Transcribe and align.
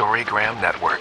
Storygram 0.00 0.58
Network. 0.62 0.98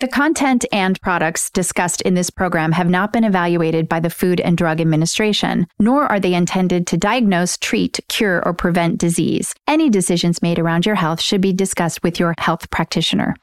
The 0.00 0.08
content 0.08 0.64
and 0.72 0.98
products 1.02 1.50
discussed 1.50 2.00
in 2.00 2.14
this 2.14 2.30
program 2.30 2.72
have 2.72 2.88
not 2.88 3.12
been 3.12 3.22
evaluated 3.22 3.86
by 3.86 4.00
the 4.00 4.08
Food 4.08 4.40
and 4.40 4.56
Drug 4.56 4.80
Administration, 4.80 5.66
nor 5.78 6.06
are 6.06 6.18
they 6.18 6.32
intended 6.32 6.86
to 6.86 6.96
diagnose, 6.96 7.58
treat, 7.58 8.00
cure, 8.08 8.42
or 8.46 8.54
prevent 8.54 8.96
disease. 8.96 9.54
Any 9.68 9.90
decisions 9.90 10.40
made 10.40 10.58
around 10.58 10.86
your 10.86 10.94
health 10.94 11.20
should 11.20 11.42
be 11.42 11.52
discussed 11.52 12.02
with 12.02 12.18
your 12.18 12.34
health 12.38 12.70
practitioner. 12.70 13.36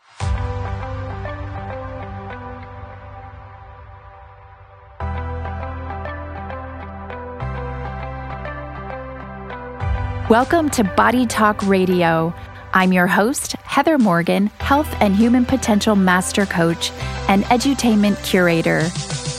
Welcome 10.32 10.70
to 10.70 10.86
Body 10.86 11.26
Talk 11.26 11.62
Radio. 11.64 12.34
I'm 12.74 12.94
your 12.94 13.06
host, 13.06 13.52
Heather 13.64 13.98
Morgan, 13.98 14.48
Health 14.60 14.88
and 15.02 15.14
Human 15.14 15.44
Potential 15.44 15.94
Master 15.98 16.46
Coach 16.46 16.94
and 17.28 17.44
Edutainment 17.44 18.24
Curator. 18.24 18.84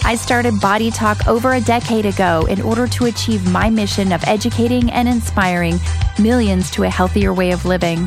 I 0.06 0.16
started 0.16 0.60
Body 0.60 0.90
Talk 0.90 1.26
over 1.26 1.54
a 1.54 1.62
decade 1.62 2.04
ago 2.04 2.44
in 2.44 2.60
order 2.60 2.86
to 2.88 3.06
achieve 3.06 3.50
my 3.50 3.70
mission 3.70 4.12
of 4.12 4.22
educating 4.24 4.90
and 4.90 5.08
inspiring 5.08 5.78
millions 6.18 6.70
to 6.72 6.82
a 6.82 6.90
healthier 6.90 7.32
way 7.32 7.52
of 7.52 7.64
living. 7.64 8.06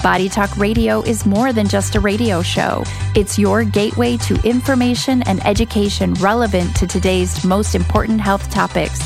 Body 0.00 0.28
Talk 0.28 0.56
Radio 0.56 1.02
is 1.02 1.26
more 1.26 1.52
than 1.52 1.66
just 1.66 1.96
a 1.96 2.00
radio 2.00 2.40
show. 2.40 2.84
It's 3.16 3.36
your 3.36 3.64
gateway 3.64 4.16
to 4.18 4.40
information 4.48 5.24
and 5.24 5.44
education 5.44 6.14
relevant 6.14 6.76
to 6.76 6.86
today's 6.86 7.44
most 7.44 7.74
important 7.74 8.20
health 8.20 8.48
topics 8.48 9.00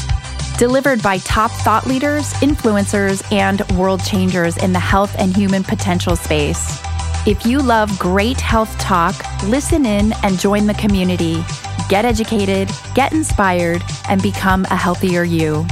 delivered 0.60 1.02
by 1.02 1.16
top 1.20 1.50
thought 1.50 1.86
leaders, 1.86 2.34
influencers, 2.34 3.24
and 3.32 3.62
world 3.78 4.04
changers 4.04 4.58
in 4.58 4.74
the 4.74 4.78
health 4.78 5.16
and 5.18 5.34
human 5.34 5.64
potential 5.64 6.14
space. 6.14 6.78
If 7.26 7.46
you 7.46 7.60
love 7.60 7.98
great 7.98 8.38
health 8.38 8.76
talk, 8.78 9.14
listen 9.44 9.86
in 9.86 10.12
and 10.22 10.38
join 10.38 10.66
the 10.66 10.74
community. 10.74 11.42
Get 11.88 12.04
educated, 12.04 12.70
get 12.94 13.14
inspired, 13.14 13.82
and 14.06 14.22
become 14.22 14.66
a 14.66 14.76
healthier 14.76 15.24
you. 15.24 15.66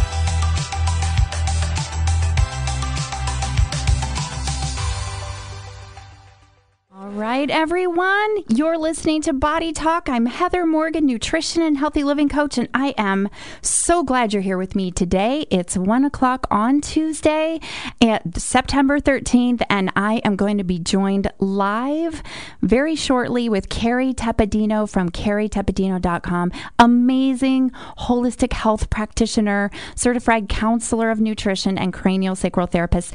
Right, 7.38 7.50
everyone. 7.50 8.38
You're 8.48 8.76
listening 8.76 9.22
to 9.22 9.32
Body 9.32 9.72
Talk. 9.72 10.08
I'm 10.08 10.26
Heather 10.26 10.66
Morgan, 10.66 11.06
nutrition 11.06 11.62
and 11.62 11.78
healthy 11.78 12.02
living 12.02 12.28
coach, 12.28 12.58
and 12.58 12.68
I 12.74 12.94
am 12.98 13.28
so 13.62 14.02
glad 14.02 14.32
you're 14.32 14.42
here 14.42 14.58
with 14.58 14.74
me 14.74 14.90
today. 14.90 15.46
It's 15.48 15.76
one 15.76 16.04
o'clock 16.04 16.48
on 16.50 16.80
Tuesday, 16.80 17.60
at 18.02 18.36
September 18.36 18.98
13th, 18.98 19.62
and 19.70 19.92
I 19.94 20.14
am 20.24 20.34
going 20.34 20.58
to 20.58 20.64
be 20.64 20.80
joined 20.80 21.30
live 21.38 22.24
very 22.60 22.96
shortly 22.96 23.48
with 23.48 23.68
Carrie 23.68 24.14
Tepedino 24.14 24.90
from 24.90 25.08
carrietepedino.com. 25.08 26.50
Amazing 26.80 27.70
holistic 27.98 28.52
health 28.52 28.90
practitioner, 28.90 29.70
certified 29.94 30.48
counselor 30.48 31.12
of 31.12 31.20
nutrition, 31.20 31.78
and 31.78 31.92
cranial 31.92 32.34
sacral 32.34 32.66
therapist. 32.66 33.14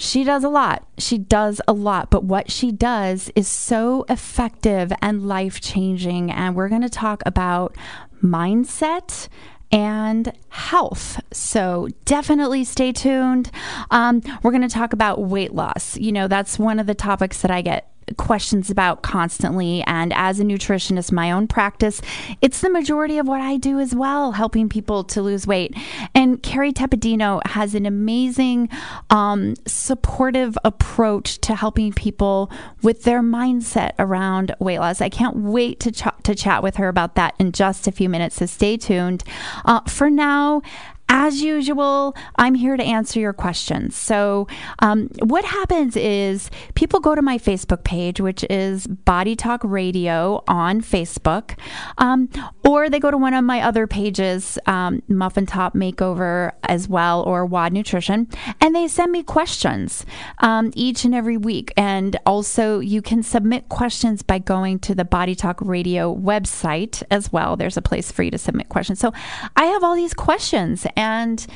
She 0.00 0.22
does 0.22 0.44
a 0.44 0.48
lot. 0.48 0.86
She 0.96 1.18
does 1.18 1.60
a 1.66 1.72
lot, 1.72 2.08
but 2.08 2.22
what 2.22 2.52
she 2.52 2.70
does 2.70 3.32
is 3.34 3.48
so 3.48 4.06
effective 4.08 4.92
and 5.02 5.26
life 5.26 5.60
changing. 5.60 6.30
And 6.30 6.54
we're 6.54 6.68
going 6.68 6.82
to 6.82 6.88
talk 6.88 7.20
about 7.26 7.76
mindset 8.22 9.28
and 9.72 10.32
health. 10.50 11.20
So 11.32 11.88
definitely 12.04 12.62
stay 12.62 12.92
tuned. 12.92 13.50
Um, 13.90 14.22
we're 14.44 14.52
going 14.52 14.62
to 14.62 14.68
talk 14.68 14.92
about 14.92 15.20
weight 15.20 15.52
loss. 15.52 15.96
You 15.98 16.12
know, 16.12 16.28
that's 16.28 16.60
one 16.60 16.78
of 16.78 16.86
the 16.86 16.94
topics 16.94 17.42
that 17.42 17.50
I 17.50 17.60
get 17.60 17.92
questions 18.16 18.70
about 18.70 19.02
constantly. 19.02 19.82
And 19.86 20.12
as 20.14 20.40
a 20.40 20.44
nutritionist, 20.44 21.12
my 21.12 21.30
own 21.30 21.46
practice, 21.46 22.00
it's 22.40 22.60
the 22.60 22.70
majority 22.70 23.18
of 23.18 23.26
what 23.26 23.40
I 23.40 23.56
do 23.56 23.78
as 23.78 23.94
well, 23.94 24.32
helping 24.32 24.68
people 24.68 25.04
to 25.04 25.22
lose 25.22 25.46
weight. 25.46 25.74
And 26.14 26.42
Carrie 26.42 26.72
Tepedino 26.72 27.44
has 27.46 27.74
an 27.74 27.86
amazing, 27.86 28.68
um, 29.10 29.54
supportive 29.66 30.56
approach 30.64 31.38
to 31.42 31.54
helping 31.54 31.92
people 31.92 32.50
with 32.82 33.04
their 33.04 33.22
mindset 33.22 33.92
around 33.98 34.54
weight 34.58 34.78
loss. 34.78 35.00
I 35.00 35.08
can't 35.08 35.36
wait 35.36 35.80
to, 35.80 35.92
ch- 35.92 36.22
to 36.22 36.34
chat 36.34 36.62
with 36.62 36.76
her 36.76 36.88
about 36.88 37.14
that 37.16 37.34
in 37.38 37.52
just 37.52 37.86
a 37.86 37.92
few 37.92 38.08
minutes. 38.08 38.36
So 38.36 38.46
stay 38.46 38.76
tuned. 38.76 39.24
Uh, 39.64 39.80
for 39.82 40.10
now, 40.10 40.62
as 41.08 41.42
usual, 41.42 42.14
I'm 42.36 42.54
here 42.54 42.76
to 42.76 42.82
answer 42.82 43.18
your 43.18 43.32
questions. 43.32 43.96
So, 43.96 44.46
um, 44.80 45.08
what 45.22 45.44
happens 45.44 45.96
is 45.96 46.50
people 46.74 47.00
go 47.00 47.14
to 47.14 47.22
my 47.22 47.38
Facebook 47.38 47.82
page, 47.82 48.20
which 48.20 48.44
is 48.50 48.86
Body 48.86 49.34
Talk 49.34 49.62
Radio 49.64 50.42
on 50.46 50.82
Facebook, 50.82 51.58
um, 51.96 52.28
or 52.64 52.90
they 52.90 53.00
go 53.00 53.10
to 53.10 53.16
one 53.16 53.32
of 53.32 53.44
my 53.44 53.62
other 53.62 53.86
pages, 53.86 54.58
um, 54.66 55.02
Muffin 55.08 55.46
Top 55.46 55.74
Makeover 55.74 56.52
as 56.64 56.88
well, 56.88 57.22
or 57.22 57.46
WAD 57.46 57.72
Nutrition, 57.72 58.28
and 58.60 58.74
they 58.74 58.86
send 58.86 59.10
me 59.10 59.22
questions 59.22 60.04
um, 60.40 60.72
each 60.74 61.04
and 61.04 61.14
every 61.14 61.38
week. 61.38 61.72
And 61.76 62.18
also, 62.26 62.80
you 62.80 63.00
can 63.00 63.22
submit 63.22 63.68
questions 63.70 64.22
by 64.22 64.38
going 64.38 64.78
to 64.80 64.94
the 64.94 65.06
Body 65.06 65.34
Talk 65.34 65.58
Radio 65.62 66.14
website 66.14 67.02
as 67.10 67.32
well. 67.32 67.56
There's 67.56 67.78
a 67.78 67.82
place 67.82 68.12
for 68.12 68.22
you 68.22 68.30
to 68.30 68.38
submit 68.38 68.68
questions. 68.68 68.98
So, 68.98 69.12
I 69.56 69.64
have 69.64 69.82
all 69.82 69.94
these 69.94 70.14
questions 70.14 70.86
and 70.98 71.46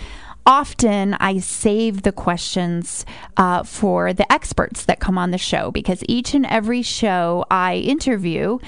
often 0.47 1.14
I 1.14 1.38
save 1.38 2.03
the 2.03 2.12
questions 2.12 3.04
uh, 3.36 3.64
for 3.64 4.12
the 4.12 4.30
experts 4.32 4.84
that 4.84 5.00
come 5.00 5.19
on 5.19 5.32
the 5.32 5.38
show 5.38 5.70
because 5.72 6.03
each 6.08 6.32
and 6.32 6.47
every 6.47 6.82
show 6.82 7.44
I 7.50 7.76
interview 7.76 8.58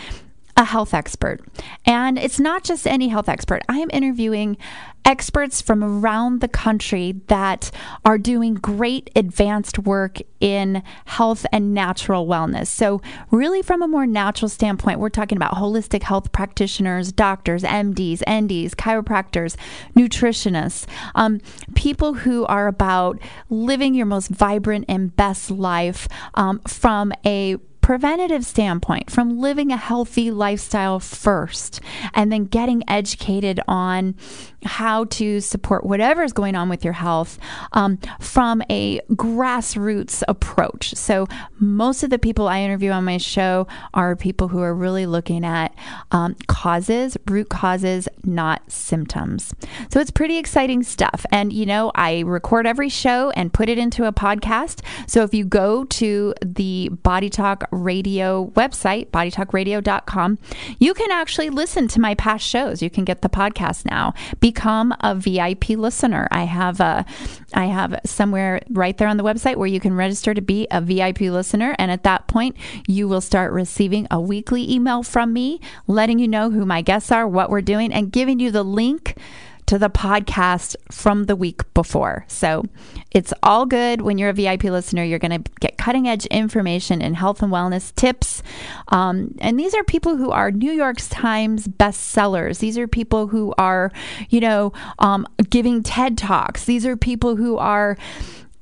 a 0.57 0.65
health 0.65 0.95
expert. 0.95 1.41
And 1.85 2.19
it's 2.19 2.39
not 2.39 2.65
just 2.65 2.87
any 2.87 3.09
health 3.09 3.29
expert. 3.29 3.63
I 3.69 3.79
am 3.79 3.91
interviewing 3.93 4.57
experts 5.05 5.61
from 5.61 5.85
around 5.85 6.41
the 6.41 6.49
country 6.49 7.21
that 7.27 7.71
are 8.05 8.17
doing 8.17 8.55
great 8.55 9.11
advanced 9.15 9.79
work 9.79 10.19
in 10.41 10.83
health 11.05 11.45
and 11.53 11.75
natural 11.75 12.27
wellness. 12.27 12.69
So, 12.69 13.03
really, 13.31 13.63
from 13.63 13.83
a 13.83 13.89
more 13.89 14.07
natural 14.07 14.49
standpoint, 14.49 15.01
we're 15.01 15.11
talking 15.11 15.37
about 15.37 15.55
holistic 15.55 16.03
health 16.03 16.33
practitioners, 16.33 17.13
doctors, 17.13 17.63
MDs, 17.63 18.21
NDs, 18.21 18.71
chiropractors, 18.71 19.57
nutritionists, 19.95 20.87
um, 21.15 21.41
people 21.75 22.15
who 22.15 22.47
are 22.47 22.67
about 22.67 23.19
living 23.51 23.95
your 23.95 24.07
most 24.07 24.29
vibrant 24.29 24.87
and 24.89 25.15
best 25.17 25.51
life 25.51 26.09
um, 26.35 26.61
from 26.67 27.13
a 27.27 27.57
preventative 27.85 28.47
standpoint, 28.47 29.11
from 29.11 29.39
living 29.39 29.71
a 29.71 29.77
healthy 29.77 30.31
lifestyle 30.31 30.99
first, 30.99 31.83
and 32.15 32.33
then 32.33 32.47
getting 32.47 32.83
educated 32.89 33.61
on 33.69 34.15
how 34.63 35.05
to 35.05 35.39
support 35.39 35.85
whatever 35.85 36.23
is 36.23 36.33
going 36.33 36.55
on 36.55 36.71
with 36.71 36.83
your 36.83 36.95
health 36.95 37.39
um, 37.73 37.99
from 38.19 38.63
a 38.71 39.01
grassroots 39.11 40.23
approach. 40.29 40.95
So, 40.95 41.27
most 41.59 42.03
of 42.03 42.09
the 42.09 42.19
people 42.19 42.49
I 42.49 42.61
interview 42.61 42.91
on 42.91 43.05
my 43.05 43.19
show 43.19 43.67
are 43.93 44.17
people 44.17 44.49
who 44.49 44.63
are 44.63 44.75
really 44.75 45.05
looking 45.05 45.45
at 45.45 45.75
um, 46.11 46.37
causes, 46.47 47.19
root 47.29 47.51
causes, 47.51 48.09
not 48.25 48.63
symptoms. 48.73 49.53
So, 49.91 50.01
it's 50.01 50.11
pretty 50.11 50.39
exciting 50.39 50.85
stuff. 50.85 51.27
And, 51.31 51.53
you 51.53 51.67
know, 51.67 51.93
I 51.95 52.21
record 52.21 52.67
every 52.67 52.89
show 52.89 53.29
and 53.33 53.53
put 53.53 53.69
it 53.69 53.77
into 53.77 54.07
a 54.07 54.13
podcast. 54.13 54.81
So, 55.07 55.23
if 55.23 55.35
you 55.35 55.45
go 55.45 55.85
to 55.85 56.35
the 56.43 56.89
Body 57.03 57.29
Talk 57.29 57.69
Radio 57.75 58.47
website, 58.51 59.11
bodytalkradio.com, 59.11 60.39
you 60.79 60.95
can 60.95 61.11
actually 61.11 61.51
listen 61.51 61.89
to 61.89 62.01
my 62.01 62.15
past 62.15 62.47
shows. 62.47 62.83
You 62.83 62.91
can 62.91 63.05
get 63.05 63.23
the 63.23 63.29
podcast 63.29 63.85
now. 63.85 64.15
Become 64.41 64.95
a 65.01 65.15
VIP 65.15 65.71
listener. 65.71 66.29
I 66.31 66.45
have 66.45 66.81
a, 66.81 67.05
I 67.53 67.67
have 67.67 68.01
somewhere 68.05 68.61
right 68.71 68.97
there 68.97 69.09
on 69.09 69.17
the 69.17 69.25
website 69.25 69.57
where 69.57 69.69
you 69.69 69.81
can 69.81 69.95
register 69.95 70.35
to 70.35 70.41
be 70.41 70.67
a 70.71 70.81
VIP 70.81 71.23
listener. 71.23 71.75
And 71.79 71.91
at 71.91 72.05
that 72.05 72.27
point, 72.29 72.57
you 72.87 73.09
will 73.09 73.21
start 73.21 73.53
receiving 73.53 74.07
a 74.11 74.21
weekly 74.21 74.71
email 74.71 75.03
from 75.03 75.33
me 75.33 75.61
letting 75.87 76.19
you 76.19 76.29
know 76.29 76.51
who 76.51 76.65
my 76.65 76.83
guests 76.83 77.11
are, 77.13 77.27
what 77.27 77.51
we're 77.51 77.61
doing, 77.61 77.93
and 77.93 78.13
giving 78.13 78.41
you 78.41 78.51
the 78.51 78.63
link 78.63 79.17
to 79.67 79.79
the 79.79 79.91
podcast 79.91 80.77
from 80.91 81.25
the 81.25 81.37
week 81.37 81.63
before. 81.75 82.25
So 82.29 82.65
it's 83.11 83.33
all 83.43 83.67
good 83.67 84.03
when 84.03 84.19
you're 84.19 84.31
a 84.31 84.35
VIP 84.35 84.65
listener. 84.65 85.03
You're 85.03 85.19
going 85.19 85.43
to 85.43 85.51
get 85.61 85.79
cutting 85.79 86.09
edge 86.09 86.27
information 86.27 87.01
and 87.01 87.17
health 87.17 87.43
and 87.43 87.53
wellness 87.53 87.95
tips. 87.95 88.43
Um, 88.89 89.35
and 89.41 89.59
these 89.59 89.75
are 89.75 89.85
people 89.85 90.17
who 90.17 90.31
are 90.31 90.51
New 90.51 90.73
York 90.73 90.99
Times 90.99 91.67
bestsellers. 91.67 92.59
These 92.59 92.79
are 92.79 92.89
people 92.89 93.27
who 93.27 93.55
are, 93.59 93.91
you 94.29 94.41
know, 94.41 94.73
um, 94.99 95.27
giving 95.49 95.83
TED 95.83 96.19
Talks. 96.19 96.65
These 96.65 96.87
are 96.87 96.97
people 96.97 97.37
who 97.37 97.57
are 97.57 97.97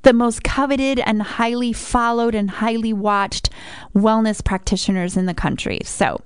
the 0.02 0.12
most 0.12 0.42
coveted 0.42 1.00
and 1.00 1.22
highly 1.22 1.72
followed 1.72 2.34
and 2.34 2.50
highly 2.50 2.92
watched 2.92 3.50
wellness 3.94 4.44
practitioners 4.44 5.16
in 5.16 5.26
the 5.26 5.34
country. 5.34 5.80
So, 5.84 6.20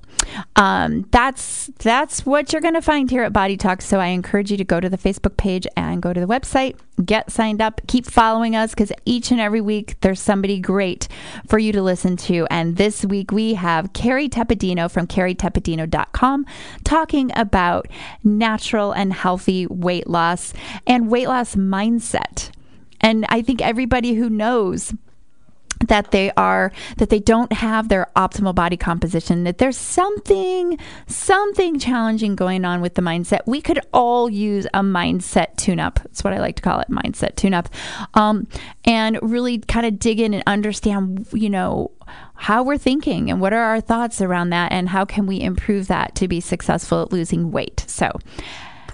um, 0.57 1.07
that's 1.11 1.71
that's 1.79 2.25
what 2.25 2.53
you're 2.53 2.63
going 2.63 2.75
to 2.75 2.83
find 2.83 3.11
here 3.11 3.23
at 3.23 3.33
Body 3.33 3.57
Talk. 3.57 3.83
So 3.83 4.01
I 4.01 4.07
encourage 4.07 4.51
you 4.51 4.57
to 4.57 4.65
go 4.65 4.81
to 4.81 4.89
the 4.89 4.99
Facebook 4.99 5.37
page 5.37 5.67
and 5.77 6.03
go 6.03 6.13
to 6.13 6.21
the 6.21 6.27
website, 6.27 6.77
get 7.05 7.31
signed 7.31 7.61
up, 7.61 7.81
keep 7.87 8.07
following 8.07 8.57
us 8.57 8.71
because 8.71 8.93
each 9.05 9.31
and 9.31 9.41
every 9.41 9.61
week 9.61 9.97
there's 10.01 10.21
somebody 10.21 10.59
great 10.59 11.09
for 11.47 11.59
you 11.59 11.73
to 11.73 11.83
listen 11.83 12.17
to. 12.17 12.47
And 12.51 12.77
this 12.77 13.05
week 13.05 13.31
we 13.31 13.55
have 13.55 13.93
Carrie 13.93 14.29
Tepedino 14.29 14.91
from 14.91 15.07
carrietepedino.com 15.07 16.47
talking 16.85 17.31
about 17.37 17.89
natural 18.25 18.93
and 18.93 19.13
healthy 19.13 19.67
weight 19.67 20.09
loss 20.09 20.53
and 20.87 21.09
weight 21.09 21.29
loss 21.29 21.55
mindset. 21.55 22.51
And 23.01 23.27
I 23.29 23.43
think 23.43 23.63
everybody 23.63 24.15
who 24.15 24.31
knows 24.31 24.95
that 25.89 26.11
they 26.11 26.31
are 26.39 26.73
that 26.97 27.11
they 27.11 27.19
don't 27.19 27.53
have 27.53 27.89
their 27.89 28.09
optimal 28.17 28.55
body 28.55 28.79
composition 28.79 29.45
that 29.45 29.59
there's 29.59 29.77
something 29.77 30.79
something 31.07 31.79
challenging 31.79 32.35
going 32.35 32.65
on 32.65 32.81
with 32.81 32.95
the 32.95 33.03
mindset. 33.03 33.41
We 33.47 33.61
could 33.61 33.81
all 33.93 34.31
use 34.31 34.65
a 34.73 34.81
mindset 34.81 35.57
tune 35.57 35.79
up 35.79 36.01
that's 36.03 36.25
what 36.25 36.33
i 36.33 36.39
like 36.39 36.57
to 36.57 36.63
call 36.63 36.81
it 36.81 36.89
mindset 36.89 37.37
tune 37.37 37.53
up 37.53 37.69
um, 38.15 38.47
and 38.87 39.19
really 39.21 39.59
kind 39.59 39.85
of 39.85 39.99
dig 39.99 40.19
in 40.19 40.33
and 40.33 40.43
understand 40.47 41.27
you 41.33 41.51
know 41.51 41.91
how 42.35 42.63
we're 42.63 42.79
thinking 42.79 43.31
and 43.31 43.41
what 43.41 43.53
are 43.53 43.63
our 43.63 43.81
thoughts 43.81 44.21
around 44.21 44.51
that 44.51 44.73
and 44.73 44.91
how 44.91 45.05
can 45.05 45.27
we 45.27 45.41
improve 45.41 45.89
that 45.89 46.15
to 46.15 46.29
be 46.29 46.41
successful 46.41 47.03
at 47.03 47.13
losing 47.13 47.51
weight. 47.51 47.85
So 47.89 48.13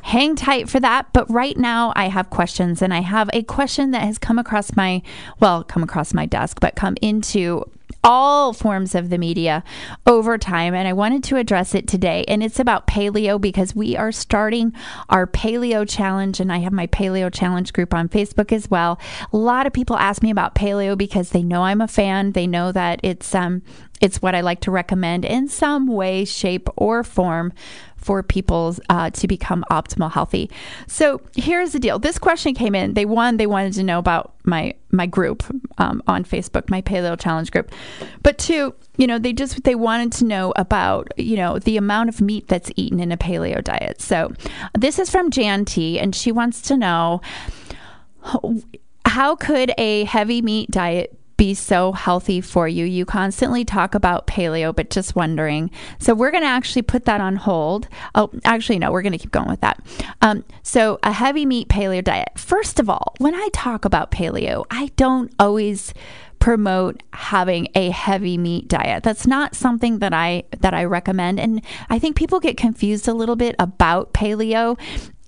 hang 0.02 0.36
tight 0.36 0.68
for 0.68 0.80
that. 0.80 1.12
But 1.12 1.30
right 1.30 1.56
now, 1.56 1.92
I 1.96 2.08
have 2.08 2.30
questions, 2.30 2.82
and 2.82 2.92
I 2.92 3.00
have 3.00 3.30
a 3.32 3.42
question 3.42 3.92
that 3.92 4.02
has 4.02 4.18
come 4.18 4.38
across 4.38 4.76
my, 4.76 5.02
well, 5.40 5.64
come 5.64 5.82
across 5.82 6.12
my 6.12 6.26
desk, 6.26 6.58
but 6.60 6.76
come 6.76 6.96
into 7.00 7.64
all 8.04 8.52
forms 8.52 8.94
of 8.94 9.10
the 9.10 9.18
media 9.18 9.62
over 10.06 10.36
time. 10.36 10.74
And 10.74 10.88
I 10.88 10.92
wanted 10.92 11.22
to 11.24 11.36
address 11.36 11.74
it 11.74 11.86
today. 11.86 12.24
And 12.26 12.42
it's 12.42 12.58
about 12.58 12.86
paleo 12.86 13.40
because 13.40 13.74
we 13.74 13.96
are 13.96 14.10
starting 14.10 14.72
our 15.08 15.26
paleo 15.26 15.88
challenge. 15.88 16.40
And 16.40 16.52
I 16.52 16.58
have 16.58 16.72
my 16.72 16.88
paleo 16.88 17.32
challenge 17.32 17.72
group 17.72 17.94
on 17.94 18.08
Facebook 18.08 18.52
as 18.52 18.68
well. 18.68 18.98
A 19.32 19.36
lot 19.36 19.66
of 19.66 19.72
people 19.72 19.96
ask 19.96 20.22
me 20.22 20.30
about 20.30 20.54
paleo 20.54 20.98
because 20.98 21.30
they 21.30 21.42
know 21.42 21.62
I'm 21.62 21.80
a 21.80 21.88
fan. 21.88 22.32
They 22.32 22.46
know 22.46 22.72
that 22.72 23.00
it's, 23.02 23.34
um, 23.34 23.62
it's 24.00 24.20
what 24.20 24.34
I 24.34 24.40
like 24.40 24.60
to 24.62 24.72
recommend 24.72 25.24
in 25.24 25.46
some 25.46 25.86
way, 25.86 26.24
shape, 26.24 26.68
or 26.76 27.04
form 27.04 27.52
for 28.02 28.22
people 28.22 28.76
uh, 28.90 29.10
to 29.10 29.26
become 29.28 29.64
optimal 29.70 30.10
healthy. 30.10 30.50
So 30.86 31.20
here's 31.36 31.72
the 31.72 31.78
deal. 31.78 31.98
This 31.98 32.18
question 32.18 32.54
came 32.54 32.74
in. 32.74 32.94
They 32.94 33.04
one, 33.04 33.36
they 33.36 33.46
wanted 33.46 33.72
to 33.74 33.82
know 33.82 33.98
about 33.98 34.34
my 34.44 34.74
my 34.90 35.06
group 35.06 35.42
um, 35.78 36.02
on 36.06 36.24
Facebook, 36.24 36.68
my 36.68 36.82
Paleo 36.82 37.18
Challenge 37.18 37.50
group. 37.50 37.70
But 38.22 38.36
two, 38.38 38.74
you 38.96 39.06
know, 39.06 39.18
they 39.18 39.32
just 39.32 39.64
they 39.64 39.74
wanted 39.74 40.12
to 40.14 40.24
know 40.24 40.52
about 40.56 41.12
you 41.16 41.36
know 41.36 41.58
the 41.58 41.76
amount 41.76 42.08
of 42.08 42.20
meat 42.20 42.48
that's 42.48 42.70
eaten 42.76 43.00
in 43.00 43.12
a 43.12 43.16
paleo 43.16 43.62
diet. 43.62 44.00
So 44.00 44.32
this 44.76 44.98
is 44.98 45.10
from 45.10 45.30
Jan 45.30 45.64
T, 45.64 45.98
and 45.98 46.14
she 46.14 46.32
wants 46.32 46.60
to 46.62 46.76
know. 46.76 47.20
How 49.04 49.34
could 49.34 49.72
a 49.78 50.04
heavy 50.04 50.40
meat 50.40 50.70
diet 50.70 51.18
be 51.36 51.54
so 51.54 51.92
healthy 51.92 52.40
for 52.40 52.68
you. 52.68 52.84
You 52.84 53.04
constantly 53.04 53.64
talk 53.64 53.94
about 53.94 54.26
paleo, 54.26 54.74
but 54.74 54.90
just 54.90 55.16
wondering. 55.16 55.70
So 55.98 56.14
we're 56.14 56.30
going 56.30 56.42
to 56.42 56.48
actually 56.48 56.82
put 56.82 57.04
that 57.04 57.20
on 57.20 57.36
hold. 57.36 57.88
Oh, 58.14 58.30
actually, 58.44 58.78
no, 58.78 58.92
we're 58.92 59.02
going 59.02 59.12
to 59.12 59.18
keep 59.18 59.32
going 59.32 59.48
with 59.48 59.60
that. 59.60 59.84
Um, 60.20 60.44
so 60.62 60.98
a 61.02 61.12
heavy 61.12 61.46
meat 61.46 61.68
paleo 61.68 62.02
diet. 62.02 62.30
First 62.36 62.78
of 62.78 62.88
all, 62.88 63.14
when 63.18 63.34
I 63.34 63.48
talk 63.52 63.84
about 63.84 64.10
paleo, 64.10 64.64
I 64.70 64.90
don't 64.96 65.32
always 65.38 65.94
promote 66.42 67.00
having 67.12 67.68
a 67.76 67.90
heavy 67.90 68.36
meat 68.36 68.66
diet. 68.66 69.04
That's 69.04 69.28
not 69.28 69.54
something 69.54 70.00
that 70.00 70.12
I 70.12 70.42
that 70.58 70.74
I 70.74 70.82
recommend 70.84 71.38
and 71.38 71.62
I 71.88 72.00
think 72.00 72.16
people 72.16 72.40
get 72.40 72.56
confused 72.56 73.06
a 73.06 73.14
little 73.14 73.36
bit 73.36 73.54
about 73.60 74.12
paleo 74.12 74.76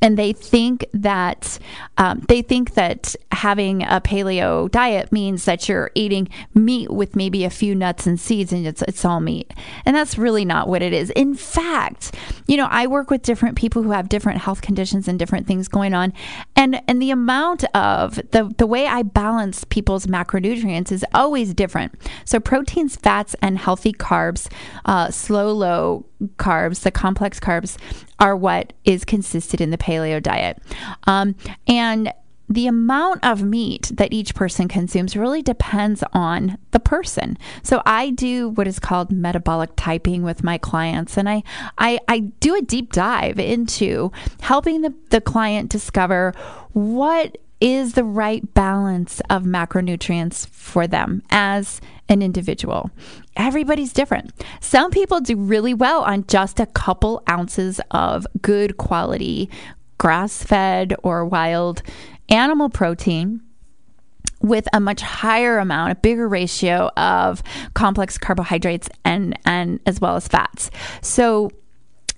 and 0.05 0.19
they 0.19 0.35
think 0.35 0.85
that 0.93 1.59
um, 1.97 2.21
they 2.29 2.43
think 2.43 2.75
that 2.75 3.17
having 3.33 3.83
a 3.85 4.03
paleo 4.03 4.71
diet 4.71 5.11
means 5.11 5.47
that 5.47 5.67
you're 5.67 5.91
eating 5.95 6.29
meat 6.53 6.91
with 6.91 7.17
maybe 7.17 7.43
a 7.43 7.49
few 7.49 7.75
nuts 7.75 8.07
and 8.07 8.21
seeds 8.21 8.53
and 8.53 8.67
it's 8.67 8.83
it's 8.83 9.03
all 9.03 9.21
meat. 9.21 9.55
And 9.87 9.97
that's 9.97 10.19
really 10.19 10.45
not 10.45 10.69
what 10.69 10.83
it 10.83 10.93
is. 10.93 11.09
In 11.11 11.35
fact 11.35 12.15
you 12.47 12.59
know 12.59 12.69
i 12.71 12.87
work 12.87 13.11
with 13.11 13.23
different 13.23 13.57
people 13.57 13.83
who 13.83 13.93
have 13.93 14.11
different 14.11 14.43
health 14.43 14.61
conditions 14.61 15.09
and 15.09 15.19
different 15.19 15.47
things 15.47 15.69
going 15.69 15.95
on. 15.95 16.13
And 16.55 16.83
and 16.87 17.01
the 17.01 17.11
amount 17.11 17.65
of 17.75 18.17
the 18.33 18.53
the 18.59 18.67
way 18.67 18.87
i 18.87 19.03
balance 19.03 19.65
people's 19.65 20.07
macronutrients 20.07 20.93
is 20.93 21.05
always 21.15 21.55
different. 21.55 21.95
So 22.27 22.41
proteins 22.41 22.97
fats 22.97 23.35
and 23.41 23.57
healthy 23.57 23.95
carbs 23.95 24.53
uh, 24.85 25.11
slow 25.11 25.51
low 25.51 26.05
carbs, 26.39 26.81
the 26.81 26.91
complex 26.91 27.41
carbs, 27.41 27.77
are 28.19 28.37
what 28.37 28.73
is 28.85 29.05
consisted 29.05 29.61
in 29.61 29.71
the 29.71 29.79
paleo 29.79 30.23
diet. 30.23 30.59
Um, 31.07 31.35
and 31.67 32.13
the 32.49 32.67
amount 32.67 33.25
of 33.25 33.43
meat 33.43 33.91
that 33.95 34.13
each 34.13 34.35
person 34.35 34.69
consumes 34.69 35.17
really 35.17 35.43
depends 35.43 36.05
on 36.13 36.59
the 36.73 36.81
person. 36.81 37.39
So 37.63 37.83
I 37.87 38.11
do 38.11 38.51
what 38.51 38.69
is 38.69 38.79
called 38.79 39.11
metabolic 39.11 39.71
typing 39.77 40.23
with 40.23 40.45
my 40.45 40.59
clients, 40.59 41.17
and 41.17 41.29
I 41.29 41.43
I, 41.79 41.99
I 42.07 42.19
do 42.19 42.55
a 42.55 42.63
deep 42.63 42.93
dive 42.93 43.39
into 43.39 44.13
helping 44.41 44.83
the, 44.83 44.95
the 45.11 45.21
client 45.21 45.71
discover 45.71 46.35
what 46.73 47.39
is 47.65 47.95
the 47.95 48.05
right 48.05 48.53
balance 48.53 49.23
of 49.31 49.45
macronutrients 49.45 50.47
for 50.49 50.87
them 50.87 51.23
as 51.31 51.81
an 52.11 52.21
individual. 52.21 52.91
Everybody's 53.37 53.95
different. 53.95 54.33
Some 54.61 54.91
people 54.91 55.21
do 55.21 55.35
really 55.37 55.73
well 55.73 56.03
on 56.03 56.27
just 56.27 56.61
a 56.61 56.67
couple 56.67 57.23
ounces 57.29 57.81
of 57.91 58.27
good 58.43 58.77
quality 58.77 59.49
grass 59.97 60.43
fed 60.43 60.95
or 61.03 61.25
wild 61.25 61.83
animal 62.29 62.69
protein 62.69 63.41
with 64.43 64.69
a 64.75 64.81
much 64.81 65.01
higher 65.01 65.57
amount, 65.57 65.93
a 65.93 65.95
bigger 65.95 66.29
ratio 66.29 66.91
of 66.99 67.43
complex 67.73 68.19
carbohydrates 68.19 68.91
and 69.07 69.39
and 69.47 69.81
as 69.87 70.03
well 70.03 70.17
as 70.17 70.29
fats. 70.29 70.71
So 71.01 71.51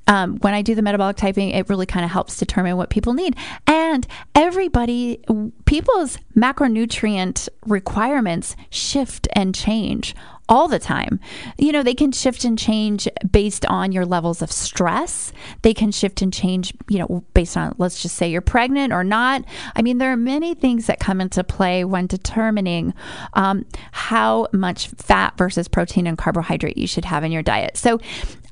um, 0.07 0.37
when 0.39 0.55
I 0.55 0.63
do 0.63 0.75
the 0.75 0.83
metabolic 0.83 1.17
typing, 1.17 1.51
it 1.51 1.69
really 1.69 1.87
kind 1.87 2.05
of 2.05 2.11
helps 2.11 2.37
determine 2.37 2.77
what 2.77 2.91
people 2.91 3.13
need. 3.13 3.37
And 3.67 4.07
everybody, 4.35 5.21
people's 5.65 6.19
macronutrient 6.37 7.49
requirements 7.67 8.57
shift 8.71 9.29
and 9.35 9.55
change 9.55 10.15
all 10.49 10.69
the 10.69 10.79
time. 10.79 11.19
You 11.59 11.73
know, 11.73 11.83
they 11.83 11.95
can 11.95 12.13
shift 12.13 12.45
and 12.45 12.59
change 12.59 13.09
based 13.31 13.67
on 13.67 13.93
your 13.93 14.07
levels 14.07 14.43
of 14.43 14.53
stress. 14.53 15.33
They 15.63 15.75
can 15.75 15.91
shift 15.91 16.23
and 16.23 16.33
change, 16.33 16.73
you 16.89 16.99
know, 16.99 17.25
based 17.35 17.57
on, 17.57 17.75
let's 17.79 18.03
just 18.03 18.17
say 18.17 18.31
you're 18.31 18.41
pregnant 18.41 18.93
or 18.93 19.05
not. 19.05 19.45
I 19.75 19.83
mean, 19.83 19.99
there 19.99 20.13
are 20.13 20.17
many 20.17 20.55
things 20.55 20.87
that 20.87 21.01
come 21.01 21.21
into 21.21 21.43
play 21.43 21.85
when 21.85 22.07
determining 22.07 22.95
um, 23.35 23.67
how 23.93 24.47
much 24.53 24.89
fat 24.89 25.37
versus 25.37 25.69
protein 25.69 26.07
and 26.07 26.17
carbohydrate 26.17 26.77
you 26.77 26.87
should 26.87 27.05
have 27.05 27.25
in 27.25 27.33
your 27.33 27.43
diet. 27.43 27.77
So 27.77 28.01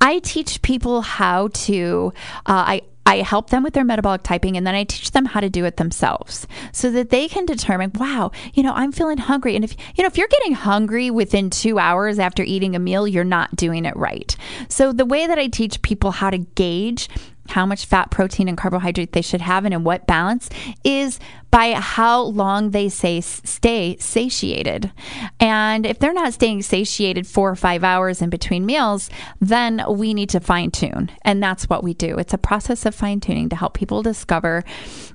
I 0.00 0.18
teach 0.18 0.62
people 0.62 1.00
how 1.00 1.48
to, 1.48 2.12
uh, 2.46 2.64
I, 2.66 2.82
I 3.06 3.16
help 3.18 3.50
them 3.50 3.62
with 3.62 3.74
their 3.74 3.84
metabolic 3.84 4.22
typing 4.22 4.56
and 4.56 4.66
then 4.66 4.74
I 4.74 4.84
teach 4.84 5.10
them 5.10 5.26
how 5.26 5.40
to 5.40 5.50
do 5.50 5.64
it 5.64 5.76
themselves 5.76 6.46
so 6.72 6.90
that 6.90 7.10
they 7.10 7.28
can 7.28 7.44
determine, 7.44 7.92
wow, 7.94 8.30
you 8.54 8.62
know, 8.62 8.72
I'm 8.72 8.92
feeling 8.92 9.18
hungry. 9.18 9.56
And 9.56 9.64
if, 9.64 9.76
you 9.94 10.02
know, 10.02 10.06
if 10.06 10.16
you're 10.16 10.28
getting 10.28 10.54
hungry 10.54 11.10
within 11.10 11.50
two 11.50 11.78
hours 11.78 12.18
after 12.18 12.42
eating 12.42 12.74
a 12.74 12.78
meal, 12.78 13.06
you're 13.06 13.24
not 13.24 13.54
doing 13.56 13.84
it 13.84 13.96
right. 13.96 14.34
So 14.68 14.92
the 14.92 15.04
way 15.04 15.26
that 15.26 15.38
I 15.38 15.48
teach 15.48 15.82
people 15.82 16.12
how 16.12 16.30
to 16.30 16.38
gauge 16.38 17.08
how 17.48 17.66
much 17.66 17.84
fat, 17.84 18.10
protein, 18.10 18.48
and 18.48 18.56
carbohydrate 18.56 19.12
they 19.12 19.22
should 19.22 19.40
have 19.40 19.64
and 19.64 19.74
in 19.74 19.84
what 19.84 20.06
balance 20.06 20.48
is 20.82 21.18
by 21.50 21.72
how 21.72 22.20
long 22.22 22.70
they 22.70 22.88
say 22.88 23.20
stay 23.20 23.96
satiated. 23.98 24.90
And 25.38 25.86
if 25.86 25.98
they're 25.98 26.12
not 26.12 26.32
staying 26.32 26.62
satiated 26.62 27.26
four 27.26 27.50
or 27.50 27.54
five 27.54 27.84
hours 27.84 28.20
in 28.20 28.30
between 28.30 28.66
meals, 28.66 29.08
then 29.40 29.82
we 29.88 30.14
need 30.14 30.30
to 30.30 30.40
fine 30.40 30.70
tune. 30.70 31.12
And 31.22 31.42
that's 31.42 31.68
what 31.68 31.84
we 31.84 31.94
do. 31.94 32.18
It's 32.18 32.34
a 32.34 32.38
process 32.38 32.86
of 32.86 32.94
fine 32.94 33.20
tuning 33.20 33.48
to 33.50 33.56
help 33.56 33.74
people 33.74 34.02
discover, 34.02 34.64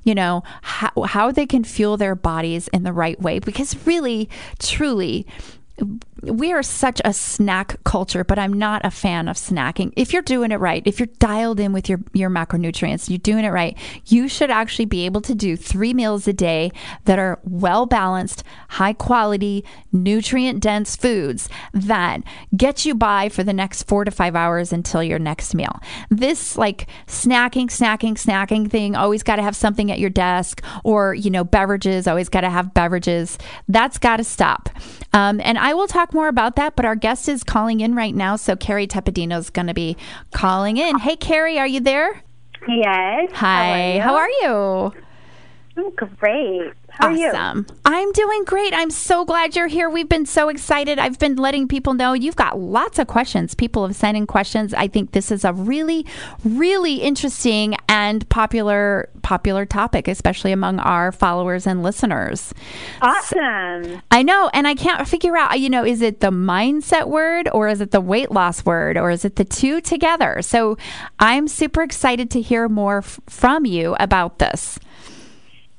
you 0.03 0.15
know, 0.15 0.43
how, 0.61 0.91
how 1.03 1.31
they 1.31 1.45
can 1.45 1.63
fuel 1.63 1.97
their 1.97 2.15
bodies 2.15 2.69
in 2.69 2.83
the 2.83 2.93
right 2.93 3.19
way. 3.19 3.39
Because 3.39 3.75
really, 3.85 4.29
truly, 4.59 5.27
we 6.21 6.51
are 6.51 6.63
such 6.63 7.01
a 7.05 7.13
snack 7.13 7.83
culture, 7.83 8.23
but 8.23 8.39
I'm 8.39 8.53
not 8.53 8.85
a 8.85 8.91
fan 8.91 9.27
of 9.27 9.35
snacking. 9.35 9.93
If 9.95 10.13
you're 10.13 10.21
doing 10.21 10.51
it 10.51 10.57
right, 10.57 10.83
if 10.85 10.99
you're 10.99 11.07
dialed 11.19 11.59
in 11.59 11.73
with 11.73 11.89
your, 11.89 11.99
your 12.13 12.29
macronutrients, 12.29 13.09
you're 13.09 13.17
doing 13.17 13.45
it 13.45 13.49
right, 13.49 13.77
you 14.07 14.27
should 14.27 14.51
actually 14.51 14.85
be 14.85 15.05
able 15.05 15.21
to 15.21 15.35
do 15.35 15.55
three 15.55 15.93
meals 15.93 16.27
a 16.27 16.33
day 16.33 16.71
that 17.05 17.19
are 17.19 17.39
well 17.43 17.85
balanced, 17.85 18.43
high 18.69 18.93
quality, 18.93 19.63
nutrient 19.91 20.61
dense 20.61 20.95
foods 20.95 21.49
that 21.73 22.21
get 22.55 22.85
you 22.85 22.95
by 22.95 23.29
for 23.29 23.43
the 23.43 23.53
next 23.53 23.83
four 23.83 24.05
to 24.05 24.11
five 24.11 24.35
hours 24.35 24.73
until 24.73 25.03
your 25.03 25.19
next 25.19 25.53
meal. 25.53 25.79
This 26.09 26.57
like 26.57 26.87
snacking, 27.07 27.67
snacking, 27.67 28.13
snacking 28.13 28.69
thing, 28.69 28.95
always 28.95 29.23
got 29.23 29.37
to 29.37 29.43
have 29.43 29.55
something 29.55 29.91
at 29.91 29.99
your 29.99 30.09
desk 30.09 30.61
or, 30.83 31.13
you 31.13 31.29
know, 31.29 31.43
beverages, 31.43 32.07
always 32.07 32.29
got 32.29 32.41
to 32.41 32.49
have 32.49 32.73
beverages. 32.73 33.37
That's 33.67 33.97
got 33.97 34.17
to 34.17 34.23
stop. 34.23 34.69
Um, 35.13 35.39
and 35.43 35.57
I 35.57 35.73
will 35.73 35.87
talk 35.87 36.08
more 36.13 36.27
about 36.27 36.55
that, 36.55 36.75
but 36.75 36.85
our 36.85 36.95
guest 36.95 37.29
is 37.29 37.43
calling 37.43 37.79
in 37.81 37.95
right 37.95 38.15
now. 38.15 38.35
So 38.35 38.55
Carrie 38.55 38.87
Tepedino 38.87 39.37
is 39.37 39.49
going 39.49 39.67
to 39.67 39.73
be 39.73 39.97
calling 40.31 40.77
in. 40.77 40.99
Hey, 40.99 41.15
Carrie, 41.15 41.59
are 41.59 41.67
you 41.67 41.79
there? 41.79 42.23
Yes. 42.67 43.31
Hi. 43.33 43.99
How 43.99 44.15
are 44.15 44.29
you? 44.29 44.47
How 44.47 44.85
are 44.85 44.93
you? 44.95 45.03
I'm 45.77 45.91
great. 46.17 46.73
How 46.99 47.13
awesome. 47.13 47.65
I'm 47.85 48.11
doing 48.11 48.43
great. 48.43 48.73
I'm 48.73 48.89
so 48.89 49.23
glad 49.23 49.55
you're 49.55 49.67
here. 49.67 49.89
We've 49.89 50.09
been 50.09 50.25
so 50.25 50.49
excited. 50.49 50.99
I've 50.99 51.17
been 51.17 51.37
letting 51.37 51.67
people 51.67 51.93
know 51.93 52.11
you've 52.13 52.35
got 52.35 52.59
lots 52.59 52.99
of 52.99 53.07
questions. 53.07 53.55
People 53.55 53.87
have 53.87 53.95
sent 53.95 54.17
in 54.17 54.27
questions. 54.27 54.73
I 54.73 54.89
think 54.89 55.11
this 55.11 55.31
is 55.31 55.45
a 55.45 55.53
really, 55.53 56.05
really 56.43 56.95
interesting 56.95 57.77
and 57.87 58.27
popular 58.29 59.09
popular 59.21 59.65
topic, 59.65 60.07
especially 60.07 60.51
among 60.51 60.79
our 60.79 61.11
followers 61.11 61.65
and 61.65 61.83
listeners. 61.83 62.53
Awesome. 63.01 63.83
So, 63.83 64.01
I 64.11 64.23
know, 64.23 64.49
and 64.53 64.67
I 64.67 64.75
can't 64.75 65.07
figure 65.07 65.37
out. 65.37 65.59
You 65.59 65.69
know, 65.69 65.85
is 65.85 66.01
it 66.01 66.19
the 66.19 66.31
mindset 66.31 67.07
word, 67.07 67.47
or 67.53 67.69
is 67.69 67.79
it 67.79 67.91
the 67.91 68.01
weight 68.01 68.31
loss 68.31 68.65
word, 68.65 68.97
or 68.97 69.09
is 69.09 69.23
it 69.23 69.37
the 69.37 69.45
two 69.45 69.79
together? 69.81 70.41
So, 70.41 70.77
I'm 71.19 71.47
super 71.47 71.81
excited 71.81 72.29
to 72.31 72.41
hear 72.41 72.67
more 72.67 72.99
f- 72.99 73.19
from 73.27 73.65
you 73.65 73.95
about 73.99 74.39
this. 74.39 74.79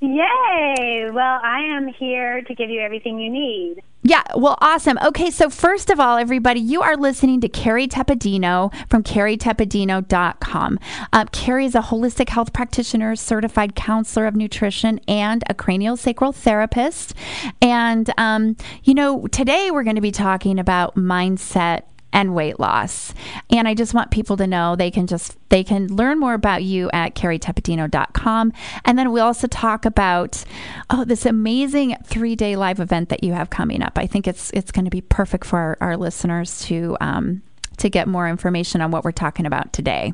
Yay! 0.01 1.11
Well, 1.13 1.41
I 1.43 1.61
am 1.77 1.89
here 1.89 2.41
to 2.43 2.55
give 2.55 2.71
you 2.71 2.81
everything 2.81 3.19
you 3.19 3.29
need. 3.29 3.83
Yeah, 4.03 4.23
well, 4.35 4.57
awesome. 4.63 4.99
Okay, 5.05 5.31
so 5.31 5.51
first 5.51 5.91
of 5.91 6.01
all, 6.01 6.17
everybody, 6.17 6.59
you 6.59 6.81
are 6.81 6.97
listening 6.97 7.43
to 7.43 7.51
Carrie 7.51 7.87
Tepedino 7.87 8.73
from 8.89 9.03
carrietepedino.com. 9.03 10.79
Uh, 11.13 11.25
Carrie 11.33 11.67
is 11.67 11.75
a 11.75 11.83
holistic 11.83 12.31
health 12.31 12.55
practitioner, 12.55 13.15
certified 13.15 13.75
counselor 13.75 14.27
of 14.27 14.35
nutrition, 14.35 15.01
and 15.07 15.45
a 15.51 15.55
cranial 15.55 15.99
sacral 15.99 16.33
therapist. 16.33 17.13
And, 17.61 18.11
um, 18.17 18.57
you 18.85 18.95
know, 18.95 19.27
today 19.27 19.71
we're 19.71 19.85
going 19.85 19.97
to 19.97 20.03
be 20.03 20.13
talking 20.13 20.59
about 20.59 20.95
mindset 20.95 21.83
and 22.13 22.35
weight 22.35 22.59
loss. 22.59 23.15
And 23.51 23.69
I 23.69 23.75
just 23.75 23.95
want 23.95 24.11
people 24.11 24.37
to 24.39 24.47
know 24.47 24.77
they 24.77 24.91
can 24.91 25.07
just 25.07 25.37
they 25.49 25.65
can 25.65 25.89
learn 25.89 26.19
more 26.19 26.35
about 26.35 26.63
you 26.63 26.91
at 26.93 27.15
carrietepedino.com. 27.15 28.53
And 28.85 28.99
then 28.99 29.13
we 29.13 29.21
also 29.21 29.47
talk 29.47 29.85
about 29.85 30.45
oh 30.91 31.05
this 31.05 31.27
amazing 31.27 31.97
three 32.05 32.37
day 32.37 32.57
live 32.57 32.81
event 32.81 33.09
that 33.11 33.23
you 33.23 33.33
have 33.33 33.51
coming 33.51 33.83
up. 33.83 33.99
I 33.99 34.07
think 34.07 34.27
it's 34.27 34.51
it's 34.53 34.73
going 34.73 34.85
to 34.85 34.91
be 34.91 35.01
perfect 35.01 35.45
for 35.45 35.59
our, 35.59 35.77
our 35.81 35.97
listeners 35.97 36.61
to 36.67 36.97
um, 37.01 37.43
to 37.79 37.89
get 37.89 38.09
more 38.09 38.29
information 38.29 38.81
on 38.81 38.91
what 38.91 39.05
we're 39.05 39.13
talking 39.13 39.47
about 39.47 39.73
today. 39.73 40.13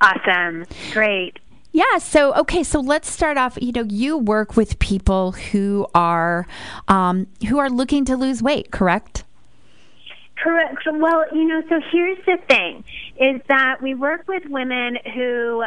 Awesome. 0.00 0.64
Great. 0.92 1.38
Yeah. 1.72 1.98
So, 1.98 2.34
okay. 2.34 2.62
So 2.64 2.80
let's 2.80 3.10
start 3.10 3.36
off. 3.38 3.58
You 3.60 3.72
know, 3.72 3.84
you 3.84 4.18
work 4.18 4.56
with 4.56 4.78
people 4.78 5.32
who 5.32 5.86
are 5.94 6.46
um, 6.88 7.26
who 7.48 7.58
are 7.58 7.70
looking 7.70 8.04
to 8.06 8.16
lose 8.16 8.42
weight, 8.42 8.70
correct? 8.70 9.24
Correct. 10.42 10.82
Well, 10.86 11.24
you 11.32 11.44
know, 11.46 11.62
so 11.68 11.80
here's 11.92 12.18
the 12.24 12.38
thing: 12.48 12.84
is 13.18 13.40
that 13.48 13.82
we 13.82 13.94
work 13.94 14.26
with 14.26 14.42
women 14.46 14.96
who 15.14 15.64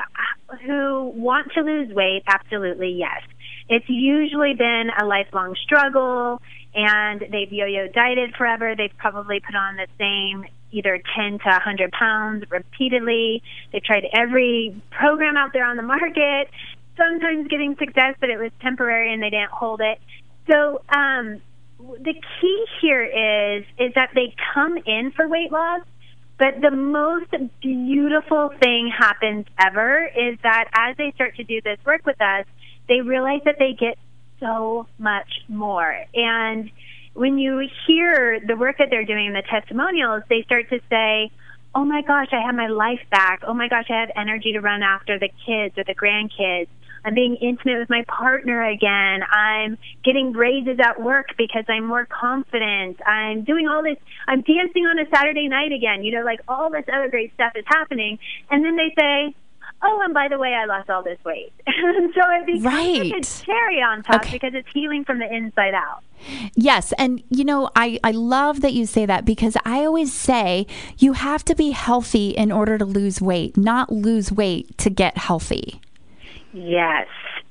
who 0.65 1.11
want 1.15 1.51
to 1.53 1.61
lose 1.61 1.93
weight. 1.93 2.23
Absolutely, 2.27 2.91
yes. 2.91 3.21
It's 3.69 3.85
usually 3.87 4.53
been 4.55 4.89
a 4.99 5.05
lifelong 5.05 5.55
struggle, 5.63 6.41
and 6.73 7.21
they've 7.21 7.51
yo-yo 7.51 7.87
dieted 7.87 8.35
forever. 8.35 8.75
They've 8.75 8.95
probably 8.97 9.39
put 9.39 9.55
on 9.55 9.77
the 9.77 9.87
same 9.97 10.45
either 10.71 10.99
10 11.15 11.39
to 11.39 11.49
100 11.49 11.91
pounds 11.91 12.43
repeatedly. 12.49 13.43
They've 13.71 13.83
tried 13.83 14.05
every 14.11 14.81
program 14.89 15.37
out 15.37 15.53
there 15.53 15.65
on 15.65 15.77
the 15.77 15.83
market, 15.83 16.49
sometimes 16.97 17.47
getting 17.47 17.75
success, 17.77 18.15
but 18.19 18.29
it 18.29 18.37
was 18.37 18.51
temporary 18.61 19.13
and 19.13 19.21
they 19.21 19.29
didn't 19.29 19.51
hold 19.51 19.81
it. 19.81 19.99
So, 20.49 20.81
um, 20.89 21.41
the 21.99 22.13
key 22.13 22.65
here 22.81 23.03
is 23.03 23.65
is 23.77 23.93
that 23.95 24.09
they 24.15 24.33
come 24.53 24.77
in 24.77 25.11
for 25.15 25.27
weight 25.27 25.51
loss, 25.51 25.81
but 26.37 26.61
the 26.61 26.71
most 26.71 27.31
beautiful 27.61 28.49
thing 28.61 28.91
happens 28.95 29.45
ever 29.59 30.05
is 30.05 30.37
that 30.43 30.69
as 30.73 30.97
they 30.97 31.11
start 31.15 31.35
to 31.37 31.43
do 31.43 31.61
this 31.61 31.77
work 31.85 32.05
with 32.05 32.21
us, 32.21 32.45
they 32.87 33.01
realize 33.01 33.41
that 33.45 33.55
they 33.59 33.73
get 33.73 33.97
so 34.39 34.87
much 34.97 35.29
more. 35.47 35.95
And 36.13 36.69
when 37.13 37.37
you 37.37 37.67
hear 37.87 38.39
the 38.45 38.55
work 38.55 38.77
that 38.79 38.89
they're 38.89 39.05
doing, 39.05 39.33
the 39.33 39.43
testimonials, 39.49 40.23
they 40.29 40.43
start 40.43 40.69
to 40.69 40.79
say, 40.89 41.31
Oh 41.75 41.85
my 41.85 42.03
gosh, 42.03 42.27
I 42.31 42.41
have 42.45 42.55
my 42.55 42.67
life 42.67 43.01
back. 43.09 43.41
Oh 43.47 43.53
my 43.53 43.67
gosh, 43.67 43.85
I 43.89 44.01
have 44.01 44.11
energy 44.15 44.53
to 44.53 44.61
run 44.61 44.83
after 44.83 45.17
the 45.17 45.29
kids 45.45 45.75
or 45.77 45.83
the 45.83 45.95
grandkids. 45.95 46.67
I'm 47.05 47.13
being 47.13 47.35
intimate 47.35 47.79
with 47.79 47.89
my 47.89 48.03
partner 48.07 48.63
again. 48.63 49.21
I'm 49.31 49.77
getting 50.03 50.33
raises 50.33 50.79
at 50.79 51.01
work 51.01 51.27
because 51.37 51.65
I'm 51.67 51.85
more 51.85 52.05
confident. 52.05 52.99
I'm 53.05 53.43
doing 53.43 53.67
all 53.67 53.83
this. 53.83 53.97
I'm 54.27 54.41
dancing 54.41 54.85
on 54.85 54.99
a 54.99 55.09
Saturday 55.13 55.47
night 55.47 55.71
again. 55.71 56.03
You 56.03 56.19
know, 56.19 56.23
like 56.23 56.39
all 56.47 56.69
this 56.69 56.85
other 56.91 57.09
great 57.09 57.33
stuff 57.33 57.53
is 57.55 57.65
happening. 57.67 58.19
And 58.49 58.63
then 58.63 58.75
they 58.75 58.93
say, 58.97 59.35
oh, 59.83 60.01
and 60.03 60.13
by 60.13 60.27
the 60.29 60.37
way, 60.37 60.53
I 60.53 60.65
lost 60.65 60.89
all 60.89 61.03
this 61.03 61.19
weight. 61.25 61.53
And 61.85 62.13
so 62.13 62.21
it 62.31 62.45
becomes 62.45 62.63
right. 62.63 63.11
like 63.11 63.21
a 63.21 63.25
cherry 63.25 63.81
on 63.81 64.03
top 64.03 64.21
okay. 64.21 64.31
because 64.31 64.53
it's 64.53 64.67
healing 64.73 65.03
from 65.03 65.19
the 65.19 65.31
inside 65.31 65.73
out. 65.73 66.01
Yes, 66.55 66.93
and 66.93 67.21
you 67.29 67.43
know, 67.43 67.69
I 67.75 67.99
I 68.03 68.11
love 68.11 68.61
that 68.61 68.73
you 68.73 68.85
say 68.85 69.05
that 69.05 69.25
because 69.25 69.57
I 69.65 69.83
always 69.83 70.13
say 70.13 70.65
you 70.97 71.13
have 71.13 71.43
to 71.45 71.55
be 71.55 71.71
healthy 71.71 72.29
in 72.29 72.51
order 72.51 72.77
to 72.77 72.85
lose 72.85 73.21
weight, 73.21 73.57
not 73.57 73.91
lose 73.91 74.31
weight 74.31 74.77
to 74.77 74.89
get 74.89 75.17
healthy. 75.17 75.81
Yes, 76.53 77.07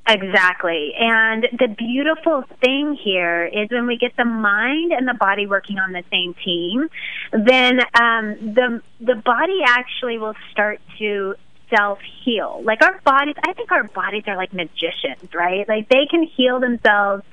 exactly. 0.09 0.93
And 0.97 1.49
the 1.59 1.67
beautiful 1.77 2.45
thing 2.61 2.97
here 3.03 3.45
is 3.45 3.69
when 3.71 3.87
we 3.87 3.97
get 3.97 4.17
the 4.17 4.25
mind 4.25 4.93
and 4.93 5.09
the 5.09 5.15
body 5.15 5.47
working 5.47 5.79
on 5.79 5.93
the 5.93 6.05
same 6.11 6.35
team, 6.45 6.89
then 7.33 7.81
um, 8.01 8.55
the 8.55 8.81
the 9.01 9.17
body 9.17 9.61
actually 9.67 10.19
will 10.19 10.35
start 10.53 10.81
to 10.99 11.35
self 11.75 11.99
heal. 12.25 12.63
Like 12.65 12.81
our 12.83 13.01
bodies, 13.01 13.35
I 13.45 13.53
think 13.55 13.73
our 13.73 13.85
bodies 13.85 14.23
are 14.29 14.37
like 14.37 14.53
magicians, 14.53 15.35
right? 15.35 15.69
Like 15.69 15.89
they 15.89 16.07
can 16.09 16.23
heal 16.23 16.61
themselves 16.61 17.25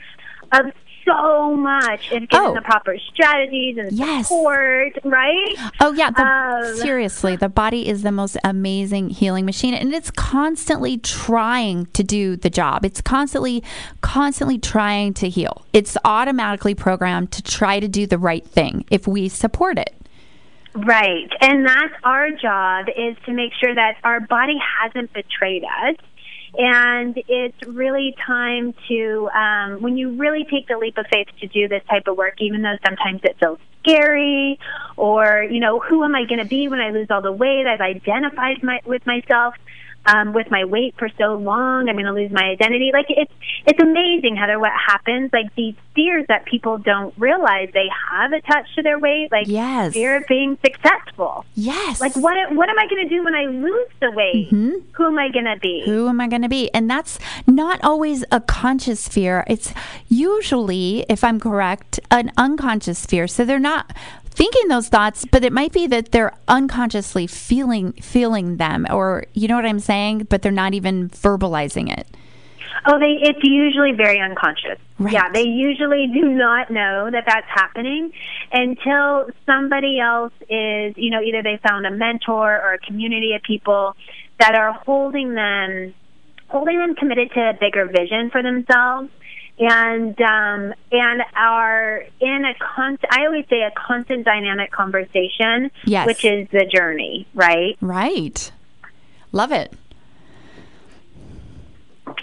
of 0.52 0.72
so 1.10 1.56
much 1.56 2.12
and 2.12 2.30
given 2.30 2.48
oh. 2.48 2.54
the 2.54 2.62
proper 2.62 2.98
strategies 3.14 3.78
and 3.78 3.92
yes. 3.92 4.28
support, 4.28 4.94
right? 5.04 5.56
Oh 5.80 5.92
yeah, 5.94 6.12
the, 6.12 6.24
um, 6.24 6.76
seriously, 6.78 7.36
the 7.36 7.50
body 7.50 7.88
is 7.88 8.04
the 8.04 8.12
most 8.12 8.38
amazing 8.44 9.10
healing 9.10 9.46
machine, 9.46 9.74
and 9.74 9.94
it's 9.94 10.12
constantly 10.12 10.98
trying 10.98 11.88
to 11.88 12.04
do 12.04 12.36
the 12.36 12.50
job. 12.50 12.86
It's 12.86 13.02
constantly, 13.02 13.64
constantly 14.02 14.60
trying 14.60 15.14
to 15.16 15.30
heal. 15.30 15.66
It's 15.74 15.98
automatically 16.06 16.76
programmed 16.76 17.32
to 17.34 17.42
try 17.42 17.80
to 17.80 17.88
do 17.88 18.06
the 18.06 18.18
right 18.18 18.46
thing 18.46 18.86
if 18.92 19.08
we 19.08 19.30
support 19.30 19.80
it. 19.80 19.96
Right. 20.76 21.30
And 21.42 21.66
that's 21.66 21.94
our 22.04 22.30
job 22.32 22.88
is 22.96 23.18
to 23.26 23.34
make 23.34 23.54
sure 23.60 23.74
that 23.74 23.98
our 24.04 24.20
body 24.20 24.58
hasn't 24.82 25.12
betrayed 25.14 25.64
us 25.64 25.96
and 26.58 27.16
it's 27.28 27.68
really 27.68 28.16
time 28.26 28.74
to, 28.88 29.30
um, 29.30 29.82
when 29.82 29.98
you 29.98 30.18
really 30.18 30.46
take 30.46 30.68
the 30.68 30.78
leap 30.78 30.98
of 30.98 31.06
faith 31.12 31.28
to 31.42 31.48
do 31.48 31.68
this 31.68 31.84
type 31.90 32.08
of 32.08 32.18
work, 32.18 32.36
even 32.40 32.62
though 32.62 32.78
sometimes 32.86 33.22
it 33.24 33.38
feels 33.40 33.60
scary 33.82 34.60
or, 34.98 35.44
you 35.44 35.60
know, 35.60 35.80
who 35.80 36.04
am 36.04 36.16
I 36.16 36.26
going 36.26 36.40
to 36.40 36.46
be 36.46 36.68
when 36.68 36.80
I 36.80 36.90
lose 36.90 37.08
all 37.10 37.22
the 37.22 37.32
weight? 37.32 37.66
I've 37.66 37.82
identified 37.82 38.64
my, 38.64 38.82
with 38.86 39.06
myself 39.06 39.56
um, 40.06 40.34
with 40.34 40.50
my 40.50 40.66
weight 40.66 40.96
for 40.98 41.10
so 41.18 41.36
long. 41.36 41.90
I'm 41.90 41.96
going 41.96 42.06
to 42.06 42.14
lose 42.14 42.32
my 42.32 42.44
identity. 42.44 42.92
Like 42.94 43.08
it's 43.10 43.32
it's 43.66 43.82
amazing, 43.82 44.36
Heather, 44.36 44.60
what 44.60 44.72
happens. 44.72 45.32
Like 45.34 45.54
these 45.56 45.76
fears 45.96 46.26
that 46.30 46.46
people 46.46 46.78
don't 46.78 47.14
realize 47.18 47.70
they 47.74 47.90
have 48.12 48.32
attached 48.32 48.76
to 48.76 48.82
their 48.82 49.00
weight. 49.00 49.32
Like 49.32 49.48
yes. 49.48 49.94
fear 49.94 50.18
of 50.18 50.24
being 50.28 50.58
successful. 50.66 51.46
Yes. 51.56 52.02
Like 52.02 52.16
what 52.16 52.36
what 52.54 52.70
am 52.70 52.80
I 52.80 52.88
going 52.88 53.08
to 53.08 53.10
do 53.10 53.24
when 53.24 53.36
I 53.36 53.46
lose 53.46 53.90
the 54.00 54.12
weight? 54.12 54.48
Mm-hmm. 54.48 54.72
Who 54.94 55.06
am 55.06 55.20
I 55.20 55.30
going 55.30 55.46
to 55.46 55.58
be? 55.62 55.84
Who 55.86 56.08
am 56.08 56.22
I 56.22 56.28
going 56.28 56.42
to 56.42 56.50
be? 56.50 56.74
And 56.74 56.90
that's 56.90 57.20
not 57.48 57.80
always 57.84 58.24
a 58.32 58.40
conscious 58.40 59.08
fear. 59.08 59.44
It's 59.48 59.74
usually, 60.08 61.06
if 61.10 61.24
I'm 61.24 61.40
correct, 61.40 62.00
an 62.12 62.32
unconscious 62.38 63.06
fear. 63.06 63.28
So 63.28 63.46
they're 63.46 63.60
not 63.60 63.92
thinking 64.30 64.68
those 64.68 64.88
thoughts, 64.88 65.26
but 65.26 65.44
it 65.44 65.54
might 65.54 65.74
be 65.74 65.88
that 65.88 66.12
they're 66.12 66.34
unconsciously 66.48 67.28
feeling 67.28 67.94
feeling 67.94 68.58
them, 68.58 68.88
or 68.90 69.26
you 69.34 69.48
know 69.48 69.56
what 69.56 69.66
I'm 69.66 69.80
saying, 69.80 70.28
but 70.30 70.42
they're 70.42 70.52
not 70.52 70.74
even 70.74 71.10
verbalizing 71.10 71.96
it. 71.96 72.08
Oh, 72.86 72.98
they 73.00 73.18
it's 73.22 73.40
usually 73.44 73.92
very 73.92 74.20
unconscious. 74.20 74.80
Right. 74.98 75.14
Yeah, 75.14 75.30
they 75.32 75.44
usually 75.44 76.08
do 76.14 76.30
not 76.30 76.72
know 76.72 77.10
that 77.12 77.24
that's 77.26 77.48
happening 77.48 78.12
until 78.52 79.30
somebody 79.46 80.00
else 80.00 80.34
is, 80.50 80.94
you 80.98 81.10
know, 81.10 81.22
either 81.22 81.44
they 81.44 81.60
found 81.68 81.86
a 81.86 81.92
mentor 81.92 82.54
or 82.54 82.74
a 82.74 82.80
community 82.80 83.34
of 83.34 83.42
people 83.44 83.96
that 84.40 84.56
are 84.56 84.74
holding 84.74 85.34
them 85.34 85.94
holding 86.48 86.80
them 86.80 86.96
committed 86.96 87.32
to 87.32 87.40
a 87.40 87.54
bigger 87.60 87.86
vision 87.86 88.30
for 88.32 88.42
themselves 88.42 89.10
and 89.60 90.20
um, 90.22 90.74
and 90.92 91.22
are 91.36 92.06
in 92.20 92.46
a 92.46 92.54
constant. 92.76 93.12
I 93.14 93.26
always 93.26 93.46
say 93.50 93.62
a 93.62 93.72
constant 93.72 94.26
dynamic 94.26 94.72
conversation, 94.72 95.70
Yes. 95.86 96.08
which 96.08 96.24
is 96.26 96.48
the 96.52 96.66
journey, 96.66 97.28
right? 97.34 97.78
Right. 97.82 98.52
Love 99.32 99.52
it. 99.52 99.74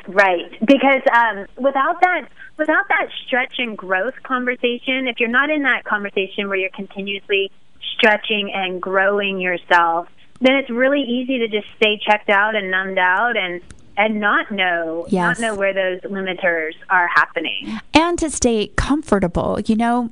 Right, 0.09 0.50
because 0.64 1.02
um, 1.12 1.47
without 1.57 2.00
that, 2.00 2.28
without 2.57 2.88
that 2.88 3.09
stretch 3.26 3.55
and 3.59 3.76
growth 3.76 4.14
conversation, 4.23 5.09
if 5.09 5.19
you're 5.21 5.28
not 5.28 5.50
in 5.50 5.62
that 5.62 5.85
conversation 5.85 6.49
where 6.49 6.57
you're 6.57 6.71
continuously 6.71 7.50
stretching 7.97 8.52
and 8.52 8.81
growing 8.81 9.40
yourself, 9.40 10.09
then 10.40 10.55
it's 10.55 10.71
really 10.71 11.02
easy 11.02 11.38
to 11.38 11.49
just 11.49 11.66
stay 11.76 11.99
checked 12.05 12.28
out 12.31 12.55
and 12.55 12.71
numbed 12.71 12.99
out 12.99 13.37
and 13.37 13.61
and 13.97 14.21
not 14.21 14.50
know 14.50 15.07
Yes. 15.09 15.38
not 15.38 15.41
know 15.41 15.55
where 15.55 15.73
those 15.73 16.00
limiters 16.03 16.73
are 16.91 17.07
happening. 17.09 17.81
and 17.95 18.19
to 18.19 18.31
stay 18.31 18.69
comfortable 18.76 19.59
you 19.67 19.76
know 19.76 20.11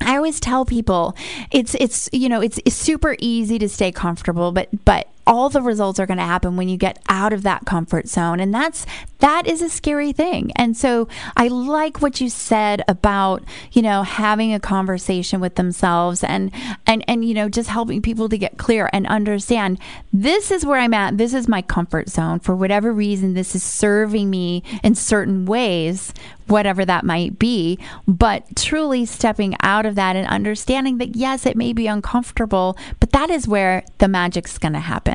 i 0.00 0.16
always 0.16 0.40
tell 0.40 0.64
people 0.64 1.14
it's 1.50 1.74
it's 1.76 2.08
you 2.12 2.28
know 2.28 2.40
it's, 2.40 2.58
it's 2.64 2.74
super 2.76 3.16
easy 3.20 3.58
to 3.58 3.68
stay 3.68 3.92
comfortable 3.92 4.50
but 4.52 4.68
but 4.84 5.08
all 5.26 5.48
the 5.48 5.62
results 5.62 5.98
are 5.98 6.06
going 6.06 6.18
to 6.18 6.24
happen 6.24 6.56
when 6.56 6.68
you 6.68 6.76
get 6.76 6.98
out 7.08 7.32
of 7.32 7.42
that 7.42 7.64
comfort 7.64 8.08
zone 8.08 8.40
and 8.40 8.52
that's 8.54 8.86
that 9.18 9.46
is 9.46 9.62
a 9.62 9.68
scary 9.68 10.12
thing. 10.12 10.50
And 10.56 10.76
so 10.76 11.08
i 11.36 11.48
like 11.48 12.02
what 12.02 12.20
you 12.20 12.28
said 12.28 12.82
about 12.88 13.42
you 13.72 13.82
know 13.82 14.02
having 14.02 14.52
a 14.52 14.60
conversation 14.60 15.40
with 15.40 15.54
themselves 15.54 16.24
and 16.24 16.50
and 16.86 17.04
and 17.08 17.24
you 17.24 17.34
know 17.34 17.48
just 17.48 17.68
helping 17.68 18.02
people 18.02 18.28
to 18.28 18.36
get 18.36 18.58
clear 18.58 18.90
and 18.92 19.06
understand 19.06 19.78
this 20.12 20.50
is 20.50 20.66
where 20.66 20.78
i'm 20.78 20.94
at 20.94 21.18
this 21.18 21.34
is 21.34 21.48
my 21.48 21.62
comfort 21.62 22.08
zone. 22.08 22.40
For 22.40 22.54
whatever 22.56 22.92
reason 22.92 23.34
this 23.34 23.54
is 23.54 23.62
serving 23.62 24.28
me 24.30 24.62
in 24.82 24.94
certain 24.94 25.46
ways 25.46 26.12
whatever 26.52 26.84
that 26.84 27.04
might 27.04 27.38
be, 27.38 27.78
but 28.06 28.44
truly 28.56 29.06
stepping 29.06 29.56
out 29.62 29.86
of 29.86 29.94
that 29.94 30.16
and 30.16 30.26
understanding 30.28 30.98
that 30.98 31.16
yes, 31.16 31.46
it 31.46 31.56
may 31.56 31.72
be 31.72 31.86
uncomfortable, 31.86 32.76
but 33.00 33.10
that 33.12 33.30
is 33.30 33.48
where 33.48 33.84
the 33.98 34.08
magic's 34.08 34.58
going 34.58 34.74
to 34.74 34.80
happen. 34.80 35.11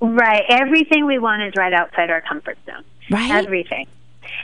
Right, 0.00 0.42
everything 0.48 1.06
we 1.06 1.18
want 1.18 1.42
is 1.42 1.54
right 1.56 1.72
outside 1.72 2.10
our 2.10 2.20
comfort 2.20 2.58
zone. 2.66 2.84
Right? 3.10 3.30
everything. 3.44 3.86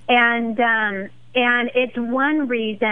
And 0.08 0.58
um, 0.60 1.08
and 1.34 1.70
it's 1.74 1.96
one 1.96 2.48
reason. 2.48 2.86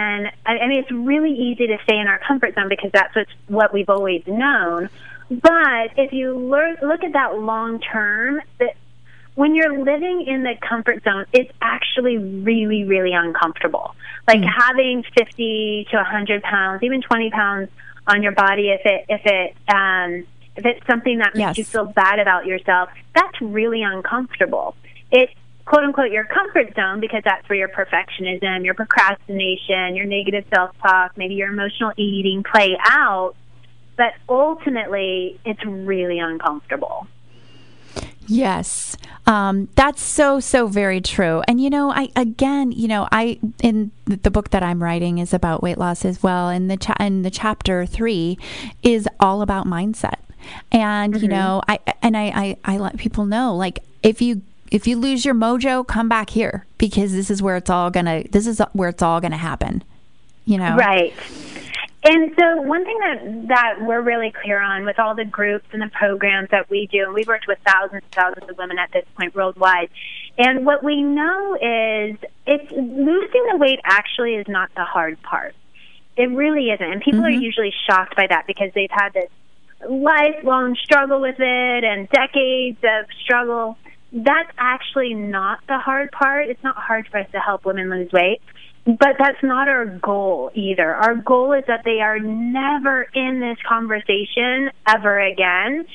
I, 0.45 0.57
I 0.57 0.67
mean, 0.67 0.79
it's 0.79 0.91
really 0.91 1.33
easy 1.33 1.67
to 1.67 1.77
stay 1.83 1.97
in 1.97 2.07
our 2.07 2.19
comfort 2.19 2.55
zone 2.55 2.69
because 2.69 2.91
that's 2.91 3.15
what's, 3.15 3.31
what 3.47 3.73
we've 3.73 3.89
always 3.89 4.23
known. 4.27 4.89
But 5.29 5.91
if 5.97 6.13
you 6.13 6.37
learn, 6.37 6.77
look 6.81 7.03
at 7.03 7.13
that 7.13 7.37
long 7.39 7.79
term, 7.79 8.41
that 8.59 8.75
when 9.35 9.53
you're 9.55 9.83
living 9.83 10.25
in 10.25 10.43
the 10.43 10.55
comfort 10.67 11.03
zone, 11.03 11.25
it's 11.33 11.51
actually 11.61 12.17
really, 12.17 12.85
really 12.85 13.13
uncomfortable. 13.13 13.95
Like 14.27 14.39
Mm. 14.41 14.49
having 14.49 15.03
50 15.17 15.87
to 15.91 15.97
100 15.97 16.41
pounds, 16.43 16.83
even 16.83 17.01
20 17.01 17.29
pounds 17.31 17.69
on 18.07 18.23
your 18.23 18.31
body, 18.31 18.69
if 18.69 18.81
it 18.85 19.05
if 19.09 19.21
it 19.25 19.55
um, 19.73 20.25
if 20.57 20.65
it's 20.65 20.85
something 20.87 21.19
that 21.19 21.35
makes 21.35 21.39
Yes. 21.39 21.57
you 21.57 21.63
feel 21.63 21.85
bad 21.85 22.19
about 22.19 22.45
yourself, 22.45 22.89
that's 23.15 23.39
really 23.41 23.83
uncomfortable. 23.83 24.75
It's 25.11 25.31
quote 25.65 25.83
unquote 25.83 26.11
your 26.11 26.25
comfort 26.25 26.73
zone 26.75 26.99
because 26.99 27.21
that's 27.23 27.47
where 27.47 27.59
your 27.59 27.69
perfectionism, 27.69 28.65
your 28.65 28.73
procrastination, 28.73 29.95
your 29.95 30.05
negative 30.05 30.45
self 30.53 30.75
talk, 30.81 31.17
maybe 31.17 31.35
your 31.35 31.49
emotional 31.49 31.93
eating 31.97 32.43
play 32.43 32.75
out. 32.83 33.35
But 33.95 34.13
ultimately, 34.29 35.39
it's 35.45 35.63
really 35.65 36.19
uncomfortable. 36.19 37.07
Yes. 38.27 38.97
Um, 39.25 39.69
that's 39.75 40.01
so, 40.01 40.39
so 40.39 40.67
very 40.67 40.99
true. 41.01 41.41
And, 41.47 41.61
you 41.61 41.69
know, 41.69 41.91
I, 41.91 42.09
again, 42.15 42.71
you 42.73 42.87
know, 42.87 43.07
I, 43.11 43.39
in 43.63 43.91
the 44.05 44.29
book 44.29 44.49
that 44.49 44.61
I'm 44.61 44.83
writing 44.83 45.17
is 45.17 45.33
about 45.33 45.63
weight 45.63 45.77
loss 45.77 46.03
as 46.03 46.21
well. 46.21 46.49
And 46.49 46.69
the, 46.69 46.77
cha- 46.77 46.95
and 46.99 47.23
the 47.23 47.31
chapter 47.31 47.85
three 47.85 48.37
is 48.83 49.07
all 49.19 49.41
about 49.41 49.65
mindset. 49.65 50.19
And, 50.71 51.13
you 51.15 51.21
mm-hmm. 51.21 51.29
know, 51.29 51.61
I, 51.67 51.79
and 52.01 52.15
I, 52.15 52.25
I, 52.25 52.57
I 52.65 52.77
let 52.77 52.97
people 52.97 53.25
know, 53.25 53.55
like, 53.55 53.79
if 54.03 54.21
you, 54.21 54.41
if 54.71 54.87
you 54.87 54.97
lose 54.97 55.25
your 55.25 55.35
mojo, 55.35 55.85
come 55.85 56.09
back 56.09 56.29
here 56.29 56.65
because 56.77 57.13
this 57.13 57.29
is 57.29 57.41
where 57.41 57.55
it's 57.55 57.69
all 57.69 57.89
gonna, 57.89 58.23
this 58.29 58.47
is 58.47 58.61
where 58.73 58.89
it's 58.89 59.01
all 59.01 59.21
gonna 59.21 59.37
happen. 59.37 59.83
You 60.45 60.57
know? 60.57 60.75
Right. 60.75 61.13
And 62.03 62.31
so 62.39 62.61
one 62.61 62.85
thing 62.85 62.97
that 62.99 63.47
that 63.49 63.81
we're 63.81 64.01
really 64.01 64.31
clear 64.31 64.61
on 64.61 64.85
with 64.85 64.97
all 64.97 65.13
the 65.13 65.25
groups 65.25 65.65
and 65.73 65.81
the 65.81 65.89
programs 65.89 66.49
that 66.51 66.69
we 66.69 66.87
do, 66.87 67.03
and 67.03 67.13
we've 67.13 67.27
worked 67.27 67.47
with 67.47 67.57
thousands 67.65 68.03
and 68.03 68.11
thousands 68.13 68.49
of 68.49 68.57
women 68.57 68.77
at 68.77 68.91
this 68.93 69.03
point 69.17 69.35
worldwide. 69.35 69.89
And 70.37 70.65
what 70.65 70.83
we 70.83 71.01
know 71.01 71.55
is 71.55 72.17
it's 72.45 72.71
losing 72.71 73.45
the 73.51 73.57
weight 73.57 73.79
actually 73.83 74.35
is 74.35 74.47
not 74.47 74.69
the 74.75 74.85
hard 74.85 75.21
part. 75.21 75.53
It 76.15 76.29
really 76.29 76.69
isn't. 76.69 76.91
And 76.91 77.01
people 77.01 77.25
are 77.25 77.29
mm-hmm. 77.29 77.41
usually 77.41 77.73
shocked 77.87 78.15
by 78.15 78.27
that 78.27 78.47
because 78.47 78.71
they've 78.73 78.91
had 78.91 79.13
this 79.13 79.29
lifelong 79.87 80.75
struggle 80.83 81.21
with 81.21 81.39
it 81.39 81.83
and 81.83 82.09
decades 82.09 82.79
of 82.83 83.05
struggle. 83.23 83.77
That's 84.11 84.49
actually 84.57 85.13
not 85.13 85.59
the 85.67 85.77
hard 85.77 86.11
part. 86.11 86.47
It's 86.47 86.63
not 86.63 86.75
hard 86.77 87.07
for 87.09 87.19
us 87.19 87.27
to 87.31 87.39
help 87.39 87.65
women 87.65 87.89
lose 87.89 88.11
weight. 88.11 88.41
But 88.85 89.17
that's 89.19 89.43
not 89.43 89.67
our 89.67 89.85
goal 89.85 90.49
either. 90.53 90.95
Our 90.95 91.15
goal 91.15 91.51
is 91.51 91.65
that 91.67 91.81
they 91.83 91.99
are 91.99 92.19
never 92.19 93.01
in 93.13 93.41
this 93.41 93.57
conversation 93.67 94.71
ever 94.87 95.19
again. 95.19 95.85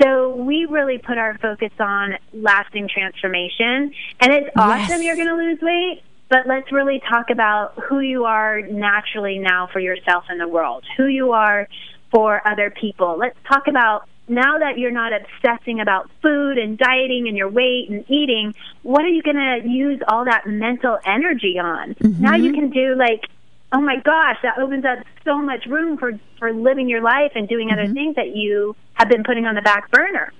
So 0.00 0.34
we 0.34 0.64
really 0.64 0.96
put 0.96 1.18
our 1.18 1.36
focus 1.38 1.72
on 1.78 2.14
lasting 2.32 2.88
transformation. 2.88 3.92
And 4.20 4.32
it's 4.32 4.48
awesome 4.56 5.02
you're 5.02 5.16
going 5.16 5.28
to 5.28 5.34
lose 5.34 5.58
weight, 5.60 6.02
but 6.30 6.46
let's 6.46 6.72
really 6.72 7.02
talk 7.06 7.30
about 7.30 7.74
who 7.88 8.00
you 8.00 8.24
are 8.24 8.62
naturally 8.62 9.38
now 9.38 9.68
for 9.70 9.80
yourself 9.80 10.24
in 10.30 10.38
the 10.38 10.48
world, 10.48 10.84
who 10.96 11.06
you 11.06 11.32
are 11.32 11.68
for 12.10 12.46
other 12.46 12.70
people. 12.70 13.16
Let's 13.18 13.36
talk 13.46 13.68
about 13.68 14.08
now 14.28 14.58
that 14.58 14.78
you're 14.78 14.90
not 14.90 15.12
obsessing 15.12 15.80
about 15.80 16.10
food 16.22 16.58
and 16.58 16.76
dieting 16.76 17.28
and 17.28 17.36
your 17.36 17.48
weight 17.48 17.88
and 17.88 18.04
eating, 18.10 18.54
what 18.82 19.04
are 19.04 19.08
you 19.08 19.22
going 19.22 19.36
to 19.36 19.68
use 19.68 20.00
all 20.06 20.24
that 20.24 20.46
mental 20.46 20.98
energy 21.04 21.58
on? 21.58 21.96
Now 22.00 22.34
you 22.34 22.52
mm-hmm. 22.52 22.60
can 22.60 22.70
do 22.70 22.94
like, 22.94 23.24
oh 23.72 23.80
my 23.80 23.96
gosh, 23.96 24.36
that 24.42 24.58
opens 24.58 24.84
up 24.84 24.98
so 25.24 25.40
much 25.40 25.66
room 25.66 25.98
for 25.98 26.18
for 26.38 26.52
living 26.52 26.88
your 26.88 27.02
life 27.02 27.32
and 27.34 27.48
doing 27.48 27.70
other 27.70 27.84
mm-hmm. 27.84 27.94
things 27.94 28.16
that 28.16 28.34
you 28.34 28.76
have 28.94 29.08
been 29.08 29.24
putting 29.24 29.46
on 29.46 29.54
the 29.54 29.62
back 29.62 29.90
burner. 29.90 30.32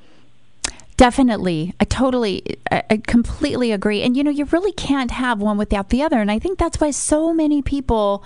Definitely. 0.97 1.75
I 1.79 1.85
totally, 1.85 2.59
I, 2.73 2.83
I 2.91 2.97
completely 3.07 3.71
agree. 3.71 4.03
And 4.03 4.17
you 4.17 4.25
know, 4.25 4.31
you 4.31 4.47
really 4.47 4.73
can't 4.73 5.13
have 5.13 5.41
one 5.41 5.57
without 5.57 5.91
the 5.91 6.03
other. 6.03 6.21
And 6.21 6.31
I 6.31 6.39
think 6.39 6.59
that's 6.59 6.81
why 6.81 6.91
so 6.91 7.33
many 7.33 7.63
people 7.63 8.25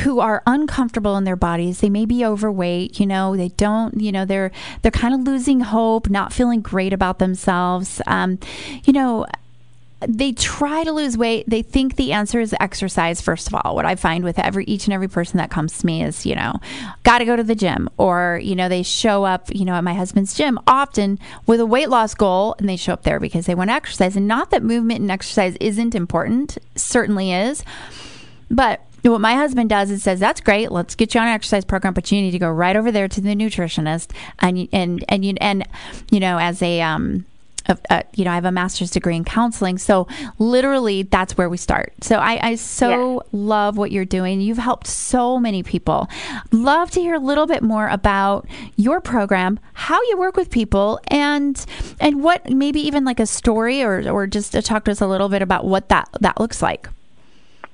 who 0.00 0.20
are 0.20 0.42
uncomfortable 0.46 1.16
in 1.16 1.24
their 1.24 1.36
bodies. 1.36 1.80
They 1.80 1.90
may 1.90 2.06
be 2.06 2.24
overweight 2.24 2.98
you 3.00 3.06
know 3.06 3.36
they 3.36 3.48
don't 3.48 4.00
you 4.00 4.12
know 4.12 4.24
they're 4.24 4.52
they're 4.82 4.90
kind 4.90 5.14
of 5.14 5.20
losing 5.20 5.60
hope 5.60 6.08
not 6.08 6.32
feeling 6.32 6.60
great 6.60 6.92
about 6.92 7.18
themselves. 7.18 8.00
Um, 8.06 8.38
you 8.84 8.92
know 8.92 9.26
they 10.00 10.32
try 10.32 10.84
to 10.84 10.92
lose 10.92 11.16
weight. 11.16 11.48
They 11.48 11.62
think 11.62 11.96
the 11.96 12.12
answer 12.12 12.38
is 12.38 12.54
exercise 12.60 13.20
first 13.20 13.48
of 13.48 13.54
all. 13.54 13.74
What 13.74 13.86
i 13.86 13.94
find 13.94 14.24
with 14.24 14.38
every 14.38 14.64
each 14.66 14.86
and 14.86 14.92
every 14.92 15.08
person 15.08 15.38
that 15.38 15.50
comes 15.50 15.78
to 15.78 15.86
me 15.86 16.02
is 16.02 16.26
you 16.26 16.34
know 16.34 16.60
got 17.02 17.18
to 17.18 17.24
go 17.24 17.34
to 17.34 17.42
the 17.42 17.54
gym 17.54 17.88
or 17.96 18.38
you 18.42 18.54
know 18.54 18.68
they 18.68 18.82
show 18.82 19.24
up 19.24 19.48
you 19.54 19.64
know 19.64 19.74
at 19.74 19.84
my 19.84 19.94
husband's 19.94 20.34
gym 20.34 20.58
often 20.66 21.18
with 21.46 21.60
a 21.60 21.66
weight 21.66 21.88
loss 21.88 22.14
goal 22.14 22.54
and 22.58 22.68
they 22.68 22.76
show 22.76 22.92
up 22.92 23.04
there 23.04 23.18
because 23.18 23.46
they 23.46 23.54
want 23.54 23.70
to 23.70 23.74
exercise. 23.74 24.16
And 24.16 24.28
not 24.28 24.50
that 24.50 24.62
movement 24.62 25.00
and 25.00 25.10
exercise 25.10 25.56
isn't 25.60 25.94
important 25.94 26.58
certainly 26.74 27.32
is 27.32 27.64
but 28.50 28.82
what 29.02 29.20
my 29.20 29.34
husband 29.34 29.68
does 29.70 29.90
is 29.90 30.02
says 30.02 30.18
that's 30.18 30.40
great 30.40 30.70
let's 30.72 30.94
get 30.94 31.14
you 31.14 31.20
on 31.20 31.28
an 31.28 31.32
exercise 31.34 31.64
program 31.64 31.94
but 31.94 32.10
you 32.10 32.20
need 32.20 32.32
to 32.32 32.38
go 32.38 32.50
right 32.50 32.76
over 32.76 32.90
there 32.90 33.06
to 33.08 33.20
the 33.20 33.34
nutritionist 33.36 34.10
and 34.40 34.58
you- 34.58 34.68
and 34.72 35.04
and 35.08 35.24
you 35.24 35.34
and 35.40 35.66
you 36.10 36.18
know 36.20 36.38
as 36.38 36.60
a 36.62 36.80
um 36.80 37.24
of, 37.68 37.80
uh, 37.90 38.02
you 38.14 38.24
know, 38.24 38.30
I 38.30 38.36
have 38.36 38.44
a 38.44 38.52
master's 38.52 38.92
degree 38.92 39.16
in 39.16 39.24
counseling, 39.24 39.76
so 39.76 40.06
literally 40.38 41.02
that's 41.02 41.36
where 41.36 41.48
we 41.48 41.56
start. 41.56 41.92
So 42.00 42.14
I, 42.16 42.50
I 42.50 42.54
so 42.54 43.24
love 43.32 43.76
what 43.76 43.90
you're 43.90 44.04
doing. 44.04 44.40
You've 44.40 44.58
helped 44.58 44.86
so 44.86 45.40
many 45.40 45.64
people. 45.64 46.08
Love 46.52 46.92
to 46.92 47.00
hear 47.00 47.14
a 47.14 47.18
little 47.18 47.46
bit 47.46 47.64
more 47.64 47.88
about 47.88 48.46
your 48.76 49.00
program, 49.00 49.58
how 49.72 50.00
you 50.02 50.16
work 50.16 50.36
with 50.36 50.48
people, 50.48 51.00
and 51.08 51.64
and 51.98 52.22
what 52.22 52.48
maybe 52.48 52.78
even 52.86 53.04
like 53.04 53.18
a 53.18 53.26
story 53.26 53.82
or 53.82 54.08
or 54.08 54.28
just 54.28 54.52
to 54.52 54.62
talk 54.62 54.84
to 54.84 54.92
us 54.92 55.00
a 55.00 55.06
little 55.08 55.28
bit 55.28 55.42
about 55.42 55.64
what 55.64 55.88
that 55.88 56.08
that 56.20 56.38
looks 56.38 56.62
like. 56.62 56.88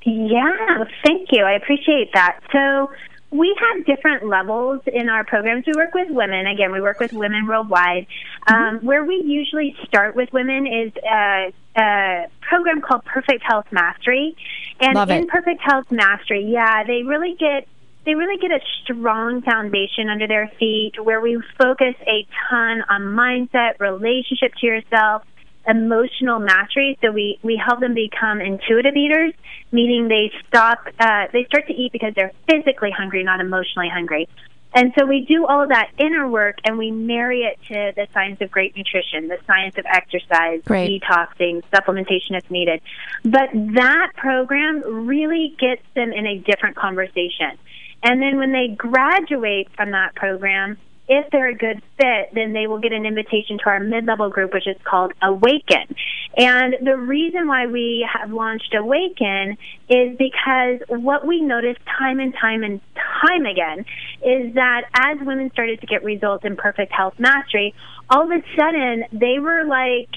Yeah, 0.05 0.85
thank 1.05 1.29
you. 1.33 1.45
I 1.45 1.53
appreciate 1.53 2.13
that. 2.15 2.41
So 2.53 2.91
we 3.31 3.57
have 3.59 3.87
different 3.87 4.27
levels 4.27 4.81
in 4.87 5.09
our 5.09 5.25
programs. 5.25 5.65
We 5.67 5.73
work 5.75 5.95
with 5.95 6.11
women. 6.11 6.47
Again, 6.47 6.71
we 6.71 6.81
work 6.81 7.01
with 7.01 7.13
women 7.13 7.47
worldwide. 7.47 8.07
Um, 8.47 8.57
mm-hmm. 8.57 8.87
Where 8.87 9.05
we 9.05 9.23
usually 9.25 9.75
start 9.87 10.15
with 10.15 10.33
women 10.33 10.67
is 10.67 10.93
a, 11.09 11.53
a 11.77 12.27
program 12.43 12.83
called 12.83 13.05
Perfect 13.05 13.43
Health 13.43 13.67
Mastery. 13.71 14.37
And 14.81 14.95
Love 14.95 15.11
in 15.11 15.23
it. 15.23 15.29
Perfect 15.29 15.63
Health 15.63 15.91
Mastery, 15.91 16.45
yeah, 16.53 16.85
they 16.85 17.03
really 17.03 17.35
get 17.39 17.67
they 18.05 18.15
really 18.15 18.37
get 18.41 18.51
a 18.51 18.61
strong 18.83 19.43
foundation 19.43 20.09
under 20.09 20.27
their 20.27 20.51
feet 20.59 20.95
where 21.01 21.21
we 21.21 21.41
focus 21.57 21.95
a 22.01 22.27
ton 22.51 22.83
on 22.89 23.03
mindset, 23.03 23.79
relationship 23.79 24.53
to 24.61 24.67
yourself, 24.67 25.23
emotional 25.67 26.39
mastery. 26.39 26.99
So 27.03 27.13
we, 27.13 27.39
we 27.43 27.57
help 27.57 27.81
them 27.81 27.95
become 27.95 28.41
intuitive 28.41 28.97
eaters, 28.97 29.33
meaning 29.71 30.09
they 30.09 30.33
stop, 30.49 30.87
uh, 30.99 31.27
they 31.33 31.45
start 31.45 31.67
to 31.69 31.75
eat 31.75 31.93
because 31.93 32.15
they're 32.15 32.33
physically 32.49 32.91
hungry, 32.91 33.23
not 33.23 33.41
emotionally 33.41 33.89
hungry. 33.89 34.29
And 34.75 34.93
so 34.99 35.05
we 35.05 35.27
do 35.27 35.45
all 35.47 35.63
of 35.63 35.69
that 35.69 35.91
inner 35.99 36.27
work 36.29 36.59
and 36.65 36.79
we 36.79 36.91
marry 36.91 37.43
it 37.43 37.59
to 37.69 37.93
the 37.95 38.09
science 38.15 38.41
of 38.41 38.51
great 38.51 38.75
nutrition, 38.77 39.29
the 39.29 39.39
science 39.47 39.77
of 39.77 39.85
exercise, 39.87 40.63
Great. 40.65 41.03
detoxing, 41.03 41.63
supplementation 41.73 42.39
if 42.39 42.51
needed. 42.51 42.81
But 43.23 43.51
that 43.53 44.13
program 44.17 45.07
really 45.07 45.55
gets 45.59 45.83
them 45.95 46.13
in 46.13 46.27
a 46.27 46.39
different 46.39 46.77
conversation. 46.77 47.59
And 48.03 48.21
then 48.21 48.39
when 48.39 48.53
they 48.53 48.69
graduate 48.69 49.69
from 49.77 49.91
that 49.91 50.15
program, 50.15 50.79
if 51.13 51.31
they're 51.31 51.49
a 51.49 51.55
good 51.55 51.83
fit, 51.99 52.31
then 52.33 52.55
they 52.55 52.67
will 52.67 52.79
get 52.79 52.93
an 52.93 53.05
invitation 53.05 53.59
to 53.59 53.67
our 53.67 53.81
mid-level 53.81 54.31
group, 54.31 54.55
which 54.55 54.67
is 54.67 54.77
called 54.83 55.13
Awaken. 55.21 55.95
And 56.39 56.75
the 56.81 56.97
reason 56.97 57.47
why 57.49 57.67
we 57.67 58.09
have 58.11 58.33
launched 58.33 58.75
Awaken 58.75 59.59
is 59.91 60.17
because 60.17 60.81
what 60.89 61.27
we 61.27 61.43
noticed 61.43 61.81
time 61.99 62.19
and 62.19 62.33
time 62.33 62.63
and 62.63 62.81
time 62.97 63.45
again 63.45 63.81
is 64.25 64.55
that 64.55 64.85
as 64.95 65.19
women 65.21 65.51
started 65.53 65.83
to 65.83 65.87
get 65.87 66.03
results 66.03 66.47
in 66.47 66.57
perfect 66.57 66.93
health 66.93 67.15
mastery, 67.19 67.75
all 68.09 68.23
of 68.25 68.31
a 68.31 68.43
sudden 68.57 69.05
they 69.13 69.39
were 69.39 69.65
like, 69.65 70.09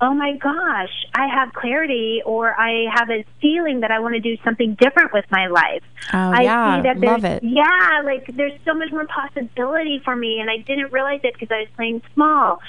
oh 0.00 0.12
my 0.12 0.36
gosh, 0.36 0.92
I 1.14 1.28
have 1.28 1.52
clarity 1.52 2.22
or 2.24 2.58
I 2.58 2.86
have 2.92 3.10
a 3.10 3.24
feeling 3.40 3.80
that 3.80 3.90
I 3.90 4.00
want 4.00 4.14
to 4.14 4.20
do 4.20 4.36
something 4.44 4.74
different 4.74 5.12
with 5.12 5.24
my 5.30 5.46
life. 5.46 5.82
Oh, 6.12 6.18
I 6.18 6.42
yeah. 6.42 6.76
see 6.76 6.82
that 6.88 7.00
Love 7.00 7.22
there's, 7.22 7.36
it. 7.36 7.44
yeah, 7.44 8.02
like 8.04 8.26
there's 8.36 8.58
so 8.64 8.74
much 8.74 8.90
more 8.90 9.06
possibility 9.06 10.00
for 10.04 10.14
me 10.14 10.40
and 10.40 10.50
I 10.50 10.58
didn't 10.58 10.92
realize 10.92 11.20
it 11.22 11.34
because 11.34 11.50
I 11.50 11.60
was 11.60 11.68
playing 11.76 12.02
small. 12.14 12.60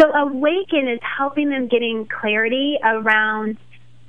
So 0.00 0.10
Awaken 0.12 0.88
is 0.88 1.00
helping 1.02 1.50
them 1.50 1.68
getting 1.68 2.06
clarity 2.06 2.78
around 2.82 3.58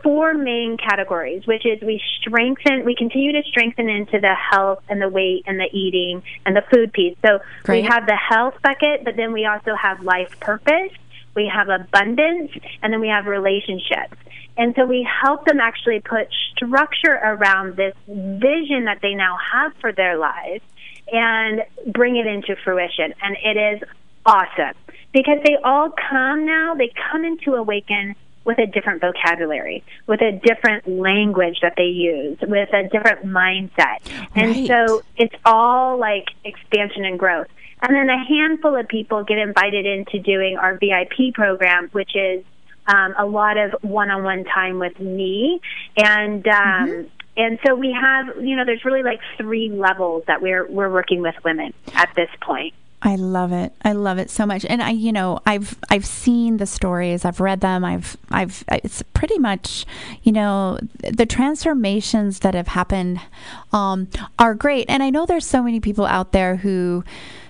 four 0.01 0.33
main 0.33 0.77
categories, 0.77 1.47
which 1.47 1.65
is 1.65 1.81
we 1.81 2.01
strengthen, 2.19 2.83
we 2.83 2.95
continue 2.95 3.31
to 3.31 3.43
strengthen 3.47 3.89
into 3.89 4.19
the 4.19 4.35
health 4.35 4.83
and 4.89 5.01
the 5.01 5.07
weight 5.07 5.43
and 5.47 5.59
the 5.59 5.69
eating 5.71 6.21
and 6.45 6.55
the 6.55 6.63
food 6.73 6.91
piece. 6.91 7.15
So 7.25 7.39
Great. 7.63 7.83
we 7.83 7.87
have 7.87 8.05
the 8.05 8.15
health 8.15 8.55
bucket, 8.61 9.05
but 9.05 9.15
then 9.15 9.31
we 9.31 9.45
also 9.45 9.75
have 9.75 10.03
life 10.03 10.37
purpose 10.41 10.91
we 11.35 11.51
have 11.53 11.69
abundance, 11.69 12.51
and 12.81 12.93
then 12.93 12.99
we 13.01 13.07
have 13.07 13.25
relationships. 13.25 14.15
And 14.57 14.75
so 14.75 14.85
we 14.85 15.07
help 15.23 15.45
them 15.45 15.59
actually 15.59 15.99
put 15.99 16.27
structure 16.55 17.13
around 17.13 17.75
this 17.75 17.95
vision 18.07 18.85
that 18.85 18.99
they 19.01 19.15
now 19.15 19.37
have 19.51 19.73
for 19.81 19.91
their 19.91 20.17
lives 20.17 20.63
and 21.11 21.63
bring 21.87 22.17
it 22.17 22.27
into 22.27 22.55
fruition. 22.63 23.13
And 23.21 23.35
it 23.43 23.57
is 23.57 23.89
awesome 24.25 24.75
because 25.11 25.39
they 25.43 25.57
all 25.63 25.89
come 25.91 26.45
now, 26.45 26.75
they 26.75 26.91
come 27.11 27.25
into 27.25 27.55
Awaken 27.55 28.15
with 28.45 28.59
a 28.59 28.65
different 28.67 29.01
vocabulary, 29.01 29.83
with 30.05 30.21
a 30.21 30.31
different 30.43 30.87
language 30.87 31.59
that 31.61 31.73
they 31.77 31.85
use, 31.85 32.37
with 32.41 32.69
a 32.73 32.83
different 32.89 33.25
mindset. 33.25 33.99
And 34.35 34.51
Right. 34.51 34.67
so 34.67 35.01
it's 35.17 35.35
all 35.45 35.97
like 35.97 36.27
expansion 36.43 37.05
and 37.05 37.17
growth. 37.17 37.47
And 37.83 37.93
then 37.93 38.09
a 38.09 38.17
handful 38.17 38.77
of 38.77 38.87
people 38.87 39.25
get 39.25 39.37
invited 39.37 39.85
into 39.85 40.17
doing 40.17 40.57
our 40.57 40.77
VIP 40.77 41.33
program, 41.33 41.89
which 41.91 42.15
is 42.15 42.45
um, 42.87 43.13
a 43.19 43.25
lot 43.25 43.57
of 43.57 43.75
one-on-one 43.81 44.45
time 44.45 44.79
with 44.79 44.97
me, 45.01 45.59
and 45.97 46.47
um, 46.47 47.07
and 47.35 47.59
so 47.65 47.75
we 47.75 47.91
have, 47.91 48.37
you 48.41 48.55
know, 48.55 48.63
there's 48.65 48.85
really 48.85 49.03
like 49.03 49.19
three 49.37 49.69
levels 49.69 50.23
that 50.27 50.41
we're 50.41 50.65
we're 50.65 50.91
working 50.91 51.21
with 51.21 51.35
women 51.43 51.73
at 51.93 52.09
this 52.15 52.29
point. 52.41 52.73
I 53.05 53.15
love 53.15 53.51
it. 53.51 53.73
I 53.81 53.91
love 53.91 54.17
it 54.17 54.29
so 54.29 54.45
much. 54.45 54.63
And 54.63 54.81
I, 54.81 54.91
you 54.91 55.11
know, 55.11 55.41
I've 55.45 55.77
I've 55.89 56.05
seen 56.05 56.57
the 56.57 56.65
stories. 56.65 57.25
I've 57.25 57.41
read 57.41 57.59
them. 57.59 57.83
I've 57.83 58.15
I've 58.31 58.63
it's 58.69 59.01
pretty 59.13 59.39
much, 59.39 59.85
you 60.23 60.31
know, 60.31 60.79
the 60.99 61.25
transformations 61.25 62.39
that 62.39 62.53
have 62.53 62.69
happened 62.69 63.19
um, 63.73 64.07
are 64.39 64.55
great. 64.55 64.85
And 64.87 65.03
I 65.03 65.09
know 65.09 65.25
there's 65.25 65.45
so 65.45 65.61
many 65.61 65.81
people 65.81 66.05
out 66.05 66.31
there 66.31 66.57
who 66.57 67.03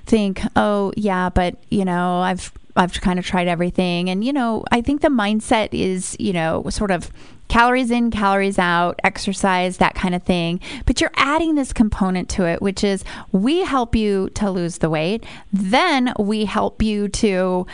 think, 0.05 0.41
"Oh, 0.55 0.91
yeah, 0.95 1.29
but, 1.29 1.55
you 1.69 1.85
know, 1.85 2.19
I've 2.19 2.51
I've 2.75 2.99
kind 3.01 3.19
of 3.19 3.25
tried 3.25 3.47
everything." 3.47 4.09
And, 4.09 4.23
you 4.23 4.33
know, 4.33 4.63
I 4.71 4.81
think 4.81 5.01
the 5.01 5.09
mindset 5.09 5.69
is, 5.71 6.15
you 6.19 6.33
know, 6.33 6.63
sort 6.69 6.91
of 6.91 7.11
calories 7.47 7.91
in, 7.91 8.09
calories 8.09 8.57
out, 8.57 8.99
exercise, 9.03 9.77
that 9.77 9.93
kind 9.93 10.15
of 10.15 10.23
thing. 10.23 10.59
But 10.85 10.99
you're 10.99 11.11
adding 11.15 11.55
this 11.55 11.71
component 11.71 12.29
to 12.29 12.45
it, 12.45 12.61
which 12.61 12.83
is 12.83 13.03
we 13.31 13.63
help 13.63 13.95
you 13.95 14.29
to 14.31 14.49
lose 14.49 14.79
the 14.79 14.89
weight. 14.89 15.23
Then 15.51 16.13
we 16.17 16.45
help 16.45 16.81
you 16.81 17.07
to 17.09 17.67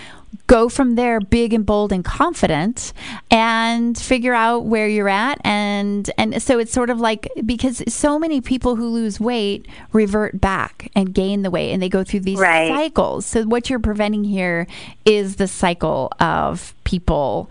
go 0.48 0.70
from 0.70 0.96
there 0.96 1.20
big 1.20 1.54
and 1.54 1.66
bold 1.66 1.92
and 1.92 2.04
confident 2.06 2.94
and 3.32 3.98
figure 3.98 4.34
out 4.34 4.66
where 4.66 4.88
you're 4.88 5.10
at 5.10 5.40
and 5.44 6.10
and 6.18 6.42
so 6.42 6.60
it's 6.60 6.72
sort 6.72 6.90
of 6.90 7.00
like 7.00 7.28
because 7.46 7.84
so 7.88 8.20
many 8.20 8.42
people 8.42 8.76
who 8.76 8.88
lose 8.90 9.20
weight 9.20 9.68
revert 9.92 10.40
back 10.40 10.92
and 10.96 11.14
gain 11.14 11.42
the 11.42 11.50
weight 11.52 11.72
and 11.72 11.82
they 11.82 11.90
go 11.90 12.04
through 12.04 12.20
these 12.22 12.40
Right. 12.40 12.68
cycles 12.70 13.26
so 13.26 13.44
what 13.44 13.70
you're 13.70 13.80
preventing 13.80 14.24
here 14.24 14.68
is 15.06 15.38
the 15.38 15.48
cycle 15.48 16.12
of 16.20 16.74
people 16.84 17.50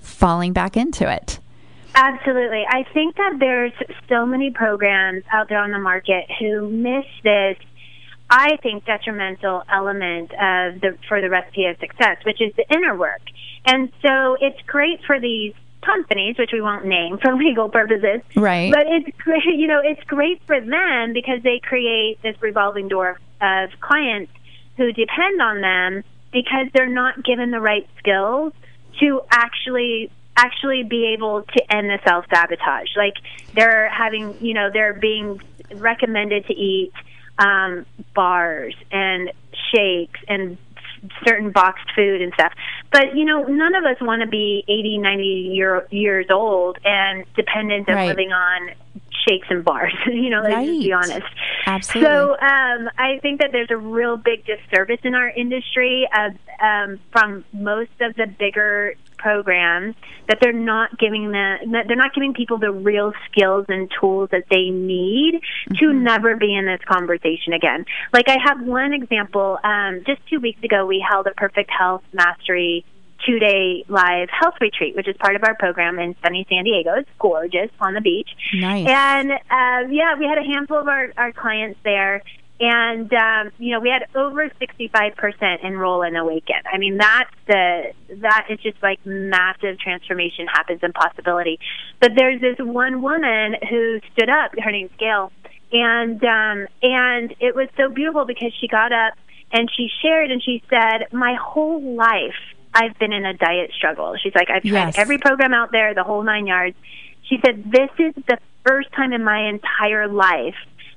falling 0.00 0.52
back 0.52 0.76
into 0.76 1.10
it 1.10 1.38
Absolutely. 1.98 2.62
I 2.68 2.84
think 2.92 3.16
that 3.16 3.38
there's 3.40 3.72
so 4.06 4.26
many 4.26 4.50
programs 4.50 5.24
out 5.32 5.48
there 5.48 5.60
on 5.60 5.70
the 5.70 5.78
market 5.78 6.26
who 6.38 6.68
miss 6.68 7.06
this 7.24 7.56
I 8.28 8.56
think 8.62 8.84
detrimental 8.84 9.62
element 9.72 10.32
of 10.32 10.80
the 10.80 10.98
for 11.08 11.20
the 11.20 11.30
recipe 11.30 11.66
of 11.66 11.78
success, 11.78 12.18
which 12.24 12.40
is 12.40 12.52
the 12.56 12.64
inner 12.74 12.96
work. 12.96 13.22
And 13.64 13.92
so 14.02 14.36
it's 14.40 14.60
great 14.66 15.00
for 15.06 15.20
these 15.20 15.54
companies, 15.86 16.36
which 16.38 16.50
we 16.52 16.60
won't 16.60 16.84
name 16.84 17.18
for 17.18 17.34
legal 17.36 17.68
purposes. 17.68 18.22
Right. 18.34 18.72
But 18.72 18.86
it's 18.88 19.16
great, 19.18 19.44
you 19.56 19.68
know, 19.68 19.80
it's 19.82 20.02
great 20.04 20.42
for 20.46 20.60
them 20.60 21.12
because 21.12 21.42
they 21.42 21.60
create 21.62 22.20
this 22.22 22.36
revolving 22.40 22.88
door 22.88 23.18
of 23.40 23.70
clients 23.80 24.32
who 24.76 24.92
depend 24.92 25.40
on 25.40 25.60
them 25.60 26.04
because 26.32 26.66
they're 26.74 26.88
not 26.88 27.24
given 27.24 27.50
the 27.50 27.60
right 27.60 27.88
skills 27.98 28.52
to 29.00 29.22
actually 29.30 30.10
actually 30.36 30.82
be 30.82 31.14
able 31.14 31.42
to 31.42 31.74
end 31.74 31.88
the 31.88 31.98
self 32.06 32.26
sabotage. 32.32 32.88
Like 32.96 33.14
they're 33.54 33.88
having, 33.88 34.36
you 34.44 34.52
know, 34.52 34.68
they're 34.70 34.92
being 34.92 35.40
recommended 35.74 36.46
to 36.46 36.52
eat 36.52 36.92
um, 37.38 37.86
bars 38.14 38.74
and 38.90 39.32
shakes 39.72 40.20
and 40.28 40.58
certain 41.26 41.50
boxed 41.50 41.90
food 41.94 42.22
and 42.22 42.32
stuff. 42.34 42.52
But 42.92 43.14
you 43.14 43.24
know, 43.24 43.44
none 43.44 43.74
of 43.74 43.84
us 43.84 43.96
want 44.00 44.22
to 44.22 44.28
be 44.28 44.64
80, 44.68 44.98
90 44.98 45.24
year, 45.24 45.86
years 45.90 46.26
old 46.30 46.78
and 46.84 47.24
dependent 47.34 47.88
of 47.88 47.94
Right. 47.94 48.08
living 48.08 48.32
on 48.32 48.70
shakes 49.28 49.46
and 49.50 49.64
bars. 49.64 49.92
you 50.06 50.30
know, 50.30 50.42
let's 50.42 50.84
be 50.84 50.92
honest. 50.92 51.26
Absolutely. 51.66 52.10
So 52.10 52.32
um, 52.32 52.88
I 52.98 53.18
think 53.22 53.40
that 53.40 53.50
there's 53.52 53.70
a 53.70 53.76
real 53.76 54.16
big 54.16 54.44
disservice 54.46 55.00
in 55.04 55.14
our 55.14 55.28
industry 55.28 56.08
of, 56.16 56.32
um, 56.60 57.00
from 57.12 57.44
most 57.52 57.90
of 58.00 58.14
the 58.16 58.26
bigger 58.26 58.94
programs 59.18 59.94
that 60.28 60.38
they're 60.40 60.52
not 60.52 60.98
giving 60.98 61.30
the 61.32 61.56
that 61.72 61.84
they're 61.86 61.96
not 61.96 62.14
giving 62.14 62.34
people 62.34 62.58
the 62.58 62.70
real 62.70 63.12
skills 63.30 63.66
and 63.68 63.90
tools 64.00 64.28
that 64.32 64.44
they 64.50 64.70
need 64.70 65.40
to 65.78 65.92
never 65.92 66.36
be 66.36 66.54
in 66.54 66.66
this 66.66 66.80
conversation 66.86 67.52
again. 67.52 67.84
Like 68.12 68.28
I 68.28 68.36
have 68.44 68.62
one 68.62 68.92
example. 68.92 69.58
Um, 69.62 70.02
just 70.06 70.20
two 70.28 70.40
weeks 70.40 70.62
ago, 70.62 70.86
we 70.86 71.04
held 71.08 71.26
a 71.26 71.32
Perfect 71.32 71.70
Health 71.70 72.02
Mastery 72.12 72.84
two 73.24 73.38
day 73.38 73.84
live 73.88 74.28
health 74.30 74.54
retreat, 74.60 74.94
which 74.96 75.08
is 75.08 75.16
part 75.18 75.36
of 75.36 75.42
our 75.44 75.54
program 75.54 75.98
in 75.98 76.14
sunny 76.22 76.46
San 76.48 76.64
Diego. 76.64 76.94
It's 76.96 77.10
gorgeous 77.18 77.70
on 77.80 77.94
the 77.94 78.00
beach. 78.00 78.28
Nice. 78.54 78.86
And 78.88 79.32
um, 79.32 79.92
yeah, 79.92 80.16
we 80.18 80.26
had 80.26 80.38
a 80.38 80.44
handful 80.44 80.78
of 80.78 80.88
our, 80.88 81.12
our 81.16 81.32
clients 81.32 81.78
there. 81.84 82.22
And 82.58 83.12
um, 83.12 83.52
you 83.58 83.72
know, 83.72 83.80
we 83.80 83.90
had 83.90 84.06
over 84.14 84.50
sixty-five 84.58 85.16
percent 85.16 85.60
enroll 85.62 86.02
in 86.02 86.16
Awaken. 86.16 86.56
I 86.72 86.78
mean, 86.78 86.96
that's 86.96 87.30
the 87.46 87.92
that 88.22 88.46
is 88.48 88.58
just 88.60 88.82
like 88.82 88.98
massive 89.04 89.78
transformation 89.78 90.46
happens 90.46 90.80
in 90.82 90.92
possibility. 90.92 91.58
But 92.00 92.12
there's 92.16 92.40
this 92.40 92.56
one 92.58 93.02
woman 93.02 93.56
who 93.68 94.00
stood 94.12 94.30
up. 94.30 94.52
Her 94.58 94.72
name's 94.72 94.90
Gail, 94.98 95.32
and 95.70 96.22
um, 96.24 96.66
and 96.82 97.34
it 97.40 97.54
was 97.54 97.68
so 97.76 97.90
beautiful 97.90 98.24
because 98.24 98.54
she 98.58 98.68
got 98.68 98.90
up 98.90 99.12
and 99.52 99.70
she 99.76 99.88
shared 100.00 100.30
and 100.30 100.42
she 100.42 100.62
said, 100.70 101.08
"My 101.12 101.34
whole 101.34 101.82
life, 101.94 102.40
I've 102.72 102.98
been 102.98 103.12
in 103.12 103.26
a 103.26 103.34
diet 103.34 103.70
struggle." 103.76 104.16
She's 104.22 104.34
like, 104.34 104.48
"I've 104.48 104.62
tried 104.62 104.86
Yes. 104.86 104.98
every 104.98 105.18
program 105.18 105.52
out 105.52 105.72
there, 105.72 105.92
the 105.92 106.04
whole 106.04 106.22
nine 106.22 106.46
yards." 106.46 106.74
She 107.24 107.38
said, 107.44 107.70
"This 107.70 107.90
is 107.98 108.14
the 108.26 108.38
first 108.64 108.90
time 108.92 109.12
in 109.12 109.22
my 109.22 109.46
entire 109.46 110.08
life." 110.08 110.56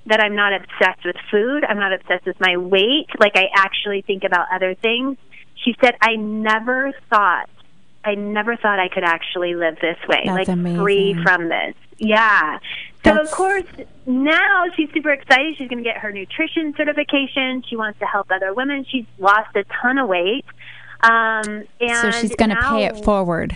That 0.09 0.19
I'm 0.19 0.35
not 0.35 0.53
obsessed 0.53 1.05
with 1.05 1.15
food. 1.31 1.63
I'm 1.63 1.77
not 1.79 1.93
obsessed 1.93 2.25
with 2.25 2.39
my 2.39 2.57
weight. 2.57 3.07
Like 3.19 3.33
I 3.35 3.47
actually 3.55 4.01
think 4.01 4.23
about 4.23 4.47
other 4.53 4.75
things. 4.75 5.17
She 5.55 5.75
said, 5.81 5.95
I 6.01 6.15
never 6.15 6.91
thought, 7.09 7.49
I 8.03 8.15
never 8.15 8.55
thought 8.55 8.79
I 8.79 8.87
could 8.89 9.03
actually 9.03 9.55
live 9.55 9.77
this 9.81 9.97
way, 10.07 10.23
That's 10.25 10.37
like 10.37 10.47
amazing. 10.47 10.81
free 10.81 11.23
from 11.23 11.49
this. 11.49 11.75
Yeah. 11.97 12.59
So 12.59 13.11
That's- 13.11 13.27
of 13.27 13.31
course 13.35 13.63
now 14.05 14.65
she's 14.75 14.89
super 14.93 15.11
excited. 15.11 15.57
She's 15.57 15.67
going 15.69 15.83
to 15.83 15.87
get 15.89 15.97
her 15.97 16.11
nutrition 16.11 16.73
certification. 16.75 17.63
She 17.67 17.75
wants 17.75 17.99
to 17.99 18.05
help 18.05 18.31
other 18.31 18.53
women. 18.53 18.85
She's 18.89 19.05
lost 19.19 19.55
a 19.55 19.63
ton 19.81 19.97
of 19.97 20.07
weight. 20.07 20.45
Um, 21.01 21.65
and 21.79 21.97
So 22.01 22.11
she's 22.11 22.35
going 22.35 22.49
to 22.49 22.55
pay 22.61 22.85
it 22.85 23.03
forward. 23.05 23.55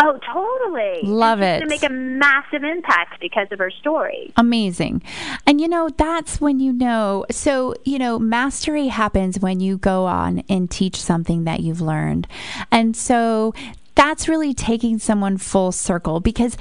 Oh, 0.00 0.18
totally. 0.32 1.00
Love 1.02 1.42
it. 1.42 1.60
to 1.60 1.66
make 1.66 1.82
a 1.82 1.88
massive 1.88 2.62
impact 2.62 3.20
because 3.20 3.48
of 3.50 3.58
her 3.58 3.70
story. 3.70 4.32
Amazing. 4.36 5.02
And 5.46 5.60
you 5.60 5.68
know, 5.68 5.88
that's 5.88 6.40
when 6.40 6.60
you 6.60 6.72
know. 6.72 7.24
So, 7.30 7.74
you 7.84 7.98
know, 7.98 8.18
mastery 8.18 8.88
happens 8.88 9.40
when 9.40 9.60
you 9.60 9.76
go 9.76 10.06
on 10.06 10.44
and 10.48 10.70
teach 10.70 10.96
something 10.96 11.44
that 11.44 11.60
you've 11.60 11.80
learned. 11.80 12.26
And 12.70 12.96
so 12.96 13.54
that's 13.94 14.28
really 14.28 14.54
taking 14.54 14.98
someone 15.00 15.36
full 15.36 15.72
circle 15.72 16.20
because 16.20 16.56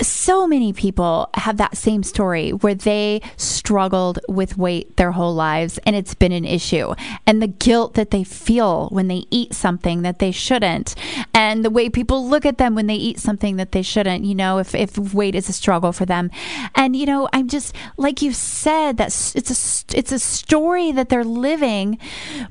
so 0.00 0.46
many 0.46 0.72
people 0.72 1.30
have 1.34 1.56
that 1.58 1.76
same 1.76 2.02
story 2.02 2.50
where 2.50 2.74
they 2.74 3.20
struggled 3.36 4.18
with 4.28 4.58
weight 4.58 4.96
their 4.96 5.12
whole 5.12 5.34
lives 5.34 5.78
and 5.86 5.96
it's 5.96 6.14
been 6.14 6.32
an 6.32 6.44
issue. 6.44 6.94
And 7.26 7.40
the 7.40 7.46
guilt 7.46 7.94
that 7.94 8.10
they 8.10 8.24
feel 8.24 8.88
when 8.90 9.08
they 9.08 9.24
eat 9.30 9.54
something 9.54 10.02
that 10.02 10.18
they 10.18 10.30
shouldn't. 10.30 10.94
And 11.32 11.64
the 11.64 11.70
way 11.70 11.88
people 11.88 12.28
look 12.28 12.46
at 12.46 12.58
them 12.58 12.74
when 12.74 12.86
they 12.86 12.94
eat 12.94 13.18
something 13.18 13.56
that 13.56 13.72
they 13.72 13.82
shouldn't 13.82 14.24
you 14.24 14.34
know 14.34 14.58
if, 14.58 14.74
if 14.74 14.96
weight 15.14 15.34
is 15.34 15.48
a 15.48 15.52
struggle 15.52 15.92
for 15.92 16.04
them. 16.04 16.30
And 16.74 16.96
you 16.96 17.06
know 17.06 17.28
i'm 17.32 17.48
just 17.48 17.74
like 17.96 18.22
you 18.22 18.32
said 18.32 18.96
that 18.96 19.08
it's 19.34 19.50
a 19.50 19.96
it's 19.98 20.12
a 20.12 20.18
story 20.18 20.92
that 20.92 21.08
they're 21.08 21.24
living 21.24 21.98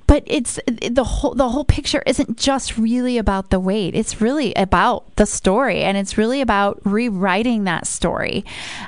but 0.08 0.24
it's 0.26 0.60
the 0.66 1.04
whole 1.04 1.34
the 1.34 1.50
whole 1.50 1.66
picture 1.66 2.04
isn't 2.06 2.38
just 2.38 2.78
really 2.78 3.18
about 3.18 3.50
the 3.50 3.60
weight. 3.60 3.96
It's 3.96 4.22
really 4.22 4.54
about 4.54 5.16
the 5.16 5.26
story 5.26 5.82
and 5.82 5.98
it's 5.98 6.18
really 6.18 6.42
about 6.42 6.80
rewriting 6.84 7.33
that 7.42 7.88
story 7.88 8.46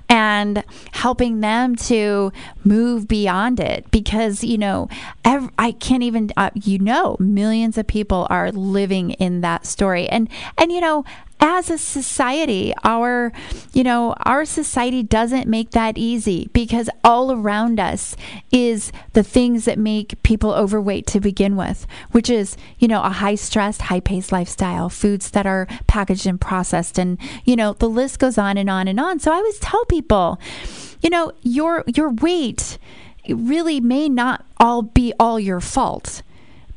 and 0.07 0.63
helping 0.91 1.39
them 1.39 1.75
to 1.75 2.31
move 2.63 3.07
beyond 3.07 3.59
it 3.59 3.89
because 3.91 4.43
you 4.43 4.57
know 4.57 4.87
ev- 5.23 5.49
i 5.57 5.71
can't 5.71 6.03
even 6.03 6.31
uh, 6.37 6.49
you 6.53 6.77
know 6.79 7.17
millions 7.19 7.77
of 7.77 7.87
people 7.87 8.27
are 8.29 8.51
living 8.51 9.11
in 9.11 9.41
that 9.41 9.65
story. 9.65 10.07
And 10.07 10.29
and 10.57 10.71
you 10.71 10.81
know 10.81 11.03
as 11.39 11.69
a 11.69 11.77
society 11.77 12.73
our 12.83 13.31
you 13.73 13.83
know 13.83 14.15
our 14.23 14.45
society 14.45 15.03
doesn't 15.03 15.47
make 15.47 15.71
that 15.71 15.97
easy 15.97 16.49
because 16.53 16.89
all 17.03 17.31
around 17.31 17.79
us 17.79 18.15
is 18.51 18.91
the 19.13 19.23
things 19.23 19.65
that 19.65 19.77
make 19.77 20.21
people 20.23 20.53
overweight 20.53 21.05
to 21.05 21.19
begin 21.19 21.55
with 21.55 21.85
which 22.11 22.29
is 22.29 22.57
you 22.79 22.87
know 22.87 23.01
a 23.03 23.09
high 23.09 23.35
stressed 23.35 23.83
high 23.83 23.99
paced 23.99 24.31
lifestyle 24.31 24.89
foods 24.89 25.31
that 25.31 25.45
are 25.45 25.67
packaged 25.87 26.25
and 26.25 26.41
processed 26.41 26.97
and 26.97 27.17
you 27.43 27.55
know 27.55 27.73
the 27.73 27.89
list 27.89 28.19
goes 28.19 28.37
on 28.37 28.57
and 28.57 28.69
on 28.69 28.87
and 28.87 28.99
on. 28.99 29.19
So 29.19 29.31
i 29.31 29.35
always 29.35 29.59
tell 29.59 29.85
people 29.85 30.39
you 31.01 31.09
know 31.09 31.31
your 31.41 31.83
your 31.87 32.09
weight 32.09 32.77
really 33.29 33.79
may 33.79 34.07
not 34.09 34.45
all 34.57 34.81
be 34.81 35.13
all 35.19 35.39
your 35.39 35.59
fault 35.59 36.21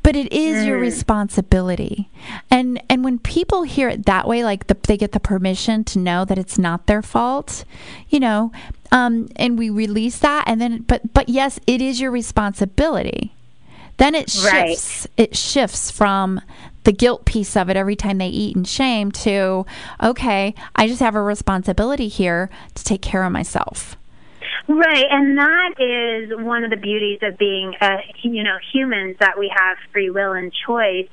but 0.09 0.15
it 0.15 0.33
is 0.33 0.65
your 0.65 0.79
responsibility. 0.79 2.09
And 2.49 2.81
and 2.89 3.03
when 3.03 3.19
people 3.19 3.61
hear 3.61 3.89
it 3.89 4.07
that 4.07 4.27
way 4.27 4.43
like 4.43 4.65
the, 4.65 4.75
they 4.87 4.97
get 4.97 5.11
the 5.11 5.19
permission 5.19 5.83
to 5.83 5.99
know 5.99 6.25
that 6.25 6.39
it's 6.39 6.57
not 6.57 6.87
their 6.87 7.03
fault 7.03 7.63
you 8.09 8.19
know 8.19 8.51
um, 8.91 9.29
and 9.35 9.59
we 9.59 9.69
release 9.69 10.17
that 10.17 10.45
and 10.47 10.59
then 10.59 10.79
but 10.81 11.13
but 11.13 11.29
yes 11.29 11.59
it 11.67 11.79
is 11.79 12.01
your 12.01 12.09
responsibility. 12.09 13.35
Then 13.97 14.15
it 14.15 14.33
Right. 14.43 14.69
shifts 14.69 15.07
it 15.15 15.37
shifts 15.37 15.91
from 15.91 16.41
the 16.85 16.91
guilt 16.91 17.25
piece 17.25 17.55
of 17.55 17.69
it 17.69 17.77
every 17.77 17.95
time 17.95 18.17
they 18.17 18.29
eat 18.29 18.55
and 18.55 18.67
shame 18.67 19.11
to 19.11 19.63
okay 20.01 20.55
i 20.75 20.87
just 20.87 21.01
have 21.01 21.13
a 21.13 21.21
responsibility 21.21 22.07
here 22.07 22.49
to 22.73 22.83
take 22.83 23.03
care 23.03 23.23
of 23.25 23.31
myself 23.31 23.95
Right, 24.67 25.05
and 25.09 25.37
that 25.37 25.73
is 25.79 26.37
one 26.37 26.63
of 26.63 26.69
the 26.69 26.77
beauties 26.77 27.19
of 27.21 27.37
being, 27.37 27.73
uh, 27.81 27.97
you 28.21 28.43
know, 28.43 28.57
humans 28.71 29.17
that 29.19 29.39
we 29.39 29.51
have 29.55 29.77
free 29.91 30.09
will 30.09 30.33
and 30.33 30.51
choice, 30.67 31.07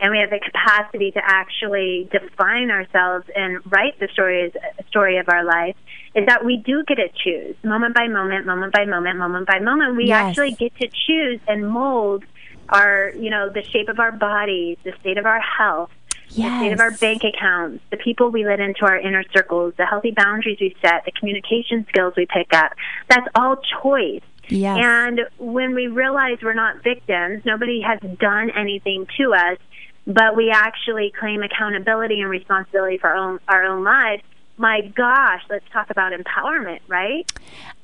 and 0.00 0.10
we 0.10 0.18
have 0.18 0.30
the 0.30 0.40
capacity 0.40 1.10
to 1.12 1.20
actually 1.22 2.08
define 2.10 2.70
ourselves 2.70 3.24
and 3.34 3.60
write 3.66 3.98
the 4.00 4.08
stories, 4.12 4.52
story 4.88 5.18
of 5.18 5.28
our 5.28 5.44
life. 5.44 5.76
Is 6.14 6.26
that 6.26 6.44
we 6.44 6.56
do 6.58 6.84
get 6.86 6.96
to 6.96 7.08
choose 7.24 7.56
moment 7.64 7.94
by 7.94 8.08
moment, 8.08 8.46
moment 8.46 8.72
by 8.72 8.84
moment, 8.84 9.18
moment 9.18 9.46
by 9.46 9.60
moment. 9.60 9.96
We 9.96 10.06
Yes. 10.08 10.26
actually 10.28 10.52
get 10.52 10.74
to 10.76 10.88
choose 11.06 11.40
and 11.46 11.68
mold 11.68 12.24
our, 12.68 13.12
you 13.18 13.30
know, 13.30 13.48
the 13.48 13.62
shape 13.72 13.88
of 13.88 13.98
our 13.98 14.12
bodies, 14.12 14.78
the 14.84 14.92
state 15.00 15.18
of 15.18 15.26
our 15.26 15.40
health, 15.40 15.90
the 16.34 16.58
state 16.58 16.72
of 16.72 16.80
our 16.80 16.90
bank 16.92 17.22
accounts, 17.24 17.82
the 17.90 17.96
people 17.96 18.30
we 18.30 18.44
let 18.44 18.60
into 18.60 18.84
our 18.84 18.98
inner 18.98 19.24
circles, 19.34 19.74
the 19.76 19.86
healthy 19.86 20.10
boundaries 20.10 20.58
we 20.60 20.74
set, 20.80 21.04
the 21.04 21.12
communication 21.12 21.86
skills 21.88 22.14
we 22.16 22.26
pick 22.26 22.52
up. 22.52 22.72
That's 23.08 23.26
all 23.34 23.56
choice. 23.82 24.22
Yes. 24.48 24.78
And 24.82 25.20
when 25.38 25.74
we 25.74 25.86
realize 25.86 26.38
we're 26.42 26.54
not 26.54 26.82
victims, 26.82 27.44
nobody 27.44 27.80
has 27.80 28.00
done 28.18 28.50
anything 28.50 29.06
to 29.18 29.34
us, 29.34 29.58
but 30.06 30.36
we 30.36 30.50
actually 30.50 31.12
claim 31.18 31.42
accountability 31.42 32.20
and 32.20 32.28
responsibility 32.28 32.98
for 32.98 33.10
our 33.10 33.16
own, 33.16 33.38
our 33.48 33.64
own 33.64 33.84
lives. 33.84 34.22
My 34.58 34.82
gosh, 34.82 35.42
let's 35.48 35.64
talk 35.72 35.90
about 35.90 36.12
empowerment, 36.12 36.80
right? 36.86 37.30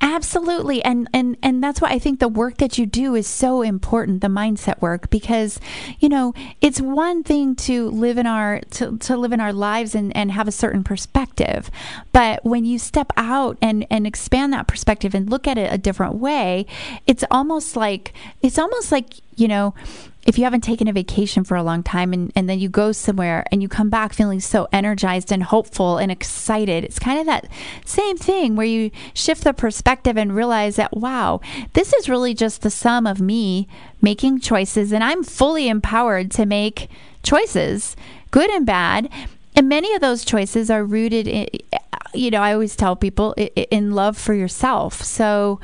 Absolutely. 0.01 0.85
And 0.85 1.09
and 1.13 1.37
and 1.43 1.63
that's 1.65 1.81
why 1.81 1.89
I 1.89 1.99
think 1.99 2.21
the 2.21 2.29
work 2.29 2.59
that 2.59 2.79
you 2.79 2.87
do 2.87 3.15
is 3.15 3.27
so 3.27 3.63
important, 3.63 4.21
the 4.21 4.29
mindset 4.29 4.81
work 4.81 5.09
because 5.11 5.59
you 5.99 6.09
know, 6.09 6.35
it's 6.61 6.81
one 6.81 7.25
thing 7.25 7.57
to 7.57 7.89
live 7.89 8.19
in 8.19 8.27
our 8.27 8.61
to, 8.73 8.99
to 8.99 9.17
live 9.17 9.33
in 9.33 9.41
our 9.41 9.53
lives 9.53 9.95
and, 9.95 10.15
and 10.17 10.31
have 10.33 10.47
a 10.47 10.53
certain 10.53 10.85
perspective. 10.85 11.71
But 12.13 12.45
when 12.45 12.65
you 12.65 12.79
step 12.79 13.13
out 13.17 13.57
and 13.63 13.87
and 13.91 14.07
expand 14.07 14.53
that 14.53 14.69
perspective 14.69 15.15
and 15.15 15.29
look 15.29 15.49
at 15.49 15.57
it 15.59 15.73
a 15.73 15.79
different 15.79 16.17
way, 16.17 16.67
it's 17.07 17.25
almost 17.31 17.77
like 17.77 18.13
it's 18.43 18.59
almost 18.59 18.93
like, 18.93 19.15
you 19.37 19.49
know, 19.49 19.75
if 20.29 20.37
you 20.37 20.45
haven't 20.45 20.61
taken 20.61 20.87
a 20.89 20.93
vacation 20.93 21.43
for 21.43 21.57
a 21.57 21.63
long 21.63 21.83
time 21.83 22.13
and, 22.13 22.31
and 22.37 22.51
then 22.51 22.59
you 22.59 22.69
go 22.69 22.93
somewhere 22.93 23.47
and 23.51 23.63
you 23.63 23.69
come 23.69 23.89
back 23.89 24.13
feeling 24.13 24.41
so 24.41 24.69
energized 24.71 25.33
and 25.33 25.43
hopeful 25.43 25.97
and 25.97 26.13
excited, 26.13 26.85
it's 26.85 26.99
kind 26.99 27.19
of 27.19 27.25
that 27.25 27.49
same 27.87 28.19
thing 28.19 28.55
where 28.55 28.67
you 28.67 28.91
shift 29.15 29.43
the 29.43 29.55
perspective 29.55 30.19
and 30.19 30.37
realize 30.37 30.77
that, 30.77 30.95
wow, 30.95 31.41
this 31.73 31.95
is 31.95 32.11
really 32.11 32.35
just 32.35 32.61
the 32.61 32.71
sum 32.71 33.07
of 33.07 33.23
me 33.23 33.67
making 34.03 34.39
choices 34.39 34.93
and 34.93 35.03
I'm 35.03 35.25
fully 35.25 35.67
empowered 35.67 36.31
to 36.33 36.45
make 36.45 36.91
choices, 37.23 37.97
good 38.31 38.51
and 38.51 38.67
bad. 38.67 39.09
And 39.57 39.67
many 39.67 39.95
of 39.95 40.03
those 40.03 40.27
choices 40.27 40.69
are 40.71 40.85
rooted 40.85 41.27
in, 41.27 41.49
you 42.13 42.31
know, 42.31 42.43
I 42.43 42.53
always 42.53 42.77
tell 42.77 42.97
people 42.97 43.33
in 43.33 43.93
love 43.93 44.19
for 44.19 44.35
yourself. 44.35 45.03
So, 45.03 45.59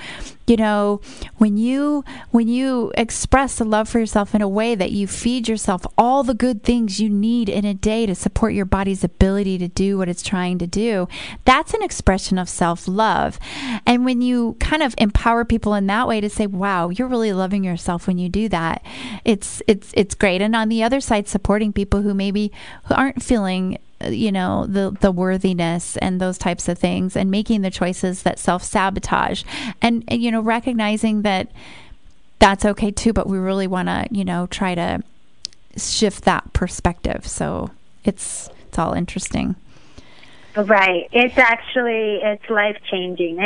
you 0.46 0.56
know, 0.56 1.00
when 1.38 1.56
you 1.56 2.04
when 2.30 2.48
you 2.48 2.92
express 2.96 3.56
the 3.56 3.64
love 3.64 3.88
for 3.88 3.98
yourself 3.98 4.34
in 4.34 4.42
a 4.42 4.48
way 4.48 4.74
that 4.74 4.92
you 4.92 5.06
feed 5.06 5.48
yourself 5.48 5.86
all 5.96 6.22
the 6.22 6.34
good 6.34 6.62
things 6.62 7.00
you 7.00 7.08
need 7.08 7.48
in 7.48 7.64
a 7.64 7.74
day 7.74 8.06
to 8.06 8.14
support 8.14 8.52
your 8.52 8.64
body's 8.64 9.02
ability 9.04 9.58
to 9.58 9.68
do 9.68 9.96
what 9.96 10.08
it's 10.08 10.22
trying 10.22 10.58
to 10.58 10.66
do, 10.66 11.08
that's 11.44 11.74
an 11.74 11.82
expression 11.82 12.38
of 12.38 12.48
self-love. 12.48 13.38
And 13.86 14.04
when 14.04 14.20
you 14.20 14.56
kind 14.60 14.82
of 14.82 14.94
empower 14.98 15.44
people 15.44 15.74
in 15.74 15.86
that 15.86 16.08
way 16.08 16.20
to 16.20 16.28
say, 16.28 16.46
"Wow, 16.46 16.90
you're 16.90 17.08
really 17.08 17.32
loving 17.32 17.64
yourself 17.64 18.06
when 18.06 18.18
you 18.18 18.28
do 18.28 18.48
that." 18.50 18.82
It's 19.24 19.62
it's 19.66 19.92
it's 19.96 20.14
great. 20.14 20.42
And 20.42 20.54
on 20.54 20.68
the 20.68 20.82
other 20.82 21.00
side 21.00 21.28
supporting 21.28 21.72
people 21.72 22.02
who 22.02 22.14
maybe 22.14 22.52
aren't 22.90 23.22
feeling 23.22 23.78
Uh, 24.04 24.08
you 24.08 24.32
know 24.32 24.66
the 24.66 24.96
the 25.00 25.10
worthiness 25.12 25.96
and 25.98 26.20
those 26.20 26.38
types 26.38 26.68
of 26.68 26.78
things 26.78 27.16
and 27.16 27.30
making 27.30 27.62
the 27.62 27.70
choices 27.70 28.22
that 28.22 28.38
self-sabotage 28.38 29.44
and, 29.80 30.04
and 30.08 30.22
you 30.22 30.30
know 30.30 30.40
recognizing 30.40 31.22
that 31.22 31.50
that's 32.38 32.64
okay 32.64 32.90
too 32.90 33.12
but 33.12 33.26
we 33.26 33.38
really 33.38 33.66
want 33.66 33.88
to 33.88 34.06
you 34.10 34.24
know 34.24 34.46
try 34.46 34.74
to 34.74 35.02
shift 35.76 36.24
that 36.24 36.52
perspective 36.52 37.26
so 37.26 37.70
it's 38.04 38.48
it's 38.68 38.78
all 38.78 38.92
interesting 38.92 39.56
Right. 40.56 41.08
It's 41.10 41.36
actually 41.36 42.20
it's 42.22 42.48
life 42.48 42.76
changing, 42.88 43.40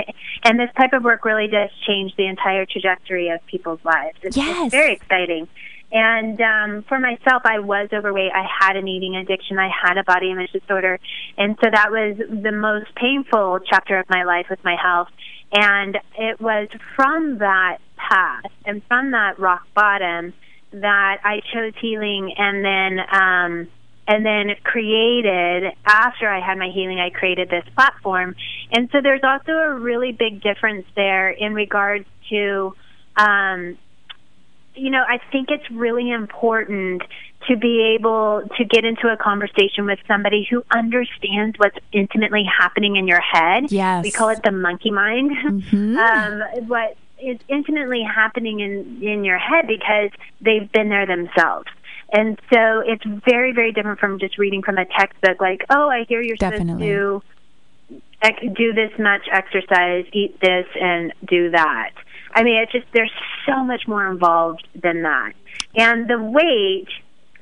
and 0.45 0.61
this 0.61 0.69
type 0.77 0.93
of 0.93 1.05
work 1.05 1.25
really 1.25 1.47
does 1.47 1.71
change 1.87 2.15
the 2.17 2.27
entire 2.27 2.67
trajectory 2.67 3.31
of 3.31 3.45
people's 3.47 3.83
lives. 3.83 4.19
It's, 4.23 4.37
Yes. 4.37 4.67
it's 4.67 4.75
very 4.75 4.93
exciting. 4.93 5.49
And 5.91 6.39
um, 6.41 6.85
for 6.87 6.99
myself, 6.99 7.43
I 7.45 7.61
was 7.61 7.89
overweight. 7.93 8.31
I 8.35 8.47
had 8.61 8.77
an 8.77 8.87
eating 8.89 9.17
addiction. 9.17 9.59
I 9.59 9.71
had 9.71 9.97
a 9.97 10.05
body 10.05 10.31
image 10.31 10.53
disorder, 10.53 11.01
and 11.39 11.57
so 11.63 11.71
that 11.71 11.91
was 11.91 12.19
the 12.19 12.53
most 12.53 12.95
painful 12.95 13.61
chapter 13.69 13.99
of 13.99 14.07
my 14.11 14.25
life 14.25 14.47
with 14.51 14.63
my 14.65 14.77
health. 14.81 15.09
And 15.51 15.97
it 16.19 16.41
was 16.41 16.69
from 16.95 17.39
that 17.39 17.79
path 17.97 18.53
and 18.67 18.83
from 18.87 19.13
that 19.13 19.39
rock 19.39 19.67
bottom 19.75 20.35
that 20.73 21.19
I 21.25 21.41
chose 21.53 21.73
healing, 21.81 22.35
and 22.37 22.65
then. 22.65 23.01
Um, 23.11 23.69
and 24.11 24.25
then 24.25 24.57
created 24.65 25.71
after 25.85 26.31
I 26.31 26.41
had 26.41 26.57
my 26.57 26.71
healing, 26.75 26.99
I 26.99 27.11
created 27.11 27.51
this 27.51 27.65
platform. 27.75 28.37
And 28.73 28.89
so 28.91 29.03
there's 29.03 29.21
also 29.23 29.53
a 29.53 29.75
really 29.75 30.13
big 30.13 30.41
difference 30.43 30.87
there 30.97 31.29
in 31.29 31.53
regards 31.53 32.07
to, 32.31 32.75
um, 33.19 33.77
you 34.79 34.91
know, 34.91 35.05
I 35.07 35.19
think 35.31 35.51
it's 35.51 35.69
really 35.71 36.11
important 36.11 37.03
to 37.49 37.57
be 37.57 37.97
able 37.99 38.43
to 38.57 38.65
get 38.65 38.85
into 38.85 39.09
a 39.09 39.17
conversation 39.17 39.87
with 39.87 39.99
somebody 40.07 40.47
who 40.49 40.65
understands 40.71 41.57
what's 41.59 41.77
intimately 41.93 42.45
happening 42.45 42.97
in 42.97 43.07
your 43.07 43.21
head. 43.21 43.71
Yes. 43.71 44.03
We 44.03 44.11
call 44.11 44.29
it 44.31 44.43
the 44.43 44.51
monkey 44.51 44.91
mind. 44.91 45.31
Mm-hmm. 45.31 45.97
um, 45.99 46.67
what 46.69 46.97
is 47.21 47.39
intimately 47.49 48.03
happening 48.03 48.61
in, 48.61 49.03
in 49.03 49.25
your 49.25 49.39
head 49.39 49.67
because 49.67 50.11
they've 50.41 50.71
been 50.71 50.89
there 50.89 51.07
themselves. 51.07 51.69
And 52.13 52.39
so 52.53 52.81
it's 52.81 53.05
very, 53.25 53.53
very 53.53 53.73
different 53.73 53.99
from 53.99 54.19
just 54.19 54.39
reading 54.39 54.63
from 54.63 54.79
a 54.79 54.85
textbook 54.85 55.41
like, 55.41 55.65
oh, 55.69 55.89
I 55.91 56.05
hear 56.09 56.23
you're 56.23 56.37
Definitely. 56.37 56.89
supposed 56.89 57.25
to 58.23 58.49
do 58.51 58.73
this 58.73 58.91
much 58.99 59.23
exercise, 59.31 60.07
eat 60.13 60.41
this, 60.41 60.67
and 60.81 61.13
do 61.27 61.51
that. 61.51 61.91
I 62.39 62.45
mean, 62.45 62.55
it's 62.63 62.71
just, 62.71 62.87
there's 62.93 63.11
so 63.47 63.65
much 63.65 63.89
more 63.89 64.09
involved 64.09 64.65
than 64.81 65.03
that. 65.03 65.33
And 65.75 66.07
the 66.09 66.23
weight, 66.23 66.87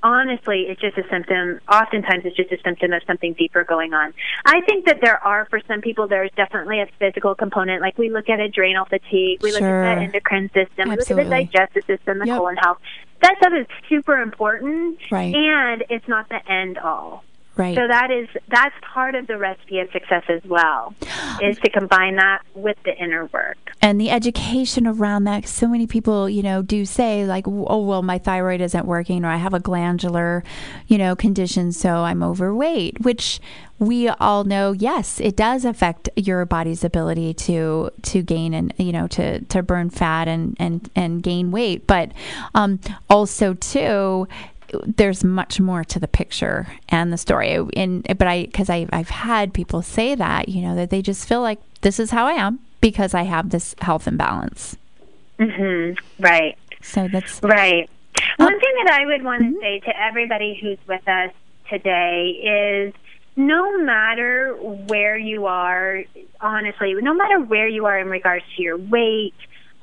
honestly, 0.03 0.63
it's 0.71 0.81
just 0.81 0.97
a 0.97 1.03
symptom. 1.11 1.61
Oftentimes, 1.71 2.25
it's 2.25 2.35
just 2.35 2.51
a 2.51 2.57
symptom 2.65 2.95
of 2.95 3.03
something 3.07 3.35
deeper 3.35 3.63
going 3.63 3.93
on. 3.93 4.15
I 4.47 4.63
think 4.63 4.87
that 4.87 5.03
there 5.03 5.23
are, 5.23 5.45
for 5.51 5.61
some 5.69 5.83
people, 5.83 6.09
there's 6.09 6.31
definitely 6.35 6.81
a 6.81 6.87
physical 6.99 7.35
component. 7.35 7.83
Like 7.83 7.99
we 7.99 8.09
look 8.09 8.31
at 8.31 8.41
adrenal 8.41 8.87
fatigue, 8.87 9.43
we 9.43 9.51
Sure. 9.51 9.61
look 9.61 9.63
at 9.63 9.97
the 9.97 10.03
endocrine 10.05 10.51
system, 10.55 10.89
we 10.89 10.97
look 10.97 11.11
at 11.11 11.17
the 11.17 11.25
digestive 11.25 11.85
system, 11.85 12.19
the 12.21 12.27
Yep. 12.29 12.39
colon 12.39 12.57
health. 12.57 12.79
That 13.21 13.35
stuff 13.37 13.53
is 13.53 13.67
super 13.91 14.17
important, 14.17 14.99
Right. 15.11 15.35
and 15.35 15.85
it's 15.91 16.09
not 16.09 16.31
the 16.31 16.41
end 16.51 16.79
all. 16.79 17.23
Right. 17.57 17.75
So 17.75 17.89
that 17.89 18.11
is 18.11 18.29
that's 18.49 18.75
part 18.83 19.15
of 19.15 19.27
the 19.27 19.39
recipe 19.39 19.81
of 19.81 19.91
success 19.91 20.25
as 20.29 20.43
well, 20.45 20.95
is 21.43 21.59
to 21.59 21.71
combine 21.71 22.17
that 22.17 22.43
with 22.55 22.77
the 22.85 22.95
inner 22.97 23.27
work. 23.33 23.57
and 23.81 24.01
the 24.01 24.11
education 24.11 24.87
around 24.87 25.25
that 25.25 25.47
so 25.47 25.67
many 25.69 25.87
people 25.87 26.29
you 26.29 26.43
know 26.43 26.61
do 26.63 26.85
say 26.85 27.25
like 27.25 27.47
oh 27.47 27.81
well 27.85 28.03
my 28.03 28.19
thyroid 28.19 28.61
isn't 28.61 28.85
working 28.87 29.25
or 29.25 29.29
i 29.29 29.37
have 29.37 29.55
a 29.55 29.61
glandular 29.61 30.43
you 30.87 30.97
know 30.99 31.15
condition 31.15 31.71
so 31.73 31.97
i'm 31.99 32.23
overweight 32.23 33.01
which 33.03 33.39
we 33.79 34.09
all 34.09 34.45
know 34.45 34.73
yes 34.73 35.21
it 35.21 35.37
does 35.37 35.65
affect 35.65 36.09
your 36.17 36.45
body's 36.47 36.83
ability 36.85 37.35
to 37.35 37.91
to 38.03 38.23
gain 38.23 38.55
and 38.55 38.73
you 38.79 38.93
know 38.93 39.07
to 39.07 39.41
to 39.43 39.63
burn 39.63 39.91
fat 39.91 40.27
and 40.27 40.57
and 40.59 40.91
and 40.97 41.23
gain 41.23 41.51
weight 41.51 41.87
but 41.87 42.11
um 42.55 42.81
also 43.11 43.55
too 43.55 44.27
there's 44.85 45.23
much 45.25 45.61
more 45.61 45.85
to 45.85 45.99
the 45.99 46.09
picture 46.09 46.67
and 46.89 47.13
the 47.13 47.17
story 47.19 47.59
and 47.77 48.03
but 48.19 48.27
i 48.27 48.45
because 48.47 48.69
i 48.71 48.87
i've 48.93 49.11
had 49.11 49.53
people 49.55 49.83
say 49.83 50.15
that 50.15 50.49
you 50.49 50.61
know 50.63 50.75
that 50.75 50.91
they 50.91 51.03
just 51.03 51.29
feel 51.29 51.41
like 51.41 51.59
this 51.83 51.99
is 52.01 52.11
how 52.11 52.27
i 52.27 52.33
am 52.33 52.59
because 52.81 53.15
i 53.15 53.23
have 53.23 53.51
this 53.51 53.75
health 53.81 54.07
imbalance 54.07 54.77
Mhm. 55.39 55.99
Right. 56.19 56.57
so 56.81 57.09
that's 57.09 57.41
Right. 57.43 57.91
One 58.39 58.59
thing 58.61 58.73
that 58.85 58.99
I 58.99 59.05
would 59.05 59.23
want 59.23 59.43
to 59.43 59.49
mhm. 59.49 59.61
say 59.61 59.81
to 59.81 60.01
everybody 60.03 60.59
who's 60.61 60.79
with 60.89 61.07
us 61.07 61.31
today 61.69 62.31
is 62.31 62.95
no 63.37 63.77
matter 63.79 64.55
where 64.55 65.19
you 65.19 65.45
are, 65.45 66.05
honestly, 66.41 66.95
no 66.95 67.13
matter 67.13 67.39
where 67.41 67.69
you 67.69 67.85
are 67.85 67.99
in 67.99 68.09
regards 68.09 68.45
to 68.57 68.63
your 68.63 68.79
weight, 68.79 69.35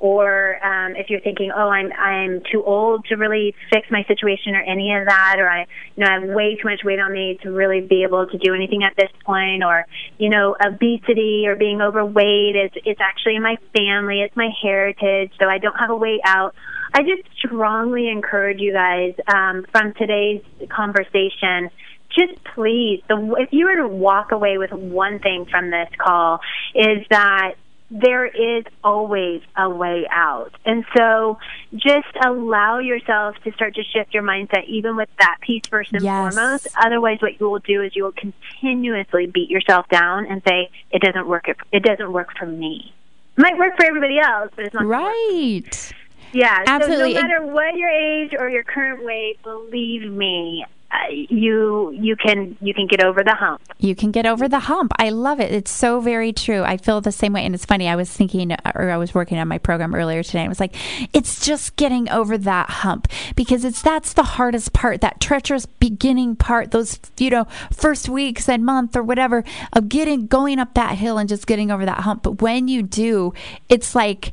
or 0.04 0.62
um, 0.66 0.98
if 0.98 1.10
you're 1.10 1.22
thinking, 1.22 1.50
oh, 1.56 1.70
I'm 1.70 1.90
I'm 1.94 2.44
too 2.52 2.62
old 2.62 3.06
to 3.06 3.16
really 3.16 3.56
fix 3.72 3.88
my 3.90 4.04
situation 4.04 4.54
or 4.54 4.62
any 4.62 4.94
of 4.94 5.08
that, 5.08 5.38
or 5.40 5.48
I 5.48 5.62
you 5.96 6.04
know 6.04 6.12
I 6.12 6.20
have 6.20 6.24
way 6.24 6.56
too 6.56 6.68
much 6.68 6.82
weight 6.84 7.00
on 7.00 7.14
me 7.14 7.40
to 7.44 7.52
really 7.52 7.80
be 7.80 8.04
able 8.04 8.28
to 8.28 8.38
do 8.38 8.54
anything 8.54 8.84
at 8.84 8.98
this 8.98 9.10
point, 9.26 9.64
or 9.64 9.88
you 10.18 10.30
know 10.30 10.58
obesity 10.62 11.46
or 11.48 11.56
being 11.56 11.82
overweight 11.82 12.54
is 12.54 12.72
it's 12.84 13.00
actually 13.00 13.38
in 13.38 13.44
my 13.44 13.56
family, 13.74 14.20
it's 14.20 14.36
my 14.36 14.50
heritage, 14.62 15.32
so 15.40 15.48
I 15.48 15.58
don't 15.58 15.80
have 15.80 15.90
a 15.90 15.96
way 15.96 16.20
out. 16.26 16.54
I 16.94 17.04
just 17.04 17.24
strongly 17.38 18.10
encourage 18.10 18.60
you 18.60 18.74
guys 18.74 19.14
um, 19.34 19.66
from 19.72 19.94
today's 19.94 20.44
conversation. 20.70 21.70
Just 22.10 22.44
please, 22.54 23.02
the, 23.08 23.36
if 23.40 23.54
you 23.54 23.66
were 23.66 23.78
to 23.78 23.88
walk 23.88 24.34
away 24.34 24.58
with 24.58 24.72
one 24.72 25.20
thing 25.20 25.48
from 25.50 25.72
this 25.72 25.90
call, 25.98 26.42
is 26.76 27.00
that 27.10 27.56
there 27.94 28.26
is 28.26 28.66
always 28.84 29.42
a 29.56 29.70
way 29.70 30.08
out. 30.10 30.52
And 30.66 30.84
so 30.98 31.38
just 31.76 32.08
allow 32.26 32.80
yourself 32.80 33.36
to 33.44 33.52
start 33.54 33.76
to 33.76 33.84
shift 33.84 34.14
your 34.16 34.24
mindset, 34.24 34.66
even 34.68 34.96
with 34.96 35.10
that 35.20 35.38
piece 35.42 35.62
first 35.70 35.92
and 35.94 36.04
Yes. 36.04 36.34
foremost. 36.34 36.68
Otherwise, 36.84 37.20
what 37.22 37.40
you 37.40 37.50
will 37.50 37.60
do 37.60 37.84
is 37.84 37.96
you 37.96 38.06
will 38.06 38.14
continuously 38.14 39.28
beat 39.28 39.52
yourself 39.52 39.88
down 39.90 40.26
and 40.26 40.42
say, 40.48 40.72
it 40.92 41.04
doesn't 41.04 41.28
work. 41.28 41.46
It 41.72 41.84
doesn't 41.84 42.12
work 42.12 42.30
for 42.38 42.48
me. 42.48 42.92
It 43.38 43.42
might 43.42 43.58
work 43.58 43.78
for 43.78 43.86
everybody 43.86 44.18
else, 44.20 44.50
but 44.56 44.66
it's 44.66 44.74
not. 44.74 44.88
right 44.88 45.94
yeah, 46.34 46.64
Absolutely. 46.66 47.14
So 47.14 47.22
no 47.22 47.28
matter 47.28 47.46
what 47.46 47.76
your 47.76 47.90
age 47.90 48.32
or 48.38 48.50
your 48.50 48.64
current 48.64 49.06
weight, 49.06 49.38
believe 49.44 50.12
me, 50.12 50.66
Uh, 50.94 51.12
you 51.12 51.92
you 51.92 52.16
can 52.16 52.56
you 52.62 52.72
can 52.72 52.86
get 52.86 53.04
over 53.04 53.24
the 53.24 53.34
hump. 53.34 53.62
you 53.80 53.96
can 53.96 54.12
get 54.12 54.28
over 54.28 54.48
the 54.48 54.60
hump. 54.60 54.92
I 55.00 55.10
love 55.10 55.40
it. 55.40 55.52
It's 55.52 55.72
so 55.72 56.00
very 56.00 56.32
true. 56.32 56.62
I 56.62 56.78
feel 56.78 57.02
the 57.02 57.12
same 57.12 57.34
way. 57.34 57.44
And 57.46 57.56
it's 57.56 57.66
funny. 57.66 57.90
I 57.90 57.96
was 57.96 58.12
thinking, 58.12 58.52
or 58.76 58.92
I 58.92 58.98
was 58.98 59.16
working 59.16 59.40
on 59.40 59.48
my 59.48 59.58
program 59.58 59.96
earlier 59.96 60.22
today. 60.22 60.44
I 60.44 60.48
was 60.48 60.60
like, 60.60 60.76
it's 61.12 61.44
just 61.44 61.76
getting 61.78 62.10
over 62.10 62.38
that 62.38 62.70
hump 62.70 63.08
because 63.36 63.66
it's 63.66 63.82
that's 63.82 64.14
the 64.14 64.24
hardest 64.24 64.74
part, 64.74 65.02
that 65.02 65.20
treacherous 65.20 65.66
beginning 65.66 66.36
part, 66.36 66.72
those, 66.72 67.00
you 67.18 67.32
know, 67.32 67.48
first 67.72 68.08
weeks 68.08 68.48
and 68.48 68.64
month 68.64 68.96
or 68.96 69.02
whatever 69.02 69.44
of 69.74 69.90
getting, 69.90 70.28
going 70.28 70.60
up 70.60 70.76
that 70.76 70.98
hill 70.98 71.18
and 71.18 71.28
just 71.28 71.48
getting 71.48 71.72
over 71.72 71.86
that 71.86 72.02
hump. 72.02 72.22
But 72.22 72.42
when 72.42 72.68
you 72.68 72.84
do, 72.84 73.34
it's 73.68 73.96
like, 73.96 74.32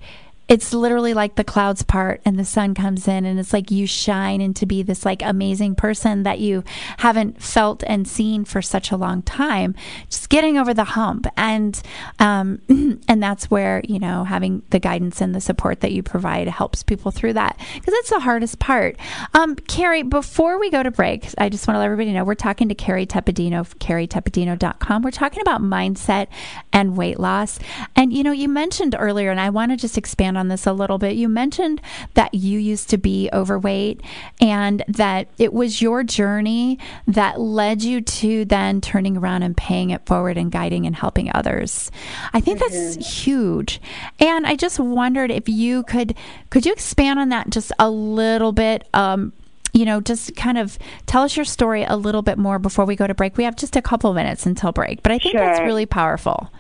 it's 0.51 0.75
literally 0.75 1.15
like 1.15 1.37
the 1.37 1.45
clouds 1.45 1.85
part 1.85 2.21
and 2.25 2.37
the 2.37 2.45
sun 2.45 2.75
comes 2.75 3.07
in 3.07 3.25
and 3.25 3.39
it's 3.39 3.53
like 3.53 3.71
you 3.71 3.87
shine 3.87 4.41
into 4.41 4.67
be 4.67 4.83
this 4.83 5.05
like 5.05 5.23
amazing 5.23 5.77
person 5.77 6.25
that 6.25 6.41
you 6.41 6.65
haven't 6.99 7.41
felt 7.41 7.85
and 7.87 8.09
seen 8.09 8.45
for 8.45 8.61
such 8.61 8.91
a 8.91 8.97
long 8.97 9.23
time. 9.23 9.77
Just 10.09 10.29
getting 10.29 10.59
over 10.59 10.75
the 10.75 10.83
hump. 10.83 11.29
And 11.37 11.81
um 12.19 12.61
and 13.09 13.23
that's 13.23 13.49
where 13.49 13.81
you 13.87 14.01
know 14.01 14.25
having 14.25 14.63
the 14.71 14.81
guidance 14.81 15.21
and 15.21 15.37
the 15.37 15.41
support 15.41 15.83
that 15.83 15.93
you 15.93 16.03
provide 16.03 16.49
helps 16.49 16.83
people 16.83 17.13
through 17.13 17.35
that 17.35 17.57
because 17.75 17.95
that's 17.95 18.11
the 18.11 18.19
hardest 18.19 18.59
part. 18.59 18.97
Um 19.35 19.55
carrie 19.55 20.03
before 20.03 20.59
we 20.59 20.69
go 20.69 20.83
to 20.83 20.91
break 20.91 21.29
i 21.39 21.49
just 21.49 21.69
want 21.69 21.77
to 21.77 21.79
let 21.79 21.85
everybody 21.85 22.13
know 22.13 22.25
we're 22.25 22.35
talking 22.35 22.69
to 22.69 22.75
carrie 22.75 23.07
tepedino 23.07 23.65
carrietepedino.com 23.79 25.03
we're 25.03 25.13
talking 25.13 25.43
about 25.43 25.63
mindset 25.63 26.27
and 26.73 26.97
weight 26.97 27.21
loss. 27.21 27.61
And 27.95 28.13
you 28.13 28.25
know 28.25 28.33
you 28.33 28.49
mentioned 28.49 28.97
earlier 28.99 29.31
and 29.31 29.39
i 29.39 29.49
want 29.49 29.71
to 29.71 29.77
just 29.77 29.97
expand 29.97 30.40
on 30.40 30.40
this 30.49 30.67
a 30.67 30.73
little 30.73 30.99
bit. 30.99 31.17
You 31.17 31.29
mentioned 31.29 31.81
that 32.15 32.35
you 32.35 32.59
used 32.59 32.91
to 32.91 32.99
be 32.99 33.29
overweight 33.33 34.01
and 34.41 34.83
that 34.89 35.29
it 35.39 35.53
was 35.53 35.81
your 35.83 36.03
journey 36.03 36.79
that 37.07 37.41
led 37.41 37.83
you 37.83 38.01
to 38.01 38.45
then 38.45 38.81
turning 38.81 39.17
around 39.17 39.43
and 39.43 39.57
paying 39.57 39.91
it 39.91 40.07
forward 40.07 40.37
and 40.37 40.51
guiding 40.51 40.87
and 40.87 40.97
helping 40.97 41.31
others. 41.35 41.91
I 42.33 42.41
think 42.41 42.59
that's 42.59 43.25
huge. 43.25 43.81
And 44.19 44.47
i 44.47 44.57
just 44.57 44.79
wondered 44.79 45.31
if 45.31 45.49
you 45.49 45.83
could 45.85 46.15
could 46.51 46.67
you 46.67 46.73
expand 46.73 47.19
on 47.19 47.31
that 47.31 47.51
just 47.51 47.73
a 47.79 47.91
little 47.91 48.53
bit? 48.53 48.89
Um 48.95 49.33
you 49.73 49.85
know, 49.85 50.01
just 50.01 50.35
kind 50.37 50.59
of 50.59 50.79
tell 51.07 51.23
us 51.23 51.37
your 51.37 51.45
story 51.45 51.85
a 51.85 51.97
little 51.97 52.23
bit 52.23 52.39
more 52.39 52.59
before 52.59 52.85
we 52.85 52.97
go 52.97 53.07
to 53.07 53.15
break. 53.15 53.37
We 53.37 53.45
have 53.45 53.57
just 53.57 53.77
a 53.77 53.83
couple 53.83 54.11
of 54.11 54.17
minutes 54.17 54.47
until 54.47 54.73
break, 54.73 55.03
but 55.03 55.13
I 55.13 55.19
think 55.19 55.35
that's 55.35 55.61
really 55.61 55.87
powerful. 55.87 56.51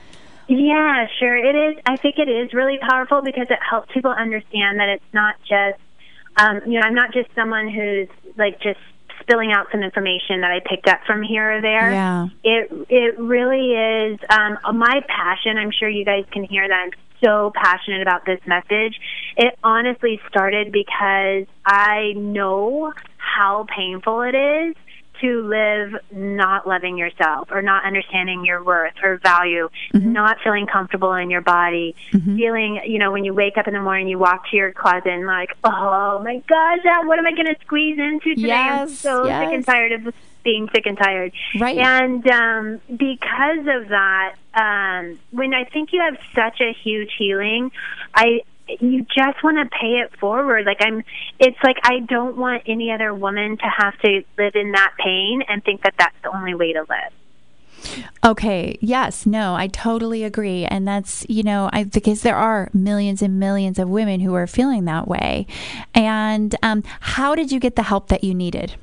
Yeah, 0.50 1.06
sure. 1.20 1.36
It 1.36 1.54
is. 1.54 1.82
I 1.86 1.96
think 1.96 2.18
it 2.18 2.28
is 2.28 2.52
really 2.52 2.78
powerful 2.78 3.22
because 3.22 3.46
it 3.50 3.58
helps 3.62 3.92
people 3.94 4.10
understand 4.10 4.80
that 4.80 4.88
it's 4.88 5.14
not 5.14 5.36
just, 5.42 5.80
um, 6.36 6.60
you 6.66 6.80
know, 6.80 6.86
I'm 6.86 6.94
not 6.94 7.12
just 7.12 7.28
someone 7.36 7.68
who's 7.68 8.08
like 8.36 8.60
just 8.60 8.80
spilling 9.20 9.52
out 9.52 9.68
some 9.70 9.84
information 9.84 10.40
that 10.40 10.50
I 10.50 10.58
picked 10.58 10.88
up 10.88 11.02
from 11.06 11.22
here 11.22 11.58
or 11.58 11.60
there. 11.60 11.92
Yeah. 11.92 12.26
It 12.42 12.68
it 12.88 13.18
really 13.20 13.74
is 13.74 14.18
um, 14.28 14.58
my 14.76 15.04
passion. 15.06 15.56
I'm 15.56 15.70
sure 15.70 15.88
you 15.88 16.04
guys 16.04 16.24
can 16.32 16.42
hear 16.42 16.66
that. 16.66 16.74
I'm 16.74 16.90
so 17.22 17.52
passionate 17.54 18.02
about 18.02 18.26
this 18.26 18.40
message. 18.44 18.98
It 19.36 19.56
honestly 19.62 20.20
started 20.28 20.72
because 20.72 21.46
I 21.64 22.14
know 22.16 22.92
how 23.18 23.66
painful 23.72 24.22
it 24.22 24.34
is 24.34 24.74
to 25.20 25.46
live 25.46 26.00
not 26.10 26.66
loving 26.66 26.96
yourself 26.98 27.48
or 27.50 27.62
not 27.62 27.84
understanding 27.84 28.44
your 28.44 28.62
worth 28.62 28.94
or 29.02 29.18
value, 29.18 29.68
not 29.92 30.38
feeling 30.42 30.66
comfortable 30.66 31.14
in 31.14 31.30
your 31.30 31.40
body, 31.40 31.94
feeling, 32.36 32.80
you 32.86 32.98
know, 32.98 33.10
when 33.12 33.24
you 33.24 33.34
wake 33.34 33.56
up 33.56 33.66
in 33.66 33.74
the 33.74 33.80
morning, 33.80 34.08
you 34.08 34.18
walk 34.18 34.48
to 34.50 34.56
your 34.56 34.72
closet 34.72 35.06
and 35.06 35.26
like, 35.26 35.56
oh 35.64 36.20
my 36.24 36.42
gosh, 36.46 36.78
what 37.04 37.18
am 37.18 37.26
I 37.26 37.32
going 37.32 37.46
to 37.46 37.56
squeeze 37.62 37.98
into 37.98 38.34
today? 38.34 38.52
I'm 38.52 38.88
Yes, 38.88 38.98
so 38.98 39.24
sick 39.24 39.52
and 39.52 39.64
tired 39.64 39.92
of 39.92 40.14
being 40.42 40.68
sick 40.74 40.86
and 40.86 40.96
tired. 40.96 41.32
Right. 41.58 41.78
And 41.78 42.26
um, 42.28 42.80
because 42.88 43.60
of 43.60 43.88
that, 43.88 44.34
um, 44.54 45.18
when 45.30 45.54
I 45.54 45.64
think 45.64 45.92
you 45.92 46.00
have 46.00 46.16
such 46.34 46.60
a 46.60 46.72
huge 46.72 47.10
healing, 47.18 47.70
I 48.14 48.42
you 48.80 49.02
just 49.02 49.42
want 49.42 49.58
to 49.58 49.78
pay 49.78 50.00
it 50.00 50.16
forward. 50.18 50.66
Like 50.66 50.78
I'm, 50.80 51.02
it's 51.38 51.58
like 51.62 51.76
I 51.82 52.00
don't 52.00 52.36
want 52.36 52.62
any 52.66 52.92
other 52.92 53.14
woman 53.14 53.56
to 53.56 53.66
have 53.78 53.98
to 54.00 54.22
live 54.38 54.54
in 54.54 54.72
that 54.72 54.92
pain 54.98 55.42
and 55.48 55.64
think 55.64 55.82
that 55.82 55.94
that's 55.98 56.16
the 56.22 56.34
only 56.34 56.54
way 56.54 56.72
to 56.72 56.80
live. 56.80 57.12
Okay. 58.24 58.78
Yes. 58.80 59.24
No. 59.24 59.54
I 59.54 59.66
totally 59.66 60.22
agree, 60.22 60.64
and 60.64 60.86
that's 60.86 61.24
you 61.28 61.42
know, 61.42 61.70
I 61.72 61.84
because 61.84 62.22
there 62.22 62.36
are 62.36 62.68
millions 62.74 63.22
and 63.22 63.40
millions 63.40 63.78
of 63.78 63.88
women 63.88 64.20
who 64.20 64.34
are 64.34 64.46
feeling 64.46 64.84
that 64.84 65.08
way. 65.08 65.46
And 65.94 66.54
um, 66.62 66.82
how 67.00 67.34
did 67.34 67.50
you 67.50 67.58
get 67.58 67.76
the 67.76 67.84
help 67.84 68.08
that 68.08 68.22
you 68.22 68.34
needed? 68.34 68.76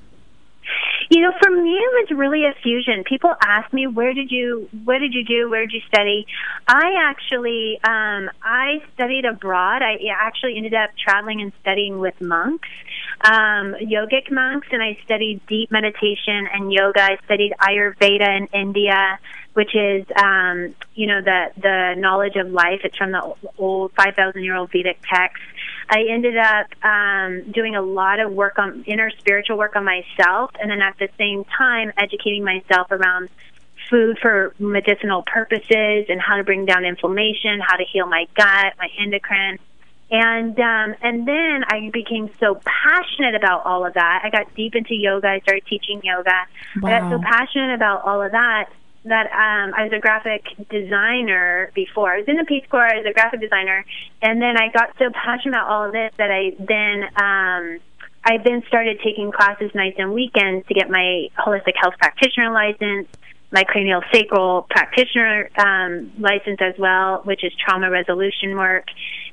You 1.10 1.22
know, 1.22 1.32
for 1.41 1.49
me, 1.49 1.72
it 1.72 2.10
was 2.10 2.18
really 2.18 2.45
a 2.45 2.53
fusion. 2.62 3.03
People 3.03 3.34
ask 3.41 3.72
me, 3.72 3.88
"Where 3.88 4.14
did 4.14 4.30
you? 4.32 4.70
What 4.84 4.99
did 4.99 5.14
you 5.14 5.24
do? 5.24 5.49
Where 5.49 5.62
did 5.62 5.74
you 5.74 5.82
study?" 5.88 6.28
I 6.68 6.95
actually, 6.99 7.80
um, 7.84 8.30
I 8.43 8.82
studied 8.93 9.26
abroad. 9.26 9.82
I 9.82 9.97
actually 10.12 10.58
ended 10.58 10.74
up 10.74 10.89
traveling 10.97 11.41
and 11.41 11.53
studying 11.62 11.99
with 11.99 12.20
monks, 12.20 12.68
um, 13.22 13.76
yogic 13.76 14.30
monks, 14.32 14.68
and 14.72 14.84
I 14.84 14.97
studied 15.05 15.45
deep 15.47 15.72
meditation 15.72 16.47
and 16.53 16.74
yoga. 16.74 17.01
I 17.01 17.18
studied 17.26 17.53
Ayurveda 17.60 18.38
in 18.38 18.47
India 18.47 19.20
which 19.58 19.74
is 19.74 20.05
um, 20.24 20.76
you 20.93 21.08
know 21.08 21.20
the 21.20 21.47
the 21.60 21.95
knowledge 21.97 22.36
of 22.36 22.47
life. 22.47 22.82
It's 22.84 22.95
from 22.95 23.12
the 23.12 23.34
old 23.58 23.91
five 23.93 24.14
thousand 24.14 24.43
year 24.43 24.55
old 24.55 24.72
Vedic 24.72 24.99
text. 25.12 25.41
I 25.90 26.04
ended 26.10 26.38
up 26.38 26.68
um, 26.84 27.52
doing 27.52 27.76
a 27.76 27.82
lot 27.82 28.20
of 28.20 28.32
work 28.32 28.60
on 28.60 28.84
inner 28.86 29.10
spiritual 29.12 29.58
work 29.58 29.76
on 29.76 29.86
myself, 29.86 30.52
and 30.62 30.70
then 30.70 30.82
at 30.82 30.98
the 30.98 31.10
same 31.18 31.46
time 31.46 31.94
educating 31.98 32.44
myself 32.44 32.92
around 32.92 33.30
food 33.90 34.20
for 34.22 34.54
medicinal 34.60 35.24
purposes 35.24 36.06
and 36.10 36.20
how 36.20 36.36
to 36.36 36.44
bring 36.44 36.66
down 36.66 36.84
inflammation, 36.84 37.60
how 37.62 37.78
to 37.78 37.86
heal 37.86 38.06
my 38.06 38.28
gut, 38.36 38.74
my 38.78 38.90
endocrine. 39.00 39.60
And 40.10 40.58
um, 40.60 40.96
and 41.02 41.28
then 41.28 41.64
I 41.68 41.90
became 41.92 42.30
so 42.40 42.62
passionate 42.64 43.36
about 43.36 43.66
all 43.66 43.86
of 43.86 43.94
that. 43.96 44.22
I 44.24 44.30
got 44.30 44.54
deep 44.56 44.76
into 44.76 44.96
yoga. 44.96 45.28
I 45.28 45.40
started 45.40 45.66
teaching 45.68 46.02
yoga. 46.04 46.48
Wow. 46.82 46.90
I 46.90 47.00
got 47.00 47.12
so 47.12 47.20
passionate 47.22 47.76
about 47.76 48.06
all 48.06 48.22
of 48.22 48.32
that 48.32 48.70
that 49.08 49.28
um, 49.28 49.74
I 49.76 49.84
was 49.84 49.93
a 49.93 49.99
graphic 49.99 50.43
designer 50.70 51.72
before. 51.74 52.12
I 52.12 52.18
was 52.20 52.28
in 52.28 52.38
the 52.38 52.45
Peace 52.45 52.66
Corps. 52.70 52.86
I 52.86 52.97
was 52.97 53.05
a 53.05 53.14
graphic 53.14 53.41
designer, 53.41 53.86
and 54.22 54.41
then 54.41 54.58
I 54.58 54.70
got 54.70 54.91
so 54.97 55.10
passionate 55.12 55.55
about 55.55 55.70
all 55.70 55.86
of 55.86 55.91
this 55.91 56.12
that 56.18 56.32
I 56.32 56.51
then 56.60 57.03
um, 57.16 57.80
I 58.24 58.38
then 58.43 58.64
started 58.68 58.99
taking 59.03 59.32
classes 59.32 59.72
nights 59.74 59.95
and 59.99 60.14
weekends 60.14 60.68
to 60.68 60.74
get 60.74 60.89
my 60.89 61.30
holistic 61.38 61.76
health 61.80 61.95
practitioner 61.97 62.51
license, 62.51 63.08
my 63.51 63.64
cranial 63.64 64.01
sacral 64.12 64.68
practitioner 64.70 65.49
um, 65.58 66.12
license 66.20 66.60
as 66.62 66.74
well, 66.78 67.22
which 67.24 67.43
is 67.43 67.53
trauma 67.55 67.89
resolution 67.89 68.58
work, 68.58 68.88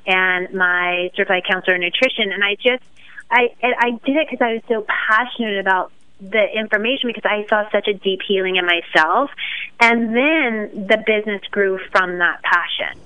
and 0.07 0.53
my 0.53 1.11
certified 1.15 1.43
counselor 1.49 1.75
in 1.75 1.81
nutrition. 1.81 2.31
And 2.31 2.43
I 2.43 2.55
just 2.55 2.83
I 3.29 3.49
I 3.61 3.91
did 4.05 4.15
it 4.15 4.27
because 4.29 4.41
I 4.41 4.53
was 4.53 4.61
so 4.67 4.85
passionate 4.87 5.59
about 5.59 5.91
the 6.19 6.45
information 6.57 7.09
because 7.09 7.25
I 7.25 7.45
saw 7.49 7.69
such 7.71 7.87
a 7.87 7.93
deep 7.93 8.21
healing 8.27 8.55
in 8.55 8.65
myself. 8.65 9.31
And 9.79 10.15
then 10.15 10.87
the 10.87 11.03
business 11.05 11.41
grew 11.51 11.79
from 11.91 12.19
that 12.19 12.41
passion. 12.43 12.99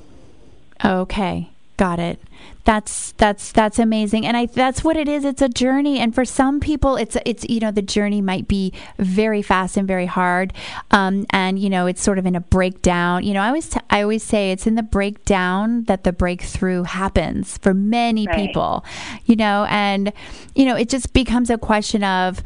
Okay. 0.84 1.50
Got 1.80 2.00
it. 2.00 2.20
That's 2.66 3.14
that's 3.14 3.54
that's 3.54 3.80
amazing, 3.80 4.26
and 4.26 4.36
I 4.36 4.48
that's 4.48 4.84
what 4.84 4.98
it 4.98 5.08
is. 5.08 5.24
It's 5.24 5.42
a 5.42 5.48
journey, 5.48 5.98
and 5.98 6.14
for 6.14 6.26
some 6.26 6.60
people, 6.60 6.98
it's 6.98 7.16
it's 7.26 7.48
you 7.50 7.62
know 7.62 7.72
the 7.72 7.82
journey 7.82 8.22
might 8.22 8.50
be 8.50 8.74
very 8.98 9.42
fast 9.42 9.78
and 9.78 9.88
very 9.88 10.06
hard, 10.06 10.52
um, 10.92 11.26
and 11.30 11.58
you 11.58 11.70
know 11.70 11.88
it's 11.88 12.02
sort 12.02 12.20
of 12.20 12.26
in 12.26 12.36
a 12.36 12.42
breakdown. 12.42 13.24
You 13.24 13.34
know, 13.34 13.42
I 13.42 13.48
always 13.48 13.70
t- 13.70 13.80
I 13.90 14.02
always 14.02 14.24
say 14.24 14.52
it's 14.52 14.68
in 14.68 14.76
the 14.76 14.84
breakdown 14.84 15.86
that 15.86 16.04
the 16.04 16.12
breakthrough 16.12 16.84
happens 16.84 17.58
for 17.58 17.74
many 17.74 18.28
right. 18.28 18.36
people. 18.36 18.84
You 19.26 19.38
know, 19.38 19.66
and 19.70 20.12
you 20.54 20.66
know 20.66 20.76
it 20.76 20.90
just 20.90 21.14
becomes 21.14 21.50
a 21.50 21.58
question 21.58 22.04
of 22.04 22.44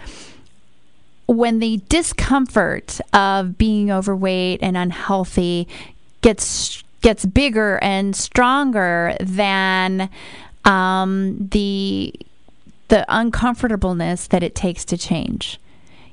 when 1.25 1.59
the 1.59 1.81
discomfort 1.89 2.99
of 3.13 3.57
being 3.57 3.91
overweight 3.91 4.59
and 4.61 4.75
unhealthy 4.75 5.67
gets 6.21 6.83
gets 7.01 7.25
bigger 7.25 7.77
and 7.83 8.15
stronger 8.15 9.15
than 9.19 10.09
um, 10.65 11.49
the 11.51 12.13
the 12.89 13.05
uncomfortableness 13.07 14.27
that 14.27 14.43
it 14.43 14.55
takes 14.55 14.85
to 14.85 14.97
change. 14.97 15.59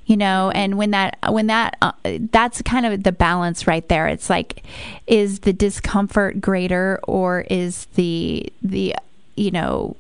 You 0.07 0.17
know 0.17 0.51
and 0.51 0.77
when 0.77 0.91
that 0.91 1.19
when 1.29 1.47
that 1.47 1.77
uh, 1.83 1.93
that's 2.33 2.63
kind 2.63 2.87
of 2.87 3.03
the 3.05 3.13
balance 3.13 3.67
right 3.67 3.87
there. 3.89 4.09
It's 4.09 4.29
like 4.29 4.65
is 5.07 5.41
the 5.41 5.53
discomfort 5.53 6.41
greater 6.41 7.01
or 7.05 7.43
is 7.51 7.87
the 7.95 8.53
the 8.63 8.95
you 9.37 9.51
know 9.51 9.97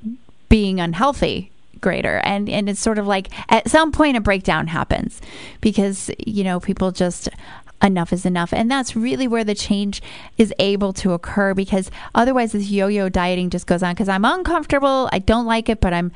being 0.48 0.80
unhealthy 0.80 1.52
greater 1.80 2.18
and 2.24 2.48
and 2.48 2.68
it's 2.68 2.80
sort 2.80 2.98
of 2.98 3.06
like 3.06 3.28
at 3.50 3.68
some 3.68 3.92
point 3.92 4.16
a 4.16 4.20
breakdown 4.20 4.66
happens 4.66 5.20
because 5.60 6.10
you 6.18 6.44
know 6.44 6.60
people 6.60 6.90
just 6.90 7.28
enough 7.82 8.12
is 8.12 8.26
enough. 8.26 8.52
And 8.52 8.70
that's 8.70 8.94
really 8.94 9.26
where 9.26 9.44
the 9.44 9.54
change 9.54 10.02
is 10.36 10.52
able 10.58 10.92
to 10.94 11.12
occur 11.12 11.54
because 11.54 11.90
otherwise 12.14 12.52
this 12.52 12.68
yo-yo 12.68 13.08
dieting 13.08 13.50
just 13.50 13.66
goes 13.66 13.82
on. 13.82 13.94
Because 13.94 14.08
i'm 14.08 14.24
uncomfortable. 14.24 15.08
I 15.12 15.18
don't 15.18 15.46
like 15.46 15.68
it 15.68 15.80
but 15.80 15.92
i'm 15.92 16.12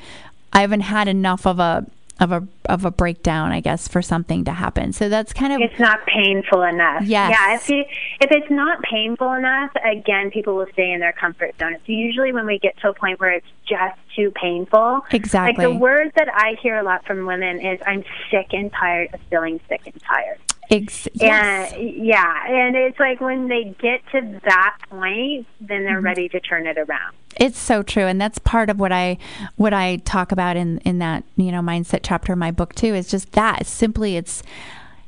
i 0.53 0.61
haven't 0.61 0.81
had 0.81 1.07
enough 1.07 1.45
of 1.45 1.59
a 1.59 1.85
of 2.19 2.31
a 2.31 2.47
of 2.65 2.85
a 2.85 2.91
breakdown, 2.91 3.51
I 3.51 3.59
guess, 3.59 3.87
for 3.87 4.01
something 4.01 4.45
to 4.45 4.51
happen. 4.51 4.93
So 4.93 5.09
that's 5.09 5.33
kind 5.33 5.51
of 5.53 5.61
it's 5.61 5.79
not 5.79 6.05
painful 6.05 6.63
enough. 6.63 7.03
Yes. 7.03 7.31
Yeah. 7.31 7.55
If 7.55 7.69
you, 7.69 7.83
if 8.21 8.31
it's 8.31 8.49
not 8.49 8.81
painful 8.83 9.33
enough, 9.33 9.71
again, 9.83 10.31
people 10.31 10.55
will 10.55 10.67
stay 10.73 10.91
in 10.91 10.99
their 10.99 11.13
comfort 11.13 11.57
zone. 11.59 11.73
It's 11.73 11.87
usually 11.87 12.31
when 12.31 12.45
we 12.45 12.57
get 12.59 12.77
to 12.79 12.89
a 12.89 12.93
point 12.93 13.19
where 13.19 13.33
it's 13.33 13.47
just 13.67 13.97
too 14.15 14.31
painful. 14.31 15.01
Exactly. 15.11 15.65
Like 15.65 15.73
the 15.73 15.79
word 15.79 16.11
that 16.15 16.29
I 16.33 16.55
hear 16.61 16.77
a 16.77 16.83
lot 16.83 17.05
from 17.05 17.25
women 17.25 17.59
is, 17.59 17.79
"I'm 17.85 18.03
sick 18.31 18.47
and 18.51 18.71
tired 18.71 19.13
of 19.13 19.19
feeling 19.29 19.59
sick 19.67 19.81
and 19.85 20.01
tired." 20.01 20.39
Ex- 20.71 21.07
yes. 21.13 21.73
And 21.73 22.05
yeah, 22.05 22.47
and 22.47 22.75
it's 22.75 22.99
like 22.99 23.21
when 23.21 23.49
they 23.49 23.75
get 23.79 24.01
to 24.13 24.39
that 24.45 24.77
point, 24.89 25.47
then 25.59 25.83
they're 25.83 25.97
mm-hmm. 25.97 26.05
ready 26.05 26.29
to 26.29 26.39
turn 26.39 26.65
it 26.65 26.77
around. 26.77 27.15
It's 27.39 27.59
so 27.59 27.83
true, 27.83 28.05
and 28.05 28.19
that's 28.19 28.39
part 28.39 28.69
of 28.69 28.79
what 28.79 28.91
I 28.91 29.17
what 29.55 29.73
I 29.73 29.97
talk 29.97 30.31
about 30.31 30.55
in 30.55 30.79
in 30.79 30.99
that 30.99 31.23
you 31.35 31.51
know 31.51 31.61
mindset 31.61 31.99
chapter 32.03 32.33
of 32.33 32.39
my 32.39 32.51
book 32.51 32.75
too. 32.75 32.93
Is 32.93 33.07
just 33.07 33.31
that 33.33 33.65
simply 33.65 34.15
it's 34.15 34.41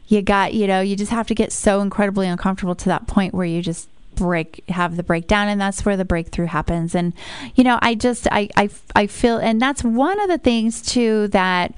you 0.07 0.21
got 0.21 0.53
you 0.53 0.67
know 0.67 0.81
you 0.81 0.95
just 0.95 1.11
have 1.11 1.27
to 1.27 1.35
get 1.35 1.51
so 1.51 1.81
incredibly 1.81 2.27
uncomfortable 2.27 2.75
to 2.75 2.85
that 2.85 3.07
point 3.07 3.33
where 3.33 3.45
you 3.45 3.61
just 3.61 3.89
break 4.15 4.63
have 4.69 4.97
the 4.97 5.03
breakdown 5.03 5.47
and 5.47 5.61
that's 5.61 5.85
where 5.85 5.95
the 5.95 6.03
breakthrough 6.03 6.47
happens 6.47 6.95
and 6.95 7.13
you 7.53 7.63
know 7.63 7.77
i 7.83 7.93
just 7.93 8.27
i 8.31 8.49
i, 8.55 8.67
I 8.95 9.05
feel 9.05 9.37
and 9.37 9.61
that's 9.61 9.83
one 9.83 10.19
of 10.19 10.27
the 10.27 10.39
things 10.39 10.81
too 10.81 11.27
that 11.27 11.71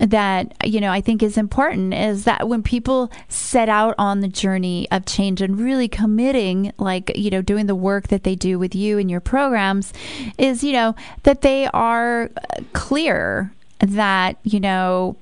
that 0.00 0.52
you 0.64 0.80
know 0.80 0.90
I 0.90 1.00
think 1.00 1.22
is 1.22 1.38
important 1.38 1.94
is 1.94 2.24
that 2.24 2.48
when 2.48 2.62
people 2.62 3.12
set 3.28 3.68
out 3.68 3.94
on 3.96 4.20
the 4.20 4.28
journey 4.28 4.88
of 4.90 5.06
change 5.06 5.40
and 5.40 5.58
really 5.58 5.88
committing 5.88 6.72
like 6.78 7.16
you 7.16 7.30
know 7.30 7.42
doing 7.42 7.66
the 7.66 7.74
work 7.74 8.08
that 8.08 8.24
they 8.24 8.34
do 8.34 8.58
with 8.58 8.74
you 8.74 8.98
and 8.98 9.10
your 9.10 9.20
programs 9.20 9.92
is 10.36 10.64
you 10.64 10.72
know 10.72 10.96
that 11.22 11.42
they 11.42 11.66
are 11.68 12.30
clear 12.72 13.52
that 13.78 14.36
you 14.42 14.58
know 14.58 15.16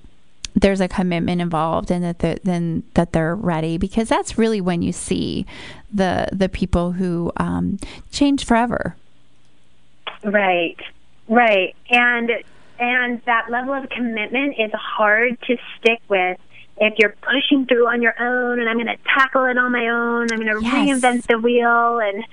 there's 0.54 0.80
a 0.80 0.88
commitment 0.88 1.40
involved 1.40 1.90
and 1.90 2.04
that 2.04 2.18
they're, 2.18 2.38
then 2.44 2.82
that 2.94 3.12
they're 3.12 3.34
ready 3.34 3.78
because 3.78 4.08
that's 4.08 4.36
really 4.36 4.60
when 4.60 4.82
you 4.82 4.92
see 4.92 5.46
the 5.92 6.28
the 6.32 6.48
people 6.48 6.92
who 6.92 7.32
um, 7.36 7.78
change 8.10 8.44
forever. 8.44 8.96
Right. 10.22 10.78
Right. 11.28 11.74
And 11.90 12.30
and 12.82 13.22
that 13.26 13.48
level 13.48 13.74
of 13.74 13.88
commitment 13.90 14.56
is 14.58 14.72
hard 14.74 15.40
to 15.42 15.56
stick 15.78 16.00
with 16.08 16.38
if 16.78 16.94
you're 16.98 17.14
pushing 17.22 17.64
through 17.66 17.86
on 17.86 18.02
your 18.02 18.14
own 18.20 18.58
and 18.58 18.68
I'm 18.68 18.76
going 18.76 18.88
to 18.88 18.98
tackle 19.04 19.44
it 19.44 19.56
on 19.56 19.70
my 19.70 19.86
own, 19.86 20.32
I'm 20.32 20.40
going 20.40 20.58
to 20.58 20.62
yes. 20.62 20.74
reinvent 20.74 21.26
the 21.26 21.38
wheel 21.38 22.00
and 22.00 22.24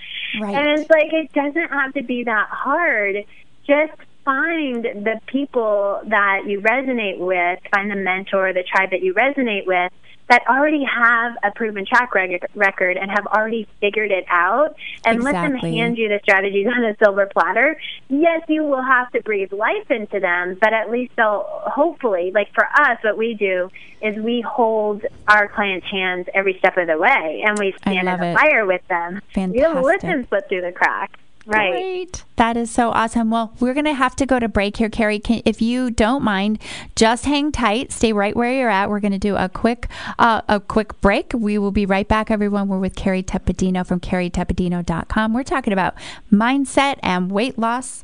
right. 0.41 0.55
and 0.55 0.79
it's 0.79 0.89
like 0.89 1.13
it 1.13 1.31
doesn't 1.33 1.69
have 1.69 1.93
to 1.93 2.01
be 2.01 2.23
that 2.23 2.47
hard. 2.49 3.25
Just 3.67 3.93
find 4.25 4.83
the 4.83 5.19
people 5.27 6.01
that 6.07 6.47
you 6.47 6.61
resonate 6.61 7.19
with, 7.19 7.59
find 7.71 7.91
the 7.91 7.95
mentor, 7.95 8.51
the 8.53 8.63
tribe 8.63 8.89
that 8.89 9.03
you 9.03 9.13
resonate 9.13 9.67
with 9.67 9.91
that 10.29 10.43
already 10.47 10.83
have 10.83 11.35
a 11.43 11.51
proven 11.51 11.85
track 11.85 12.13
record 12.55 12.97
and 12.97 13.09
have 13.11 13.25
already 13.27 13.67
figured 13.81 14.11
it 14.11 14.25
out 14.29 14.75
and 15.03 15.17
exactly. 15.17 15.23
let 15.23 15.61
them 15.61 15.71
hand 15.71 15.97
you 15.97 16.07
the 16.07 16.19
strategies 16.21 16.67
on 16.67 16.83
a 16.83 16.95
silver 17.03 17.25
platter. 17.25 17.79
Yes, 18.09 18.43
you 18.47 18.63
will 18.63 18.81
have 18.81 19.11
to 19.11 19.21
breathe 19.23 19.51
life 19.51 19.89
into 19.89 20.19
them, 20.19 20.57
but 20.61 20.71
at 20.71 20.91
least 20.91 21.15
they'll 21.15 21.45
hopefully, 21.65 22.31
like 22.33 22.53
for 22.53 22.65
us, 22.65 22.99
what 23.03 23.17
we 23.17 23.33
do 23.33 23.69
is 24.01 24.15
we 24.17 24.41
hold 24.41 25.03
our 25.27 25.47
clients' 25.47 25.87
hands 25.87 26.27
every 26.33 26.57
step 26.59 26.77
of 26.77 26.87
the 26.87 26.97
way 26.97 27.43
and 27.45 27.57
we 27.57 27.73
stand 27.81 28.07
in 28.07 28.19
the 28.19 28.31
it. 28.31 28.37
fire 28.37 28.65
with 28.65 28.87
them. 28.87 29.21
Fantastic. 29.33 29.55
You 29.55 29.61
don't 29.61 29.83
listen 29.83 30.27
slip 30.27 30.47
through 30.47 30.61
the 30.61 30.71
cracks. 30.71 31.19
Right. 31.49 31.71
Great. 31.71 32.23
That 32.35 32.57
is 32.57 32.71
so 32.71 32.91
awesome. 32.91 33.29
Well, 33.29 33.53
we're 33.59 33.73
going 33.73 33.85
to 33.85 33.93
have 33.93 34.15
to 34.17 34.25
go 34.25 34.39
to 34.39 34.47
break 34.47 34.77
here, 34.77 34.89
Carrie. 34.89 35.19
Can, 35.19 35.41
if 35.45 35.61
you 35.61 35.91
don't 35.91 36.23
mind, 36.23 36.59
just 36.95 37.25
hang 37.25 37.51
tight. 37.51 37.91
Stay 37.91 38.13
right 38.13 38.35
where 38.35 38.53
you're 38.53 38.69
at. 38.69 38.89
We're 38.89 38.99
going 38.99 39.11
to 39.11 39.19
do 39.19 39.35
a 39.35 39.49
quick 39.49 39.87
uh, 40.17 40.41
a 40.47 40.59
quick 40.59 40.99
break. 41.01 41.33
We 41.33 41.57
will 41.57 41.71
be 41.71 41.85
right 41.85 42.07
back, 42.07 42.31
everyone. 42.31 42.67
We're 42.67 42.79
with 42.79 42.95
Carrie 42.95 43.23
Tepedino 43.23 43.85
from 43.85 43.99
carrietepedino.com. 43.99 45.33
We're 45.33 45.43
talking 45.43 45.73
about 45.73 45.95
mindset 46.31 46.99
and 47.03 47.31
weight 47.31 47.57
loss, 47.57 48.03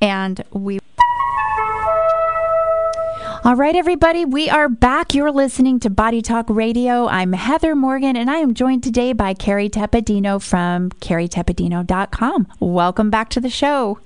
and 0.00 0.42
we. 0.52 0.81
All 3.44 3.56
right, 3.56 3.74
everybody, 3.74 4.24
we 4.24 4.48
are 4.48 4.68
back. 4.68 5.14
You're 5.14 5.32
listening 5.32 5.80
to 5.80 5.90
Body 5.90 6.22
Talk 6.22 6.46
Radio. 6.48 7.08
I'm 7.08 7.32
Heather 7.32 7.74
Morgan, 7.74 8.16
and 8.16 8.30
I 8.30 8.36
am 8.36 8.54
joined 8.54 8.84
today 8.84 9.12
by 9.12 9.34
Carrie 9.34 9.68
Tepedino 9.68 10.40
from 10.40 10.90
carrietepedino.com. 10.90 12.46
Welcome 12.60 13.10
back 13.10 13.30
to 13.30 13.40
the 13.40 13.50
show. 13.50 13.98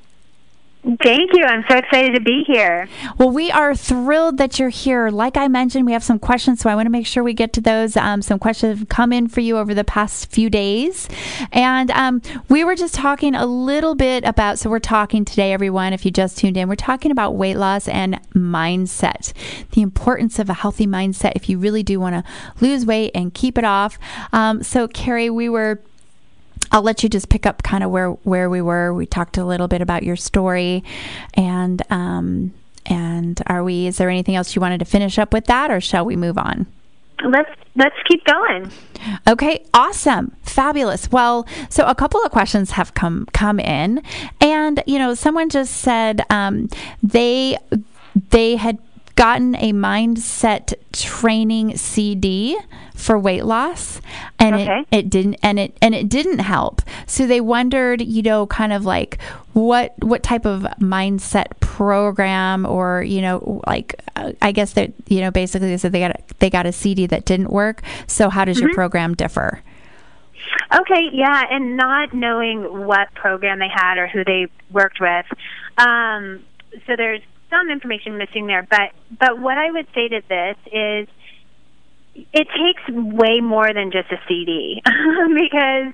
Thank 1.02 1.32
you. 1.34 1.44
I'm 1.44 1.64
so 1.68 1.78
excited 1.78 2.14
to 2.14 2.20
be 2.20 2.44
here. 2.46 2.88
Well, 3.18 3.30
we 3.30 3.50
are 3.50 3.74
thrilled 3.74 4.38
that 4.38 4.60
you're 4.60 4.68
here. 4.68 5.10
Like 5.10 5.36
I 5.36 5.48
mentioned, 5.48 5.84
we 5.84 5.92
have 5.92 6.04
some 6.04 6.20
questions, 6.20 6.60
so 6.60 6.70
I 6.70 6.76
want 6.76 6.86
to 6.86 6.90
make 6.90 7.08
sure 7.08 7.24
we 7.24 7.34
get 7.34 7.52
to 7.54 7.60
those. 7.60 7.96
Um, 7.96 8.22
some 8.22 8.38
questions 8.38 8.78
have 8.78 8.88
come 8.88 9.12
in 9.12 9.26
for 9.26 9.40
you 9.40 9.58
over 9.58 9.74
the 9.74 9.82
past 9.82 10.30
few 10.30 10.48
days. 10.48 11.08
And 11.50 11.90
um, 11.90 12.22
we 12.48 12.62
were 12.62 12.76
just 12.76 12.94
talking 12.94 13.34
a 13.34 13.46
little 13.46 13.96
bit 13.96 14.24
about, 14.24 14.60
so 14.60 14.70
we're 14.70 14.78
talking 14.78 15.24
today, 15.24 15.52
everyone, 15.52 15.92
if 15.92 16.04
you 16.04 16.12
just 16.12 16.38
tuned 16.38 16.56
in, 16.56 16.68
we're 16.68 16.76
talking 16.76 17.10
about 17.10 17.34
weight 17.34 17.56
loss 17.56 17.88
and 17.88 18.20
mindset, 18.32 19.32
the 19.72 19.82
importance 19.82 20.38
of 20.38 20.48
a 20.48 20.54
healthy 20.54 20.86
mindset 20.86 21.32
if 21.34 21.48
you 21.48 21.58
really 21.58 21.82
do 21.82 21.98
want 21.98 22.14
to 22.14 22.64
lose 22.64 22.86
weight 22.86 23.10
and 23.12 23.34
keep 23.34 23.58
it 23.58 23.64
off. 23.64 23.98
Um, 24.32 24.62
so, 24.62 24.86
Carrie, 24.86 25.30
we 25.30 25.48
were 25.48 25.82
I'll 26.72 26.82
let 26.82 27.02
you 27.02 27.08
just 27.08 27.28
pick 27.28 27.46
up 27.46 27.62
kind 27.62 27.84
of 27.84 27.90
where 27.90 28.10
where 28.10 28.50
we 28.50 28.60
were. 28.60 28.92
We 28.92 29.06
talked 29.06 29.38
a 29.38 29.44
little 29.44 29.68
bit 29.68 29.82
about 29.82 30.02
your 30.02 30.16
story, 30.16 30.84
and 31.34 31.82
um, 31.90 32.52
and 32.86 33.40
are 33.46 33.64
we? 33.64 33.86
Is 33.86 33.98
there 33.98 34.10
anything 34.10 34.34
else 34.36 34.54
you 34.54 34.60
wanted 34.60 34.78
to 34.78 34.84
finish 34.84 35.18
up 35.18 35.32
with 35.32 35.46
that, 35.46 35.70
or 35.70 35.80
shall 35.80 36.04
we 36.04 36.16
move 36.16 36.38
on? 36.38 36.66
Let's 37.24 37.50
let's 37.76 37.96
keep 38.08 38.24
going. 38.24 38.70
Okay, 39.26 39.64
awesome, 39.72 40.36
fabulous. 40.42 41.10
Well, 41.10 41.46
so 41.70 41.86
a 41.86 41.94
couple 41.94 42.22
of 42.22 42.30
questions 42.30 42.72
have 42.72 42.94
come 42.94 43.26
come 43.32 43.58
in, 43.58 44.02
and 44.40 44.82
you 44.86 44.98
know, 44.98 45.14
someone 45.14 45.48
just 45.48 45.78
said 45.78 46.22
um, 46.30 46.68
they 47.02 47.58
they 48.30 48.56
had 48.56 48.78
gotten 49.16 49.54
a 49.56 49.72
mindset 49.72 50.74
training 50.92 51.76
CD 51.76 52.56
for 52.96 53.18
weight 53.18 53.44
loss 53.44 54.00
and 54.38 54.54
okay. 54.56 54.80
it, 54.90 54.98
it 54.98 55.10
didn't 55.10 55.36
and 55.42 55.58
it 55.58 55.76
and 55.80 55.94
it 55.94 56.08
didn't 56.08 56.40
help. 56.40 56.82
So 57.06 57.26
they 57.26 57.40
wondered, 57.40 58.00
you 58.00 58.22
know, 58.22 58.46
kind 58.46 58.72
of 58.72 58.84
like 58.84 59.20
what 59.52 59.94
what 60.02 60.22
type 60.22 60.46
of 60.46 60.62
mindset 60.80 61.60
program 61.60 62.66
or, 62.66 63.02
you 63.02 63.20
know, 63.20 63.60
like 63.66 64.00
uh, 64.16 64.32
I 64.42 64.52
guess 64.52 64.72
that 64.72 64.92
you 65.06 65.20
know, 65.20 65.30
basically 65.30 65.68
they 65.68 65.76
said 65.76 65.92
they 65.92 66.00
got 66.00 66.12
a, 66.12 66.34
they 66.38 66.50
got 66.50 66.66
a 66.66 66.72
CD 66.72 67.06
that 67.06 67.24
didn't 67.24 67.50
work. 67.50 67.82
So 68.06 68.30
how 68.30 68.44
does 68.44 68.56
mm-hmm. 68.56 68.68
your 68.68 68.74
program 68.74 69.14
differ? 69.14 69.62
Okay, 70.72 71.10
yeah, 71.12 71.42
and 71.50 71.76
not 71.76 72.14
knowing 72.14 72.86
what 72.86 73.12
program 73.14 73.58
they 73.58 73.68
had 73.72 73.98
or 73.98 74.08
who 74.08 74.24
they 74.24 74.46
worked 74.70 75.00
with. 75.00 75.26
Um, 75.78 76.44
so 76.86 76.96
there's 76.96 77.20
some 77.50 77.70
information 77.70 78.18
missing 78.18 78.46
there, 78.46 78.66
but 78.68 78.92
but 79.18 79.38
what 79.38 79.58
I 79.58 79.70
would 79.70 79.86
say 79.94 80.08
to 80.08 80.22
this 80.28 80.56
is 80.72 81.08
it 82.32 82.48
takes 82.48 82.82
way 82.88 83.40
more 83.40 83.72
than 83.72 83.90
just 83.90 84.10
a 84.10 84.20
CD 84.28 84.82
because 85.34 85.92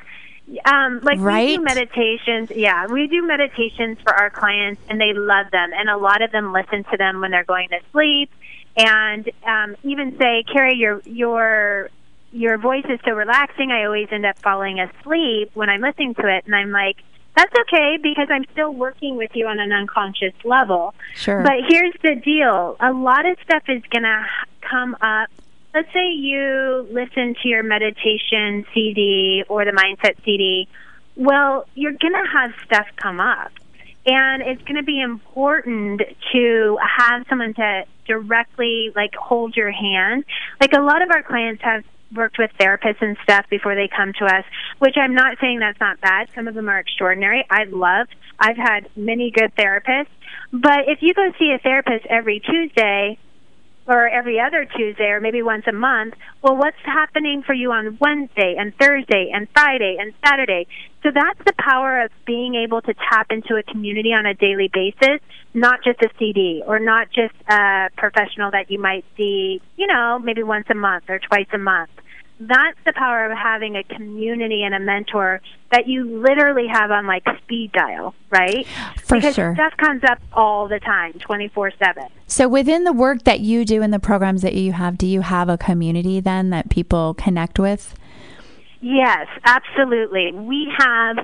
um 0.65 1.01
like 1.03 1.19
right? 1.21 1.49
we 1.49 1.57
do 1.57 1.63
meditations 1.63 2.51
yeah 2.51 2.87
we 2.87 3.07
do 3.07 3.23
meditations 3.23 3.99
for 4.03 4.13
our 4.15 4.31
clients 4.31 4.81
and 4.89 5.01
they 5.01 5.13
love 5.13 5.51
them 5.51 5.71
and 5.73 5.89
a 5.89 5.97
lot 5.97 6.21
of 6.21 6.31
them 6.33 6.53
listen 6.53 6.85
to 6.85 6.97
them 6.97 7.21
when 7.21 7.31
they're 7.31 7.45
going 7.45 7.69
to 7.69 7.79
sleep 7.93 8.31
and 8.77 9.31
um 9.47 9.77
even 9.85 10.17
say 10.19 10.45
carrie 10.53 10.77
your 10.77 11.01
your 11.07 11.89
your 12.33 12.59
voice 12.59 12.85
is 12.89 12.99
so 13.05 13.13
relaxing 13.13 13.71
i 13.71 13.85
always 13.85 14.09
end 14.11 14.27
up 14.27 14.39
falling 14.41 14.81
asleep 14.81 15.51
when 15.55 15.71
i'm 15.71 15.81
listening 15.81 16.15
to 16.15 16.27
it 16.27 16.45
and 16.45 16.55
i'm 16.55 16.71
like 16.71 16.97
that's 17.37 17.53
okay 17.61 17.99
because 18.03 18.29
I'm 18.31 18.45
still 18.53 18.73
working 18.73 19.17
with 19.17 19.31
you 19.35 19.47
on 19.47 19.59
an 19.59 19.73
unconscious 19.73 20.35
level. 20.45 20.95
Sure. 21.15 21.43
But 21.43 21.65
here's 21.69 21.95
the 22.03 22.15
deal 22.17 22.77
a 22.81 22.93
lot 22.93 23.27
of 23.27 23.39
stuff 23.43 23.63
is 23.69 23.83
going 23.91 24.03
to 24.03 24.27
come 24.61 24.97
up. 25.01 25.31
Let's 25.75 25.91
say 25.95 26.11
you 26.11 26.87
listen 26.91 27.35
to 27.43 27.49
your 27.49 27.63
meditation 27.63 28.67
CD 28.75 29.43
or 29.49 29.65
the 29.65 29.71
mindset 29.71 30.23
CD. 30.23 30.69
Well, 31.17 31.67
you're 31.75 31.93
going 31.93 32.13
to 32.13 32.29
have 32.31 32.51
stuff 32.67 32.87
come 32.97 33.21
up. 33.21 33.53
And 34.05 34.43
it's 34.43 34.61
going 34.63 34.77
to 34.77 34.83
be 34.83 35.01
important 35.01 36.03
to 36.33 36.79
have 36.99 37.25
someone 37.29 37.55
to 37.55 37.85
directly 38.07 38.91
like 38.95 39.15
hold 39.15 39.57
your 39.57 39.71
hand. 39.71 40.25
Like 40.61 40.73
a 40.73 40.81
lot 40.81 41.03
of 41.03 41.11
our 41.11 41.23
clients 41.23 41.63
have 41.63 41.85
worked 42.15 42.37
with 42.39 42.51
therapists 42.61 43.01
and 43.01 43.17
stuff 43.23 43.47
before 43.49 43.75
they 43.75 43.89
come 43.89 44.13
to 44.19 44.27
us, 44.27 44.45
which 44.79 44.97
I'm 44.97 45.15
not 45.15 45.39
saying 45.41 45.61
that's 45.61 45.81
not 45.81 46.01
bad. 46.01 46.29
Some 46.35 46.49
of 46.49 46.55
them 46.55 46.69
are 46.69 46.79
extraordinary. 46.79 47.47
I 47.49 47.65
love. 47.65 48.09
I've 48.39 48.57
had 48.57 48.89
many 48.97 49.31
good 49.31 49.55
therapists. 49.55 50.09
But 50.53 50.89
if 50.89 50.99
you 51.01 51.15
go 51.15 51.33
see 51.39 51.55
a 51.55 51.59
therapist 51.59 52.05
every 52.07 52.41
Tuesday, 52.41 53.19
or 53.87 54.09
every 54.09 54.39
other 54.41 54.65
Tuesday 54.65 55.09
or 55.09 55.21
maybe 55.21 55.43
once 55.43 55.65
a 55.67 55.73
month. 55.73 56.15
Well, 56.43 56.57
what's 56.57 56.77
happening 56.85 57.43
for 57.45 57.55
you 57.55 57.73
on 57.73 57.99
Wednesday 58.01 58.57
and 58.59 58.73
Thursday 58.77 59.31
and 59.35 59.49
Friday 59.53 59.97
and 59.99 60.13
Saturday? 60.25 60.67
So 61.03 61.11
that's 61.13 61.39
the 61.45 61.53
power 61.59 62.05
of 62.05 62.11
being 62.27 62.55
able 62.55 62.81
to 62.83 62.95
tap 63.11 63.27
into 63.31 63.57
a 63.57 63.63
community 63.63 64.11
on 64.11 64.25
a 64.25 64.35
daily 64.35 64.71
basis, 64.73 65.21
not 65.53 65.83
just 65.85 66.01
a 66.03 66.09
CD 66.19 66.63
or 66.67 66.79
not 66.79 67.09
just 67.09 67.35
a 67.49 67.89
professional 67.97 68.53
that 68.53 68.71
you 68.71 68.79
might 68.79 69.05
see, 69.17 69.61
you 69.77 69.87
know, 69.87 70.19
maybe 70.19 70.43
once 70.43 70.67
a 70.71 70.75
month 70.75 71.05
or 71.09 71.19
twice 71.19 71.49
a 71.53 71.59
month 71.59 71.91
that's 72.49 72.79
the 72.85 72.93
power 72.93 73.27
of 73.27 73.37
having 73.37 73.77
a 73.77 73.85
community 73.85 74.63
and 74.63 74.75
a 74.75 74.81
mentor 74.81 75.41
that 75.71 75.87
you 75.87 76.21
literally 76.21 76.67
have 76.67 76.91
on 76.91 77.07
like 77.07 77.25
speed 77.43 77.73
dial, 77.73 78.15
right? 78.31 78.67
For 79.03 79.17
because 79.17 79.35
sure. 79.35 79.55
stuff 79.55 79.73
comes 79.77 80.03
up 80.05 80.19
all 80.33 80.69
the 80.69 80.81
time, 80.81 81.15
24 81.15 81.73
7. 81.79 82.05
So, 82.27 82.49
within 82.49 82.85
the 82.85 82.93
work 82.93 83.25
that 83.25 83.41
you 83.41 83.65
do 83.65 83.83
and 83.83 83.93
the 83.93 84.01
programs 84.01 84.43
that 84.43 84.55
you 84.55 84.73
have, 84.73 84.99
do 84.99 85.07
you 85.07 85.23
have 85.23 85.49
a 85.49 85.59
community 85.59 86.21
then 86.21 86.51
that 86.51 86.71
people 86.71 87.15
connect 87.15 87.59
with? 87.59 87.95
Yes, 88.81 89.29
absolutely. 89.45 90.33
We 90.33 90.69
have 90.77 91.19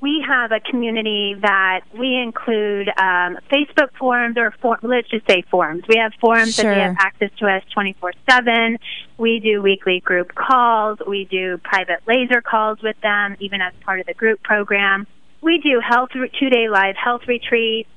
we 0.00 0.24
have 0.26 0.52
a 0.52 0.60
community 0.60 1.34
that 1.42 1.80
we 1.98 2.16
include 2.16 2.88
um, 2.88 3.38
Facebook 3.50 3.90
forums 3.98 4.36
or 4.36 4.54
for, 4.62 4.78
let's 4.82 5.08
just 5.08 5.26
say 5.28 5.42
forums. 5.50 5.82
We 5.88 5.96
have 5.96 6.12
forums 6.20 6.54
sure. 6.54 6.64
that 6.64 6.74
they 6.74 6.80
have 6.80 6.96
access 6.98 7.30
to 7.38 7.46
us 7.46 7.62
24 7.74 8.12
7. 8.30 8.78
We 9.16 9.40
do 9.40 9.60
weekly 9.60 10.00
group 10.00 10.34
calls. 10.34 10.98
We 11.06 11.24
do 11.24 11.58
private 11.58 12.02
laser 12.06 12.40
calls 12.40 12.78
with 12.80 13.00
them, 13.00 13.36
even 13.40 13.60
as 13.60 13.72
part 13.84 13.98
of 13.98 14.06
the 14.06 14.14
group 14.14 14.42
program. 14.42 15.06
We 15.40 15.58
do 15.58 15.80
health 15.80 16.10
two 16.12 16.50
day 16.50 16.68
live 16.68 16.94
health 16.96 17.22
retreats. 17.26 17.88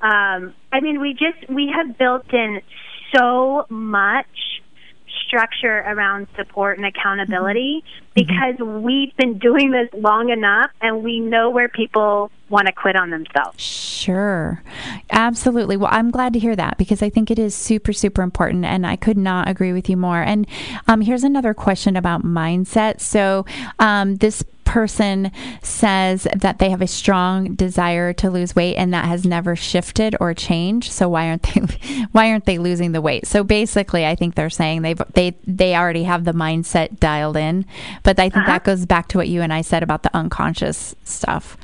Um, 0.00 0.54
I 0.72 0.80
mean, 0.80 1.00
we 1.00 1.12
just 1.12 1.48
we 1.48 1.72
have 1.74 1.96
built 1.96 2.32
in 2.32 2.62
so 3.14 3.66
much 3.68 4.26
structure 5.34 5.78
around 5.78 6.28
support 6.36 6.78
and 6.78 6.86
accountability 6.86 7.82
mm-hmm. 7.84 8.10
because 8.14 8.54
mm-hmm. 8.54 8.82
we've 8.82 9.16
been 9.16 9.36
doing 9.38 9.72
this 9.72 9.88
long 9.92 10.30
enough 10.30 10.70
and 10.80 11.02
we 11.02 11.18
know 11.18 11.50
where 11.50 11.68
people 11.68 12.30
want 12.50 12.68
to 12.68 12.72
quit 12.72 12.94
on 12.94 13.10
themselves. 13.10 13.60
Sure. 13.60 14.62
Absolutely. 15.10 15.76
Well, 15.76 15.88
I'm 15.90 16.12
glad 16.12 16.32
to 16.34 16.38
hear 16.38 16.54
that 16.54 16.78
because 16.78 17.02
I 17.02 17.10
think 17.10 17.32
it 17.32 17.38
is 17.38 17.52
super, 17.52 17.92
super 17.92 18.22
important. 18.22 18.64
And 18.64 18.86
I 18.86 18.94
could 18.94 19.16
not 19.16 19.48
agree 19.48 19.72
with 19.72 19.90
you 19.90 19.96
more. 19.96 20.22
And 20.22 20.46
um, 20.86 21.00
here's 21.00 21.24
another 21.24 21.52
question 21.52 21.96
about 21.96 22.22
mindset. 22.22 23.00
So, 23.00 23.44
um, 23.80 24.16
this 24.16 24.44
person 24.74 25.30
says 25.62 26.26
that 26.34 26.58
they 26.58 26.68
have 26.68 26.82
a 26.82 26.86
strong 26.88 27.54
desire 27.54 28.12
to 28.12 28.28
lose 28.28 28.56
weight 28.56 28.74
and 28.74 28.92
that 28.92 29.04
has 29.04 29.24
never 29.24 29.54
shifted 29.54 30.16
or 30.18 30.34
changed 30.34 30.90
so 30.90 31.08
why 31.08 31.28
aren't 31.28 31.44
they 31.44 31.60
why 32.10 32.28
aren't 32.28 32.44
they 32.44 32.58
losing 32.58 32.90
the 32.90 33.00
weight 33.00 33.24
so 33.24 33.44
basically 33.44 34.04
i 34.04 34.16
think 34.16 34.34
they're 34.34 34.50
saying 34.50 34.82
they 34.82 34.94
they 35.12 35.32
they 35.46 35.76
already 35.76 36.02
have 36.02 36.24
the 36.24 36.32
mindset 36.32 36.98
dialed 36.98 37.36
in 37.36 37.64
but 38.02 38.18
i 38.18 38.22
think 38.22 38.38
uh-huh. 38.38 38.46
that 38.46 38.64
goes 38.64 38.84
back 38.84 39.06
to 39.06 39.16
what 39.16 39.28
you 39.28 39.42
and 39.42 39.52
i 39.52 39.60
said 39.60 39.84
about 39.84 40.02
the 40.02 40.10
unconscious 40.12 40.96
stuff 41.04 41.56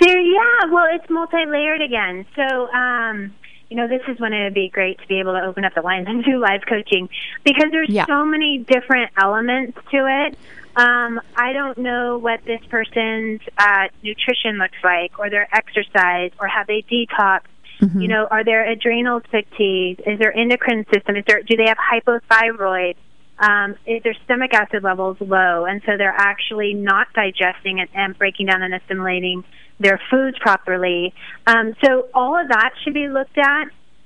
there 0.00 0.18
yeah 0.18 0.64
well 0.72 0.86
it's 0.90 1.08
multi-layered 1.08 1.82
again 1.82 2.26
so 2.34 2.68
um 2.72 3.32
you 3.70 3.78
know, 3.78 3.88
this 3.88 4.02
is 4.06 4.20
when 4.20 4.32
it 4.32 4.44
would 4.44 4.54
be 4.54 4.68
great 4.68 5.00
to 5.00 5.08
be 5.08 5.18
able 5.18 5.32
to 5.32 5.40
open 5.40 5.64
up 5.64 5.74
the 5.74 5.80
lines 5.80 6.06
and 6.06 6.22
do 6.22 6.38
live 6.38 6.60
coaching 6.68 7.08
because 7.42 7.72
there's 7.72 7.88
yeah. 7.88 8.06
so 8.06 8.24
many 8.24 8.58
different 8.58 9.10
elements 9.16 9.76
to 9.90 10.06
it. 10.06 10.38
Um, 10.76 11.20
I 11.36 11.52
don't 11.52 11.78
know 11.78 12.18
what 12.18 12.44
this 12.44 12.60
person's 12.68 13.40
uh, 13.56 13.88
nutrition 14.02 14.58
looks 14.58 14.78
like, 14.82 15.18
or 15.18 15.30
their 15.30 15.48
exercise, 15.54 16.32
or 16.40 16.48
have 16.48 16.66
they 16.66 16.82
detox. 16.90 17.40
Mm-hmm. 17.80 18.00
You 18.00 18.08
know, 18.08 18.26
are 18.30 18.44
their 18.44 18.68
adrenals 18.68 19.22
fatigued? 19.30 20.02
Is 20.06 20.18
their 20.18 20.36
endocrine 20.36 20.84
system? 20.92 21.16
Is 21.16 21.24
there? 21.26 21.42
Do 21.42 21.56
they 21.56 21.68
have 21.68 21.78
hypothyroid? 21.78 22.96
um, 23.38 23.74
if 23.84 24.02
their 24.02 24.14
stomach 24.24 24.52
acid 24.54 24.82
levels 24.82 25.16
low, 25.20 25.64
and 25.64 25.82
so 25.84 25.96
they're 25.96 26.14
actually 26.16 26.74
not 26.74 27.08
digesting 27.14 27.80
and, 27.80 27.88
and 27.94 28.16
breaking 28.16 28.46
down 28.46 28.62
and 28.62 28.74
assimilating 28.74 29.44
their 29.80 30.00
foods 30.10 30.38
properly. 30.38 31.12
Um, 31.46 31.74
so 31.84 32.08
all 32.14 32.40
of 32.40 32.48
that 32.48 32.70
should 32.82 32.94
be 32.94 33.08
looked 33.08 33.38
at, 33.38 33.64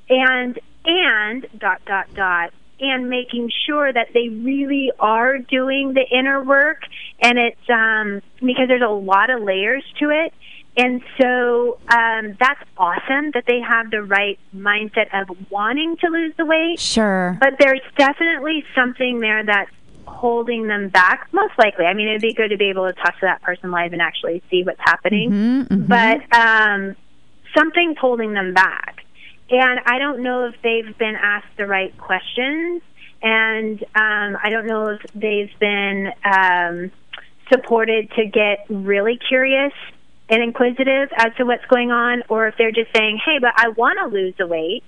and 0.09 0.59
and 0.85 1.47
dot 1.59 1.83
dot 1.85 2.07
dot 2.15 2.53
and 2.81 3.09
making 3.09 3.51
sure 3.67 3.93
that 3.93 4.09
they 4.15 4.29
really 4.29 4.93
are 5.01 5.39
doing 5.39 5.95
the 5.95 6.05
inner 6.11 6.43
work. 6.43 6.83
And 7.21 7.39
it's 7.39 7.69
um 7.71 8.23
because 8.41 8.69
there's 8.69 8.83
a 8.83 8.87
lot 8.87 9.31
of 9.31 9.43
layers 9.43 9.85
to 10.01 10.11
it. 10.11 10.33
And 10.77 11.03
so 11.21 11.79
um 11.93 12.37
that's 12.39 12.63
awesome 12.77 13.33
that 13.35 13.45
they 13.47 13.61
have 13.61 13.91
the 13.91 14.03
right 14.03 14.39
mindset 14.55 15.09
of 15.13 15.37
wanting 15.51 15.97
to 15.99 16.09
lose 16.09 16.35
the 16.37 16.47
weight. 16.47 16.79
Sure. 16.81 17.37
but 17.41 17.55
there's 17.59 17.81
definitely 17.97 18.65
something 18.75 19.21
there 19.21 19.45
that's 19.45 19.71
holding 20.07 20.67
them 20.67 20.89
back 20.89 21.29
most 21.33 21.53
likely. 21.59 21.85
I 21.85 21.95
mean 21.95 22.09
it'd 22.09 22.23
be 22.23 22.33
good 22.35 22.49
to 22.49 22.57
be 22.57 22.71
able 22.71 22.87
to 22.87 22.93
talk 22.93 23.15
to 23.15 23.27
that 23.27 23.43
person 23.43 23.71
live 23.71 23.93
and 23.93 24.03
actually 24.03 24.43
see 24.51 24.63
what's 24.63 24.81
happening. 24.81 25.31
Mhm, 25.31 25.69
mhm. 25.69 25.89
but 25.89 26.37
um 26.39 26.97
something's 27.57 27.99
holding 27.99 28.35
them 28.35 28.55
back 28.55 29.05
and 29.51 29.81
I 29.87 29.99
don't 29.99 30.23
know 30.23 30.47
if 30.47 30.55
they've 30.63 30.97
been 30.99 31.17
asked 31.17 31.57
the 31.57 31.67
right 31.67 31.97
questions, 31.99 32.83
and 33.23 33.83
um, 33.95 34.39
I 34.43 34.51
don't 34.51 34.67
know 34.67 34.89
if 34.89 35.03
they've 35.15 35.51
been 35.59 36.13
um, 36.25 36.91
supported 37.51 38.11
to 38.13 38.27
get 38.27 38.67
really 38.69 39.19
curious 39.29 39.73
and 40.29 40.43
inquisitive 40.43 41.09
as 41.17 41.35
to 41.37 41.45
what's 41.45 41.65
going 41.67 41.91
on, 41.91 42.23
or 42.29 42.49
if 42.49 42.57
they're 42.59 42.73
just 42.73 42.95
saying, 42.95 43.19
"Hey, 43.25 43.39
but 43.41 43.53
I 43.57 43.69
want 43.71 43.99
to 43.99 44.07
lose 44.07 44.35
the 44.37 44.47
weight. 44.47 44.85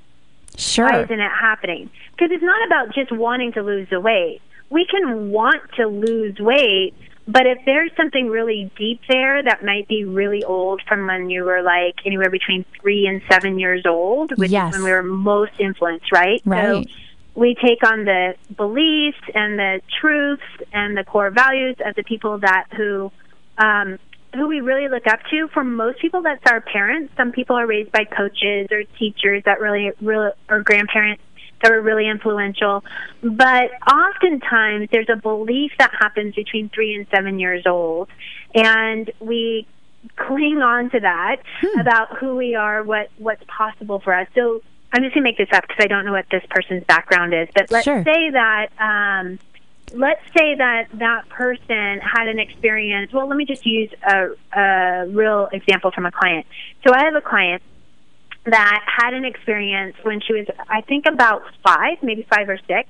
sure. 0.56 0.86
Why 0.86 1.02
isn't 1.02 1.20
it 1.20 1.30
happening?" 1.30 1.90
Because 2.12 2.30
it's 2.30 2.44
not 2.44 2.66
about 2.66 2.94
just 2.94 3.10
wanting 3.10 3.52
to 3.52 3.62
lose 3.62 3.88
the 3.88 4.00
weight. 4.00 4.42
We 4.68 4.84
can 4.84 5.30
want 5.30 5.62
to 5.76 5.86
lose 5.86 6.38
weight, 6.38 6.94
but 7.30 7.46
if 7.46 7.58
there's 7.64 7.90
something 7.96 8.28
really 8.28 8.70
deep 8.76 9.00
there 9.08 9.42
that 9.42 9.64
might 9.64 9.86
be 9.88 10.04
really 10.04 10.42
old 10.42 10.82
from 10.88 11.06
when 11.06 11.30
you 11.30 11.44
were 11.44 11.62
like 11.62 11.94
anywhere 12.04 12.30
between 12.30 12.64
three 12.80 13.06
and 13.06 13.22
seven 13.30 13.58
years 13.58 13.84
old, 13.86 14.36
which 14.36 14.50
Yes. 14.50 14.68
is 14.68 14.72
when 14.72 14.84
we 14.84 14.90
were 14.90 15.02
most 15.02 15.52
influenced, 15.58 16.10
right? 16.12 16.42
Right. 16.44 16.84
So 16.84 16.84
we 17.34 17.54
take 17.54 17.84
on 17.84 18.04
the 18.04 18.34
beliefs 18.56 19.20
and 19.34 19.58
the 19.58 19.80
truths 20.00 20.42
and 20.72 20.96
the 20.96 21.04
core 21.04 21.30
values 21.30 21.76
of 21.84 21.94
the 21.94 22.02
people 22.02 22.38
that 22.38 22.66
who 22.76 23.12
um, 23.58 23.98
who 24.34 24.46
we 24.46 24.60
really 24.60 24.88
look 24.88 25.06
up 25.06 25.20
to. 25.30 25.48
For 25.48 25.64
most 25.64 26.00
people, 26.00 26.22
that's 26.22 26.42
our 26.50 26.60
parents. 26.60 27.12
Some 27.16 27.32
people 27.32 27.56
are 27.56 27.66
raised 27.66 27.92
by 27.92 28.04
coaches 28.04 28.68
or 28.70 28.84
teachers 28.98 29.42
that 29.44 29.60
really, 29.60 29.90
really 30.00 30.30
or 30.48 30.62
grandparents 30.62 31.22
that 31.62 31.70
were 31.70 31.80
really 31.80 32.08
influential. 32.08 32.84
But 33.22 33.70
oftentimes, 33.90 34.88
there's 34.92 35.08
a 35.08 35.16
belief 35.16 35.72
that 35.78 35.90
happens 35.98 36.34
between 36.34 36.68
three 36.70 36.94
and 36.94 37.06
seven 37.14 37.38
years 37.38 37.66
old, 37.66 38.08
and 38.54 39.10
we 39.20 39.66
cling 40.16 40.62
on 40.62 40.90
to 40.90 41.00
that 41.00 41.36
about 41.78 42.16
who 42.18 42.36
we 42.36 42.54
are, 42.54 42.82
what 42.82 43.10
what's 43.18 43.42
possible 43.46 44.00
for 44.00 44.14
us. 44.14 44.28
So 44.34 44.62
I'm 44.92 45.02
just 45.02 45.14
gonna 45.14 45.24
make 45.24 45.36
this 45.38 45.48
up 45.52 45.66
because 45.66 45.84
I 45.84 45.86
don't 45.88 46.04
know 46.04 46.12
what 46.12 46.26
this 46.30 46.44
person's 46.50 46.84
background 46.84 47.34
is. 47.34 47.48
But 47.54 47.70
let's 47.70 47.84
Sure. 47.84 48.02
say 48.04 48.30
that. 48.30 48.68
Um, 48.78 49.38
let's 49.92 50.22
say 50.38 50.54
that 50.54 50.86
that 50.94 51.28
person 51.28 51.98
had 51.98 52.28
an 52.28 52.38
experience. 52.38 53.12
Well, 53.12 53.26
let 53.26 53.36
me 53.36 53.44
just 53.44 53.66
use 53.66 53.90
a, 54.04 54.30
a 54.56 55.06
real 55.08 55.48
example 55.52 55.90
from 55.90 56.06
a 56.06 56.12
client. 56.12 56.46
So 56.86 56.94
I 56.94 57.04
have 57.04 57.16
a 57.16 57.20
client 57.20 57.60
that 58.44 58.84
had 58.86 59.14
an 59.14 59.24
experience 59.24 59.96
when 60.02 60.20
she 60.20 60.32
was, 60.32 60.46
I 60.68 60.80
think, 60.82 61.06
about 61.06 61.42
five, 61.64 61.98
maybe 62.02 62.26
five 62.28 62.48
or 62.48 62.58
six, 62.66 62.88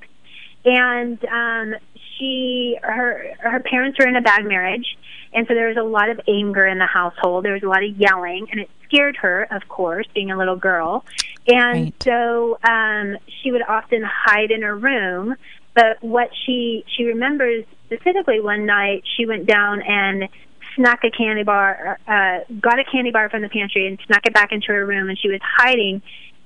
and 0.65 1.23
um, 1.25 1.75
she 2.17 2.79
her 2.83 3.35
her 3.41 3.61
parents 3.61 3.99
were 3.99 4.07
in 4.07 4.17
a 4.17 4.21
bad 4.21 4.45
marriage, 4.45 4.97
and 5.33 5.47
so 5.47 5.55
there 5.55 5.69
was 5.69 5.77
a 5.77 5.83
lot 5.83 6.09
of 6.11 6.21
anger 6.29 6.67
in 6.67 6.79
the 6.79 6.87
household. 6.87 7.45
There 7.45 7.55
was 7.55 7.63
a 7.63 7.69
lot 7.69 7.83
of 7.83 7.97
yelling, 7.97 8.47
and 8.51 8.61
it 8.61 8.71
scared 8.85 9.17
her, 9.17 9.47
of 9.51 9.69
course, 9.69 10.07
being 10.15 10.31
a 10.31 10.39
little 10.39 10.57
girl. 10.57 11.05
And 11.47 11.85
Right. 11.85 11.95
so 12.05 12.59
um, 12.63 13.17
she 13.43 13.51
would 13.51 13.63
often 13.63 14.03
hide 14.03 14.51
in 14.51 14.63
her 14.63 14.77
room. 14.77 15.37
But 15.75 16.03
what 16.03 16.31
she 16.45 16.85
she 16.97 17.05
remembers 17.05 17.65
specifically 17.87 18.41
one 18.41 18.67
night, 18.67 19.05
she 19.17 19.27
went 19.27 19.47
down 19.47 19.83
and 19.83 20.29
snuck 20.77 21.01
a 21.05 21.11
candy 21.11 21.43
bar, 21.43 21.99
uh, 22.07 22.41
got 22.61 22.79
a 22.79 22.85
candy 22.91 23.11
bar 23.11 23.29
from 23.31 23.43
the 23.43 23.49
pantry 23.49 23.87
and 23.87 23.99
snuck 24.07 24.27
it 24.27 24.35
back 24.35 24.53
into 24.53 24.69
her 24.69 24.85
room, 24.85 25.09
and 25.09 25.19
she 25.19 25.29
was 25.29 25.41
hiding. 25.43 26.03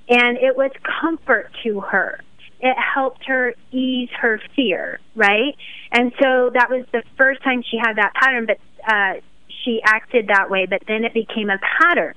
And 0.09 0.37
it 0.39 0.57
was 0.57 0.71
comfort 1.01 1.51
to 1.65 1.81
her. 1.81 2.21
It 2.61 2.77
helped 2.79 3.25
her 3.27 3.55
ease 3.73 4.11
her 4.21 4.41
fear, 4.55 5.01
right? 5.15 5.57
And 5.93 6.13
so 6.21 6.51
that 6.55 6.71
was 6.71 6.85
the 6.93 7.03
first 7.17 7.43
time 7.43 7.63
she 7.63 7.79
had 7.79 7.97
that 7.97 8.13
pattern, 8.15 8.47
but 8.47 8.59
uh, 8.87 9.21
she 9.65 9.81
acted 9.85 10.29
that 10.29 10.51
way. 10.51 10.67
But 10.67 10.83
then 10.87 11.05
it 11.05 11.15
became 11.15 11.51
a 11.51 11.59
pattern, 11.59 12.15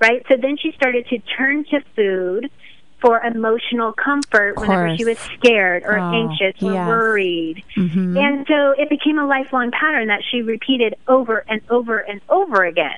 right? 0.00 0.24
So 0.28 0.36
then 0.40 0.56
she 0.56 0.72
started 0.72 1.06
to 1.08 1.18
turn 1.36 1.64
to 1.70 1.80
food 1.96 2.50
for 3.00 3.20
emotional 3.20 3.92
comfort 3.92 4.58
whenever 4.58 4.96
she 4.96 5.04
was 5.04 5.18
scared 5.18 5.82
or 5.84 5.98
Oh, 5.98 6.12
anxious 6.12 6.62
or 6.62 6.72
yes. 6.72 6.86
worried. 6.88 7.64
Mhm. 7.76 8.18
And 8.18 8.46
so 8.46 8.72
it 8.72 8.88
became 8.88 9.18
a 9.18 9.26
lifelong 9.26 9.70
pattern 9.70 10.08
that 10.08 10.22
she 10.30 10.42
repeated 10.42 10.94
over 11.08 11.44
and 11.48 11.60
over 11.70 11.98
and 11.98 12.20
over 12.28 12.64
again. 12.64 12.96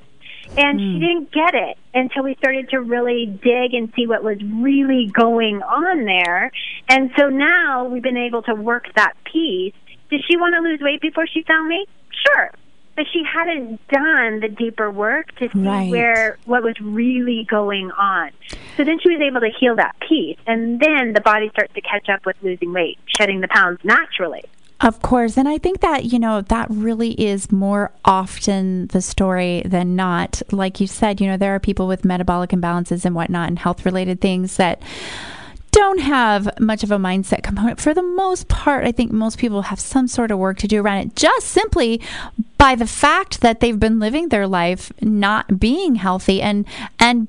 And 0.57 0.79
she 0.81 0.99
didn't 0.99 1.31
get 1.33 1.55
it 1.55 1.79
until 1.95 2.25
we 2.25 2.35
started 2.35 2.69
to 2.71 2.81
really 2.81 3.27
dig 3.27 3.73
and 3.75 3.91
see 3.95 4.07
what 4.07 4.23
was 4.23 4.39
really 4.43 5.07
going 5.07 5.63
on 5.63 6.05
there. 6.05 6.51
And 6.89 7.11
so 7.17 7.29
now 7.29 7.85
we've 7.85 8.03
been 8.03 8.17
able 8.19 8.43
to 8.43 8.55
work 8.55 8.87
that 8.95 9.15
piece. 9.25 9.73
Did 10.11 10.23
she 10.29 10.37
want 10.37 10.55
to 10.55 10.61
lose 10.61 10.81
weight 10.81 11.01
before 11.01 11.27
she 11.27 11.43
found 11.43 11.69
me? 11.69 11.87
Sure. 12.27 12.51
But 12.95 13.07
she 13.13 13.23
hadn't 13.25 13.81
done 13.89 14.41
the 14.41 14.49
deeper 14.49 14.91
work 14.91 15.35
to 15.37 15.49
see 15.51 15.59
Right. 15.59 15.91
where 15.91 16.39
what 16.45 16.63
was 16.63 16.79
really 16.81 17.47
going 17.49 17.91
on. 17.93 18.31
So 18.77 18.85
then 18.85 18.99
she 19.01 19.11
was 19.11 19.21
able 19.21 19.41
to 19.41 19.51
heal 19.59 19.77
that 19.77 19.97
piece. 20.07 20.39
And 20.47 20.79
then 20.79 21.15
the 21.15 21.23
body 21.23 21.49
starts 21.51 21.73
to 21.75 21.81
catch 21.81 22.09
up 22.09 22.27
with 22.27 22.37
losing 22.43 22.73
weight, 22.73 22.99
shedding 23.17 23.41
the 23.41 23.49
pounds 23.49 23.81
naturally. 23.83 24.45
Of 24.83 25.01
course. 25.01 25.37
And 25.37 25.49
I 25.49 25.59
think 25.59 25.81
that, 25.81 26.07
you 26.07 26.19
know, 26.19 26.41
that 26.43 26.67
really 26.69 27.13
is 27.13 27.53
more 27.53 27.93
often 28.05 28.89
the 28.89 29.01
story 29.01 29.63
than 29.65 29.95
not. 29.95 30.43
Like 30.51 30.81
you 30.81 30.89
said, 30.89 31.21
you 31.21 31.29
know, 31.29 31.37
there 31.37 31.55
are 31.55 31.61
people 31.61 31.87
with 31.87 32.05
metabolic 32.05 32.51
imbalances 32.51 33.05
and 33.05 33.15
whatnot 33.15 33.49
and 33.49 33.59
health 33.61 33.87
related 33.87 34.21
things 34.21 34.57
that 34.57 34.83
don't 35.73 36.01
have 36.01 36.61
much 36.61 36.83
of 36.83 36.93
a 36.93 36.99
mindset 36.99 37.43
component. 37.43 37.81
For 37.81 37.95
the 37.95 38.03
most 38.03 38.49
part, 38.49 38.85
I 38.85 38.93
think 38.93 39.11
most 39.11 39.39
people 39.39 39.63
have 39.63 39.81
some 39.81 40.07
sort 40.07 40.31
of 40.31 40.39
work 40.39 40.59
to 40.59 40.69
do 40.69 40.81
around 40.81 40.99
it 40.99 41.17
just 41.17 41.49
simply 41.49 42.01
by 42.59 42.75
the 42.75 42.87
fact 42.87 43.41
that 43.41 43.61
they've 43.61 43.81
been 43.81 43.99
living 43.99 44.29
their 44.29 44.47
life 44.47 44.93
not 45.01 45.59
being 45.59 45.97
healthy 45.97 46.41
and 46.41 46.67
and 47.01 47.27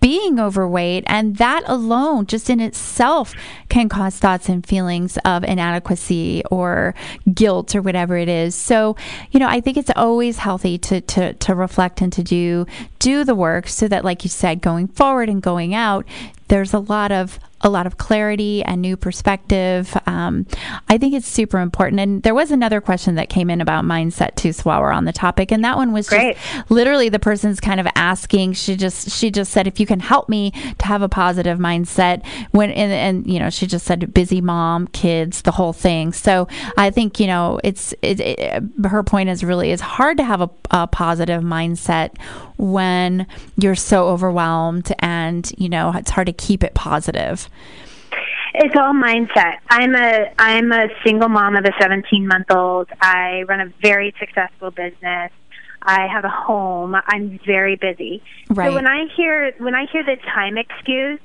being 0.00 0.40
overweight 0.40 1.04
and 1.06 1.36
that 1.36 1.62
alone 1.66 2.26
just 2.26 2.50
in 2.50 2.58
itself 2.58 3.34
can 3.68 3.88
cause 3.88 4.18
thoughts 4.18 4.48
and 4.48 4.66
feelings 4.66 5.16
of 5.24 5.44
inadequacy 5.44 6.42
or 6.50 6.92
guilt 7.32 7.76
or 7.76 7.80
whatever 7.80 8.16
it 8.16 8.28
is 8.28 8.56
so 8.56 8.96
you 9.30 9.38
know 9.38 9.46
i 9.46 9.60
think 9.60 9.76
it's 9.76 9.92
always 9.94 10.38
healthy 10.38 10.76
to 10.76 11.00
to 11.02 11.32
to 11.34 11.54
reflect 11.54 12.00
and 12.00 12.12
to 12.12 12.24
do 12.24 12.66
do 12.98 13.22
the 13.22 13.36
work 13.36 13.68
so 13.68 13.86
that 13.86 14.04
like 14.04 14.24
you 14.24 14.28
said 14.28 14.60
going 14.60 14.88
forward 14.88 15.28
and 15.28 15.40
going 15.40 15.72
out 15.72 16.04
there's 16.48 16.74
a 16.74 16.80
lot 16.80 17.12
of 17.12 17.38
a 17.62 17.68
lot 17.68 17.86
of 17.86 17.96
clarity 17.96 18.62
and 18.64 18.82
new 18.82 18.96
perspective. 18.96 19.96
Um, 20.06 20.46
I 20.88 20.98
think 20.98 21.14
it's 21.14 21.28
super 21.28 21.58
important. 21.58 22.00
And 22.00 22.22
there 22.22 22.34
was 22.34 22.50
another 22.50 22.80
question 22.80 23.14
that 23.14 23.28
came 23.28 23.50
in 23.50 23.60
about 23.60 23.84
mindset 23.84 24.34
too, 24.36 24.52
so 24.52 24.62
while 24.62 24.80
we're 24.80 24.92
on 24.92 25.04
the 25.04 25.12
topic, 25.12 25.52
and 25.52 25.64
that 25.64 25.76
one 25.76 25.92
was 25.92 26.08
Great. 26.08 26.36
just 26.36 26.70
literally 26.70 27.08
the 27.08 27.18
person's 27.18 27.60
kind 27.60 27.80
of 27.80 27.86
asking. 27.94 28.54
She 28.54 28.76
just 28.76 29.10
she 29.10 29.30
just 29.30 29.52
said, 29.52 29.66
if 29.66 29.78
you 29.78 29.86
can 29.86 30.00
help 30.00 30.28
me 30.28 30.50
to 30.78 30.86
have 30.86 31.02
a 31.02 31.08
positive 31.08 31.58
mindset 31.58 32.24
when 32.50 32.70
and, 32.70 32.92
and 32.92 33.32
you 33.32 33.38
know 33.38 33.50
she 33.50 33.66
just 33.66 33.86
said 33.86 34.12
busy 34.12 34.40
mom, 34.40 34.88
kids, 34.88 35.42
the 35.42 35.52
whole 35.52 35.72
thing. 35.72 36.12
So 36.12 36.48
I 36.76 36.90
think 36.90 37.20
you 37.20 37.26
know 37.26 37.60
it's 37.62 37.92
it, 38.02 38.20
it, 38.20 38.62
her 38.84 39.02
point 39.02 39.28
is 39.28 39.44
really 39.44 39.70
it's 39.70 39.82
hard 39.82 40.16
to 40.18 40.24
have 40.24 40.40
a, 40.40 40.50
a 40.70 40.86
positive 40.86 41.42
mindset 41.42 42.16
when 42.56 43.26
you're 43.56 43.74
so 43.74 44.08
overwhelmed 44.08 44.92
and 45.00 45.52
you 45.58 45.68
know 45.68 45.92
it's 45.94 46.10
hard 46.10 46.26
to 46.26 46.32
keep 46.32 46.62
it 46.64 46.74
positive. 46.74 47.48
It's 48.54 48.76
all 48.76 48.92
mindset. 48.92 49.58
I'm 49.70 49.94
a 49.94 50.32
I'm 50.38 50.72
a 50.72 50.88
single 51.04 51.28
mom 51.28 51.56
of 51.56 51.64
a 51.64 51.72
17 51.80 52.26
month 52.26 52.50
old. 52.50 52.88
I 53.00 53.44
run 53.48 53.60
a 53.60 53.72
very 53.80 54.14
successful 54.18 54.70
business. 54.70 55.32
I 55.80 56.06
have 56.06 56.24
a 56.24 56.28
home. 56.28 56.94
I'm 56.94 57.40
very 57.44 57.76
busy. 57.76 58.22
Right. 58.50 58.68
So 58.68 58.74
when 58.74 58.86
I 58.86 59.06
hear 59.16 59.52
when 59.58 59.74
I 59.74 59.86
hear 59.90 60.04
the 60.04 60.16
time 60.16 60.58
excuse, 60.58 61.20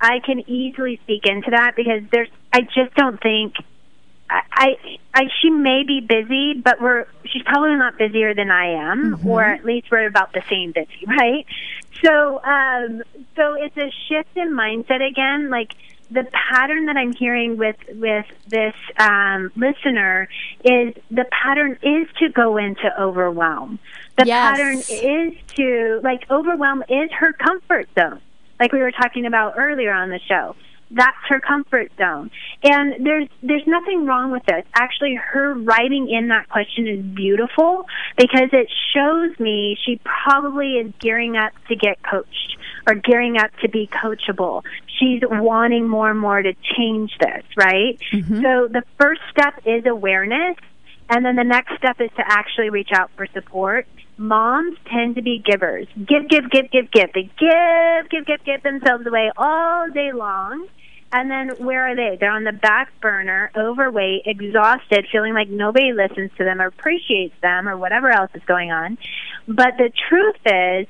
I 0.00 0.20
can 0.24 0.48
easily 0.48 1.00
speak 1.02 1.26
into 1.26 1.50
that 1.50 1.74
because 1.76 2.02
there's 2.12 2.28
I 2.52 2.62
just 2.62 2.94
don't 2.96 3.20
think 3.20 3.54
I, 4.30 4.76
I, 5.14 5.22
she 5.40 5.50
may 5.50 5.84
be 5.86 6.00
busy, 6.00 6.54
but 6.54 6.80
we're 6.80 7.06
she's 7.26 7.42
probably 7.44 7.76
not 7.76 7.96
busier 7.98 8.34
than 8.34 8.50
I 8.50 8.90
am, 8.90 9.16
or 9.24 9.42
at 9.42 9.64
least 9.64 9.88
we're 9.90 10.06
about 10.06 10.32
the 10.32 10.42
same 10.50 10.72
busy, 10.72 11.06
right? 11.06 11.46
So, 12.04 12.42
um, 12.42 13.02
so 13.36 13.54
it's 13.54 13.76
a 13.76 13.90
shift 14.08 14.36
in 14.36 14.54
mindset 14.54 15.06
again. 15.06 15.50
Like 15.50 15.70
the 16.10 16.24
pattern 16.50 16.86
that 16.86 16.96
I'm 16.96 17.12
hearing 17.12 17.56
with 17.56 17.76
with 17.88 18.26
this 18.46 18.74
um, 18.98 19.50
listener 19.56 20.28
is 20.64 20.94
the 21.10 21.24
pattern 21.30 21.78
is 21.82 22.08
to 22.20 22.28
go 22.30 22.56
into 22.56 22.88
overwhelm. 23.00 23.78
The 24.16 24.26
Yes. 24.26 24.42
pattern 24.42 24.82
is 24.88 25.34
to 25.56 26.00
like 26.02 26.20
overwhelm 26.30 26.82
is 26.88 27.10
her 27.18 27.32
comfort 27.32 27.88
zone, 27.98 28.20
like 28.60 28.72
we 28.72 28.80
were 28.80 28.92
talking 28.92 29.26
about 29.26 29.54
earlier 29.56 29.92
on 29.92 30.10
the 30.10 30.20
show. 30.28 30.54
That's 30.90 31.16
her 31.28 31.40
comfort 31.40 31.92
zone, 31.98 32.30
and 32.62 33.04
there's 33.04 33.28
there's 33.42 33.66
nothing 33.66 34.06
wrong 34.06 34.30
with 34.30 34.44
this. 34.46 34.64
Actually, 34.74 35.16
her 35.16 35.54
writing 35.54 36.08
in 36.08 36.28
that 36.28 36.48
question 36.48 36.88
is 36.88 37.04
beautiful 37.04 37.86
because 38.16 38.48
it 38.52 38.68
shows 38.94 39.38
me 39.38 39.76
she 39.84 40.00
probably 40.04 40.78
is 40.78 40.92
gearing 40.98 41.36
up 41.36 41.52
to 41.68 41.76
get 41.76 42.02
coached 42.02 42.56
or 42.86 42.94
gearing 42.94 43.36
up 43.36 43.50
to 43.60 43.68
be 43.68 43.86
coachable. 43.86 44.62
She's 44.98 45.20
wanting 45.22 45.86
more 45.86 46.10
and 46.10 46.18
more 46.18 46.40
to 46.40 46.54
change 46.76 47.12
this, 47.20 47.44
right? 47.56 47.98
Mm-hmm. 48.12 48.42
So 48.42 48.68
the 48.68 48.82
first 48.98 49.20
step 49.30 49.60
is 49.66 49.84
awareness, 49.84 50.56
and 51.10 51.24
then 51.24 51.36
the 51.36 51.44
next 51.44 51.76
step 51.76 52.00
is 52.00 52.10
to 52.16 52.24
actually 52.26 52.70
reach 52.70 52.90
out 52.94 53.10
for 53.14 53.26
support. 53.34 53.86
Moms 54.16 54.76
tend 54.90 55.14
to 55.14 55.22
be 55.22 55.38
givers. 55.38 55.86
Give, 55.96 56.28
give, 56.28 56.50
give, 56.50 56.70
give, 56.70 56.90
give. 56.90 57.12
They 57.14 57.30
give, 57.38 58.10
give, 58.10 58.26
give, 58.26 58.44
give 58.44 58.62
themselves 58.62 59.06
away 59.06 59.30
all 59.36 59.88
day 59.90 60.12
long. 60.12 60.66
And 61.10 61.30
then 61.30 61.50
where 61.64 61.88
are 61.88 61.96
they? 61.96 62.18
They're 62.20 62.30
on 62.30 62.44
the 62.44 62.52
back 62.52 62.92
burner, 63.00 63.50
overweight, 63.56 64.22
exhausted, 64.26 65.06
feeling 65.10 65.32
like 65.32 65.48
nobody 65.48 65.92
listens 65.92 66.30
to 66.36 66.44
them 66.44 66.60
or 66.60 66.66
appreciates 66.66 67.34
them 67.40 67.66
or 67.66 67.78
whatever 67.78 68.10
else 68.10 68.30
is 68.34 68.42
going 68.46 68.72
on. 68.72 68.98
But 69.46 69.78
the 69.78 69.90
truth 70.08 70.36
is, 70.44 70.86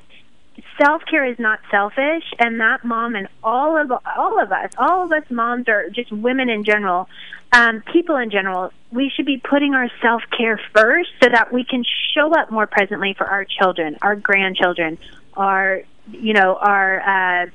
self 0.83 1.03
care 1.09 1.25
is 1.25 1.39
not 1.39 1.61
selfish, 1.71 2.25
and 2.39 2.61
that 2.61 2.85
mom 2.85 3.14
and 3.14 3.29
all 3.45 3.77
of 3.77 3.93
all 4.16 4.43
of 4.43 4.51
us, 4.51 4.73
all 4.77 5.05
of 5.05 5.12
us 5.12 5.25
moms 5.31 5.69
or 5.69 5.89
just 5.91 6.11
women 6.11 6.49
in 6.49 6.64
general, 6.64 7.09
um, 7.53 7.83
people 7.93 8.16
in 8.16 8.31
general, 8.31 8.73
we 8.91 9.11
should 9.14 9.27
be 9.27 9.39
putting 9.39 9.75
our 9.75 9.89
self 10.03 10.23
care 10.37 10.61
first 10.75 11.11
so 11.23 11.29
that 11.29 11.53
we 11.53 11.64
can 11.64 11.85
show 12.14 12.33
up 12.35 12.51
more 12.51 12.66
presently 12.66 13.14
for 13.16 13.27
our 13.27 13.45
children, 13.45 13.97
our 14.03 14.16
grandchildren, 14.16 14.99
our 15.35 15.83
you 16.11 16.33
know 16.33 16.57
our. 16.57 17.45
Uh, 17.45 17.47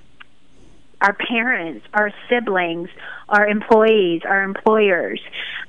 our 1.03 1.13
parents, 1.13 1.85
our 1.93 2.11
siblings, 2.29 2.89
our 3.27 3.45
employees, 3.45 4.21
our 4.25 4.41
employers. 4.41 5.21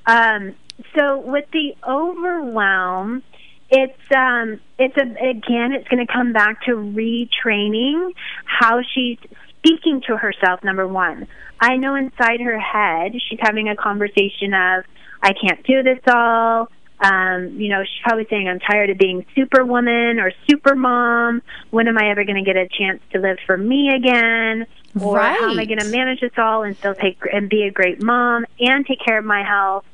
Um, 0.07 0.55
so 0.97 1.19
with 1.19 1.45
the 1.53 1.75
overwhelm, 1.87 3.23
it's 3.69 4.13
um, 4.17 4.61
it's 4.79 4.97
a, 4.97 5.03
again, 5.03 5.73
it's 5.73 5.89
going 5.89 6.07
to 6.07 6.13
come 6.13 6.33
back 6.33 6.63
to 6.67 6.73
retraining 6.73 8.13
how 8.45 8.81
she's 8.95 9.19
speaking 9.59 10.03
to 10.07 10.17
herself. 10.17 10.63
Number 10.63 10.87
one, 10.87 11.27
I 11.61 11.77
know 11.77 11.97
inside 11.97 12.41
her 12.41 12.59
head 12.59 13.13
she's 13.29 13.41
having 13.41 13.69
a 13.69 13.77
conversation 13.77 14.55
of, 14.55 14.85
"I 15.23 15.33
can't 15.33 15.65
do 15.67 15.83
this 15.83 16.01
all." 16.07 16.69
Um, 17.01 17.61
you 17.61 17.69
know, 17.69 17.83
she's 17.83 18.03
probably 18.03 18.27
saying, 18.31 18.49
I'm 18.49 18.61
tired 18.61 18.91
of 18.91 18.99
being 18.99 19.27
superwoman 19.35 20.21
or 20.21 20.33
super 20.49 20.75
mom. 20.75 21.43
When 21.71 21.89
am 21.89 21.99
I 21.99 22.11
ever 22.11 22.25
going 22.25 22.43
to 22.43 22.45
get 22.45 22.57
a 22.57 22.69
chance 22.69 23.03
to 23.13 23.19
live 23.19 23.39
for 23.47 23.57
me 23.57 23.91
again? 23.91 24.67
Or 25.01 25.19
how 25.19 25.51
am 25.51 25.59
I 25.59 25.65
going 25.65 25.81
to 25.81 25.89
manage 25.89 26.21
this 26.21 26.33
all 26.39 26.63
and 26.63 26.77
still 26.77 26.95
take 26.95 27.19
and 27.33 27.49
be 27.49 27.65
a 27.65 27.71
great 27.71 28.01
mom 28.01 28.47
and 28.61 28.87
take 28.87 29.01
care 29.05 29.19
of 29.19 29.25
my 29.25 29.43
health? 29.43 29.85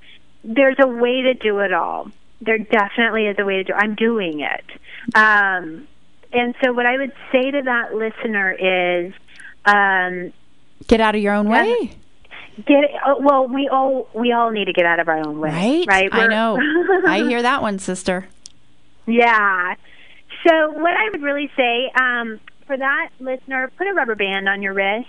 There's 0.45 0.77
a 0.79 0.87
way 0.87 1.23
to 1.23 1.35
do 1.35 1.61
it 1.61 1.73
all. 1.73 2.11
There 2.43 2.59
definitely 2.59 3.27
is 3.27 3.37
a 3.39 3.45
way 3.45 3.57
to 3.57 3.65
do 3.65 3.73
it. 3.73 3.77
I'm 3.77 3.95
doing 3.95 4.41
it. 4.41 4.65
Um, 5.15 5.89
and 6.33 6.55
so 6.63 6.73
what 6.73 6.87
I 6.87 6.99
would 6.99 7.13
say 7.33 7.51
to 7.51 7.63
that 7.63 7.95
listener 7.95 8.53
is, 8.53 9.15
um, 9.65 10.33
Get 10.87 11.01
out 11.01 11.15
of 11.15 11.23
your 11.23 11.35
own 11.35 11.49
way. 11.49 11.93
Get 12.67 12.85
uh, 13.07 13.15
well 13.21 13.47
we 13.49 13.69
all 13.69 14.09
we 14.15 14.33
all 14.33 14.51
need 14.51 14.67
to 14.67 14.73
get 14.73 14.85
out 14.87 15.01
of 15.01 15.09
our 15.09 15.19
own 15.19 15.41
way 15.41 15.51
Right? 15.51 15.85
right 15.89 16.09
I 16.13 16.19
We're- 16.19 16.29
know. 16.29 16.59
I 17.07 17.19
hear 17.23 17.43
that 17.43 17.63
one, 17.63 17.79
sister. 17.79 18.29
yeah 19.07 19.75
so 20.47 20.71
what 20.73 20.93
i 20.95 21.09
would 21.11 21.23
really 21.23 21.51
say 21.57 21.91
um 22.01 22.41
for 22.67 22.77
that 22.77 23.11
listener 23.19 23.71
put 23.77 23.87
a 23.87 23.93
rubber 23.95 24.15
band 24.15 24.49
on 24.49 24.63
your 24.63 24.73
wrist 24.75 25.09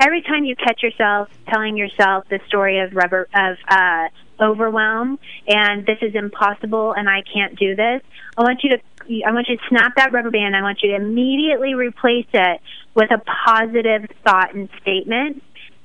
every 0.00 0.22
time 0.22 0.44
you 0.44 0.56
catch 0.56 0.82
yourself 0.82 1.28
telling 1.48 1.76
yourself 1.76 2.24
the 2.30 2.40
story 2.48 2.80
of 2.80 2.92
rubber 2.94 3.28
of 3.34 3.56
uh 3.68 4.08
overwhelm 4.40 5.18
and 5.46 5.86
this 5.86 5.98
is 6.02 6.14
impossible 6.14 6.92
and 6.96 7.08
i 7.08 7.22
can't 7.32 7.56
do 7.58 7.76
this 7.76 8.00
i 8.38 8.42
want 8.42 8.60
you 8.64 8.70
to 8.70 8.78
I 9.26 9.32
want 9.32 9.48
you 9.48 9.56
to 9.56 9.62
snap 9.68 9.96
that 9.96 10.12
rubber 10.12 10.30
band. 10.30 10.54
I 10.54 10.62
want 10.62 10.78
you 10.80 10.90
to 10.90 10.94
immediately 10.96 11.74
replace 11.74 12.28
it 12.32 12.60
with 12.94 13.10
a 13.10 13.18
positive 13.18 14.08
thought 14.24 14.54
and 14.54 14.68
statement. 14.80 15.42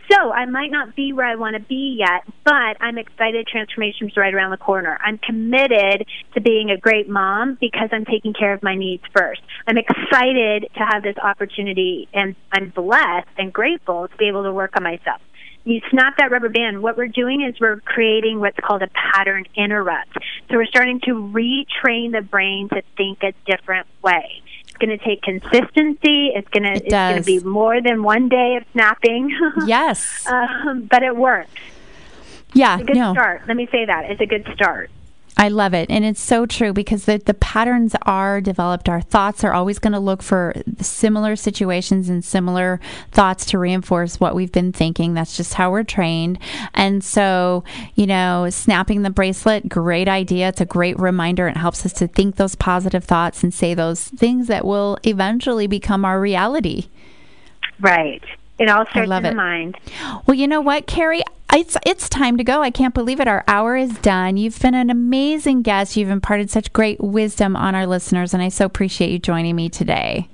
So 0.09 0.31
I 0.31 0.45
might 0.45 0.71
not 0.71 0.95
be 0.95 1.11
where 1.11 1.25
I 1.25 1.35
want 1.35 1.55
to 1.55 1.61
be 1.61 1.97
yet, 1.99 2.23
but 2.45 2.77
I'm 2.79 2.97
excited 2.97 3.45
transformation's 3.47 4.15
right 4.15 4.33
around 4.33 4.51
the 4.51 4.57
corner. 4.57 4.97
I'm 5.03 5.17
committed 5.17 6.07
to 6.33 6.41
being 6.41 6.69
a 6.69 6.77
great 6.77 7.09
mom 7.09 7.57
because 7.59 7.89
I'm 7.91 8.05
taking 8.05 8.33
care 8.33 8.53
of 8.53 8.63
my 8.63 8.75
needs 8.75 9.03
first. 9.13 9.41
I'm 9.67 9.77
excited 9.77 10.69
to 10.75 10.79
have 10.79 11.03
this 11.03 11.17
opportunity 11.21 12.07
and 12.13 12.35
I'm 12.53 12.69
blessed 12.69 13.27
and 13.37 13.51
grateful 13.51 14.07
to 14.07 14.17
be 14.17 14.27
able 14.29 14.43
to 14.43 14.53
work 14.53 14.71
on 14.77 14.83
myself. 14.83 15.21
You 15.65 15.81
snap 15.91 16.15
that 16.19 16.31
rubber 16.31 16.47
band. 16.47 16.81
What 16.81 16.95
we're 16.95 17.09
doing 17.09 17.41
is 17.41 17.59
we're 17.59 17.81
creating 17.81 18.39
what's 18.39 18.57
called 18.65 18.83
a 18.83 18.87
pattern 18.87 19.43
interrupt. 19.57 20.13
So 20.49 20.55
we're 20.55 20.65
starting 20.65 21.01
to 21.01 21.11
retrain 21.11 22.13
the 22.13 22.21
brain 22.21 22.69
to 22.69 22.81
think 22.95 23.19
a 23.23 23.33
different 23.45 23.87
way. 24.01 24.41
It's 24.79 24.85
going 24.85 24.97
to 24.97 25.03
take 25.03 25.21
consistency. 25.23 26.27
It's 26.35 26.47
going 26.49 26.63
to 26.63 26.85
It 26.85 27.17
to 27.17 27.23
be 27.23 27.39
more 27.39 27.81
than 27.81 28.03
one 28.03 28.29
day 28.29 28.57
of 28.57 28.63
snapping. 28.73 29.35
Yes. 29.65 30.25
um, 30.27 30.87
but 30.89 31.01
it 31.03 31.15
works. 31.15 31.49
yeah. 32.53 32.75
it's 32.75 32.83
A 32.83 32.85
good 32.85 32.95
no. 32.97 33.13
start. 33.13 33.41
Let 33.47 33.57
me 33.57 33.67
say 33.71 33.85
that. 33.85 34.11
It's 34.11 34.21
a 34.21 34.25
good 34.25 34.47
start. 34.53 34.89
I 35.39 35.49
love 35.49 35.75
it. 35.75 35.91
And 35.91 36.03
it's 36.03 36.19
so 36.19 36.47
true 36.47 36.73
because 36.73 37.05
the, 37.05 37.19
the 37.19 37.35
patterns 37.35 37.95
are 38.01 38.41
developed. 38.41 38.89
Our 38.89 39.01
thoughts 39.01 39.43
are 39.43 39.53
always 39.53 39.77
going 39.77 39.93
to 39.93 39.99
look 39.99 40.23
for 40.23 40.55
similar 40.81 41.35
situations 41.35 42.09
and 42.09 42.25
similar 42.25 42.79
thoughts 43.11 43.45
to 43.47 43.59
reinforce 43.59 44.19
what 44.19 44.33
we've 44.33 44.51
been 44.51 44.73
thinking. 44.73 45.13
That's 45.13 45.37
just 45.37 45.53
how 45.53 45.69
we're 45.69 45.83
trained. 45.83 46.39
And 46.73 47.03
so, 47.03 47.63
you 47.93 48.07
know, 48.07 48.49
snapping 48.49 49.03
the 49.03 49.11
bracelet, 49.11 49.69
great 49.69 50.07
idea. 50.07 50.49
It's 50.49 50.61
a 50.61 50.65
great 50.65 50.97
reminder. 50.99 51.47
It 51.47 51.57
helps 51.57 51.85
us 51.85 51.93
to 51.93 52.07
think 52.07 52.37
those 52.37 52.55
positive 52.55 53.03
thoughts 53.03 53.43
and 53.43 53.53
say 53.53 53.75
those 53.75 54.05
things 54.05 54.47
that 54.47 54.65
will 54.65 54.97
eventually 55.03 55.67
become 55.67 56.03
our 56.03 56.19
reality. 56.19 56.87
Right. 57.79 58.23
It 58.57 58.69
all 58.69 58.87
starts 58.87 59.11
in 59.11 59.23
the 59.23 59.35
mind. 59.35 59.77
Well, 60.25 60.33
you 60.33 60.47
know 60.47 60.61
what, 60.61 60.87
Carrie? 60.87 61.21
It's 61.53 61.77
it's 61.85 62.09
time 62.09 62.37
to 62.37 62.43
go. 62.43 62.61
I 62.61 62.69
can't 62.69 62.93
believe 62.93 63.19
it. 63.19 63.27
Our 63.27 63.43
hour 63.47 63.77
is 63.77 63.97
done. 63.99 64.37
You've 64.37 64.59
been 64.59 64.75
an 64.75 64.89
amazing 64.89 65.61
guest. 65.61 65.95
You've 65.95 66.09
imparted 66.09 66.49
such 66.49 66.73
great 66.73 66.99
wisdom 66.99 67.55
on 67.55 67.73
our 67.73 67.87
listeners, 67.87 68.33
and 68.33 68.43
I 68.43 68.49
so 68.49 68.65
appreciate 68.65 69.11
you 69.11 69.19
joining 69.19 69.55
me 69.55 69.69
today. 69.69 70.29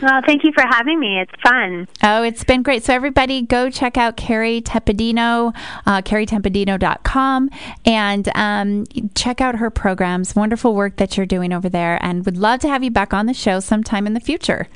Well, 0.00 0.20
thank 0.24 0.44
you 0.44 0.52
for 0.52 0.62
having 0.62 1.00
me. 1.00 1.18
It's 1.18 1.32
fun. 1.42 1.88
Oh, 2.02 2.22
it's 2.22 2.44
been 2.44 2.62
great. 2.62 2.84
So, 2.84 2.94
everybody, 2.94 3.42
go 3.42 3.68
check 3.70 3.96
out 3.96 4.16
Carrie 4.16 4.60
Tepedino, 4.60 5.54
uh, 5.86 6.02
carrietepedino.com, 6.02 7.50
and 7.84 8.28
um, 8.36 8.84
check 9.14 9.40
out 9.40 9.56
her 9.56 9.70
programs. 9.70 10.36
Wonderful 10.36 10.74
work 10.74 10.96
that 10.96 11.16
you're 11.16 11.26
doing 11.26 11.52
over 11.52 11.68
there, 11.68 11.98
and 12.02 12.24
would 12.24 12.36
love 12.36 12.60
to 12.60 12.68
have 12.68 12.84
you 12.84 12.90
back 12.90 13.12
on 13.12 13.26
the 13.26 13.34
show 13.34 13.58
sometime 13.60 14.06
in 14.06 14.14
the 14.14 14.20
future. 14.20 14.68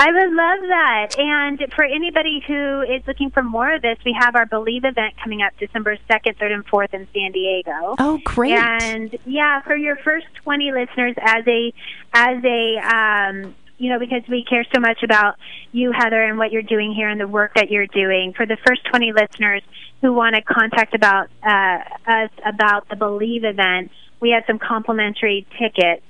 I 0.00 0.12
would 0.12 0.32
love 0.32 0.60
that. 0.68 1.18
And 1.18 1.72
for 1.74 1.84
anybody 1.84 2.42
who 2.46 2.80
is 2.80 3.06
looking 3.06 3.30
for 3.30 3.42
more 3.42 3.74
of 3.74 3.82
this, 3.82 3.98
we 4.02 4.16
have 4.18 4.34
our 4.34 4.46
Believe 4.46 4.86
event 4.86 5.12
coming 5.22 5.42
up 5.42 5.52
December 5.58 5.98
2nd, 6.08 6.38
3rd, 6.38 6.52
and 6.52 6.66
4th 6.66 6.94
in 6.94 7.06
San 7.12 7.32
Diego. 7.32 7.96
Oh, 7.98 8.18
great. 8.24 8.54
And 8.54 9.18
yeah, 9.26 9.60
for 9.60 9.76
your 9.76 9.96
first 9.96 10.24
20 10.42 10.72
listeners 10.72 11.16
as 11.20 11.46
a 11.46 11.74
as 12.14 12.42
a 12.42 12.78
um 12.78 13.54
you 13.76 13.90
know, 13.90 13.98
because 13.98 14.22
we 14.28 14.44
care 14.44 14.64
so 14.74 14.80
much 14.80 15.02
about 15.02 15.36
you, 15.72 15.92
Heather, 15.92 16.22
and 16.22 16.38
what 16.38 16.50
you're 16.52 16.62
doing 16.62 16.94
here 16.94 17.08
and 17.08 17.20
the 17.20 17.28
work 17.28 17.52
that 17.54 17.70
you're 17.70 17.86
doing. 17.86 18.34
For 18.34 18.44
the 18.44 18.58
first 18.66 18.84
20 18.90 19.12
listeners 19.12 19.62
who 20.02 20.12
want 20.12 20.34
to 20.34 20.42
contact 20.42 20.94
about 20.94 21.28
uh, 21.42 21.78
us 22.06 22.30
about 22.44 22.88
the 22.88 22.96
Believe 22.96 23.44
event, 23.44 23.90
we 24.20 24.30
have 24.30 24.44
some 24.46 24.58
complimentary 24.58 25.46
tickets 25.58 26.02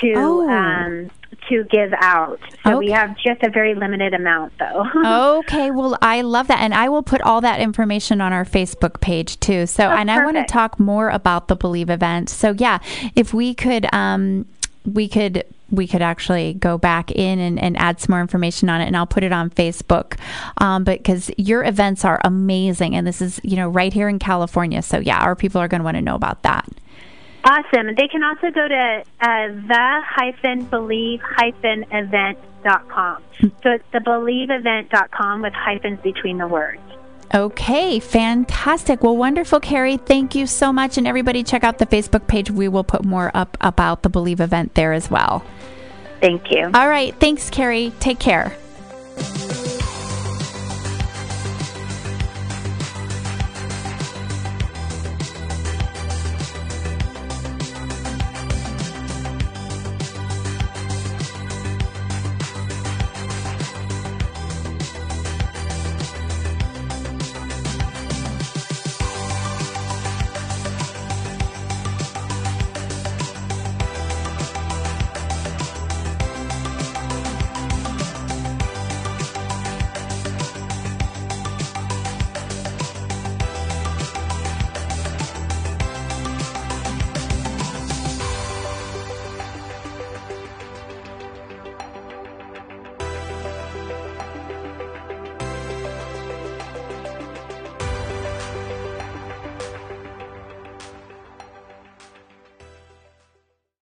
to 0.00 0.12
Oh. 0.16 0.48
um, 0.48 1.10
to 1.48 1.64
give 1.64 1.92
out. 2.00 2.40
So 2.64 2.78
we 2.78 2.90
have 2.90 3.16
just 3.18 3.42
a 3.42 3.50
very 3.50 3.74
limited 3.74 4.14
amount, 4.14 4.54
though. 4.58 4.86
okay, 5.40 5.70
well, 5.70 5.98
I 6.00 6.22
love 6.22 6.46
that. 6.48 6.60
And 6.60 6.72
I 6.72 6.88
will 6.88 7.02
put 7.02 7.20
all 7.20 7.40
that 7.42 7.60
information 7.60 8.20
on 8.22 8.32
our 8.32 8.44
Facebook 8.46 9.00
page 9.00 9.38
too. 9.40 9.66
So, 9.66 9.86
Oh, 9.86 9.90
and 9.90 10.10
I 10.10 10.24
want 10.24 10.36
to 10.38 10.44
talk 10.44 10.80
more 10.80 11.10
about 11.10 11.48
the 11.48 11.56
Believe 11.56 11.90
event. 11.90 12.30
So, 12.30 12.54
yeah, 12.56 12.78
if 13.14 13.34
we 13.34 13.52
could, 13.54 13.92
um, 13.92 14.46
we 14.86 15.08
could 15.08 15.44
we 15.70 15.86
could 15.86 16.02
actually 16.02 16.52
go 16.54 16.76
back 16.78 17.10
in 17.10 17.38
and, 17.38 17.58
and 17.58 17.76
add 17.78 17.98
some 17.98 18.12
more 18.12 18.20
information 18.20 18.68
on 18.68 18.82
it 18.82 18.86
and 18.86 18.94
i'll 18.94 19.06
put 19.06 19.24
it 19.24 19.32
on 19.32 19.48
facebook 19.48 20.18
um, 20.58 20.84
but 20.84 20.98
because 20.98 21.30
your 21.38 21.64
events 21.64 22.04
are 22.04 22.20
amazing 22.22 22.94
and 22.94 23.06
this 23.06 23.22
is 23.22 23.40
you 23.42 23.56
know 23.56 23.66
right 23.68 23.94
here 23.94 24.06
in 24.08 24.18
california 24.18 24.82
so 24.82 24.98
yeah 24.98 25.18
our 25.20 25.34
people 25.34 25.58
are 25.60 25.66
going 25.66 25.80
to 25.80 25.84
want 25.84 25.96
to 25.96 26.02
know 26.02 26.14
about 26.14 26.42
that 26.42 26.68
Awesome. 27.44 27.94
They 27.94 28.08
can 28.08 28.24
also 28.24 28.50
go 28.50 28.66
to 28.66 29.04
uh, 29.20 29.48
the 29.48 30.00
hyphen 30.02 30.64
believe 30.64 31.20
hyphen 31.20 31.84
event 31.90 32.38
dot 32.64 32.88
com. 32.88 33.22
So 33.40 33.70
it's 33.72 33.84
the 33.92 34.00
believe 34.00 34.48
event 34.50 34.88
dot 34.88 35.10
com 35.10 35.42
with 35.42 35.52
hyphens 35.52 36.00
between 36.00 36.38
the 36.38 36.48
words. 36.48 36.80
Okay, 37.34 37.98
fantastic. 37.98 39.02
Well, 39.02 39.16
wonderful, 39.16 39.60
Carrie. 39.60 39.96
Thank 39.96 40.34
you 40.34 40.46
so 40.46 40.72
much. 40.72 40.96
And 40.96 41.06
everybody, 41.06 41.42
check 41.42 41.64
out 41.64 41.78
the 41.78 41.86
Facebook 41.86 42.26
page. 42.28 42.50
We 42.50 42.68
will 42.68 42.84
put 42.84 43.04
more 43.04 43.30
up 43.34 43.58
about 43.60 44.02
the 44.02 44.08
Believe 44.08 44.40
event 44.40 44.74
there 44.74 44.92
as 44.92 45.10
well. 45.10 45.44
Thank 46.20 46.50
you. 46.50 46.70
All 46.72 46.88
right. 46.88 47.14
Thanks, 47.20 47.50
Carrie. 47.50 47.92
Take 48.00 48.20
care. 48.20 48.56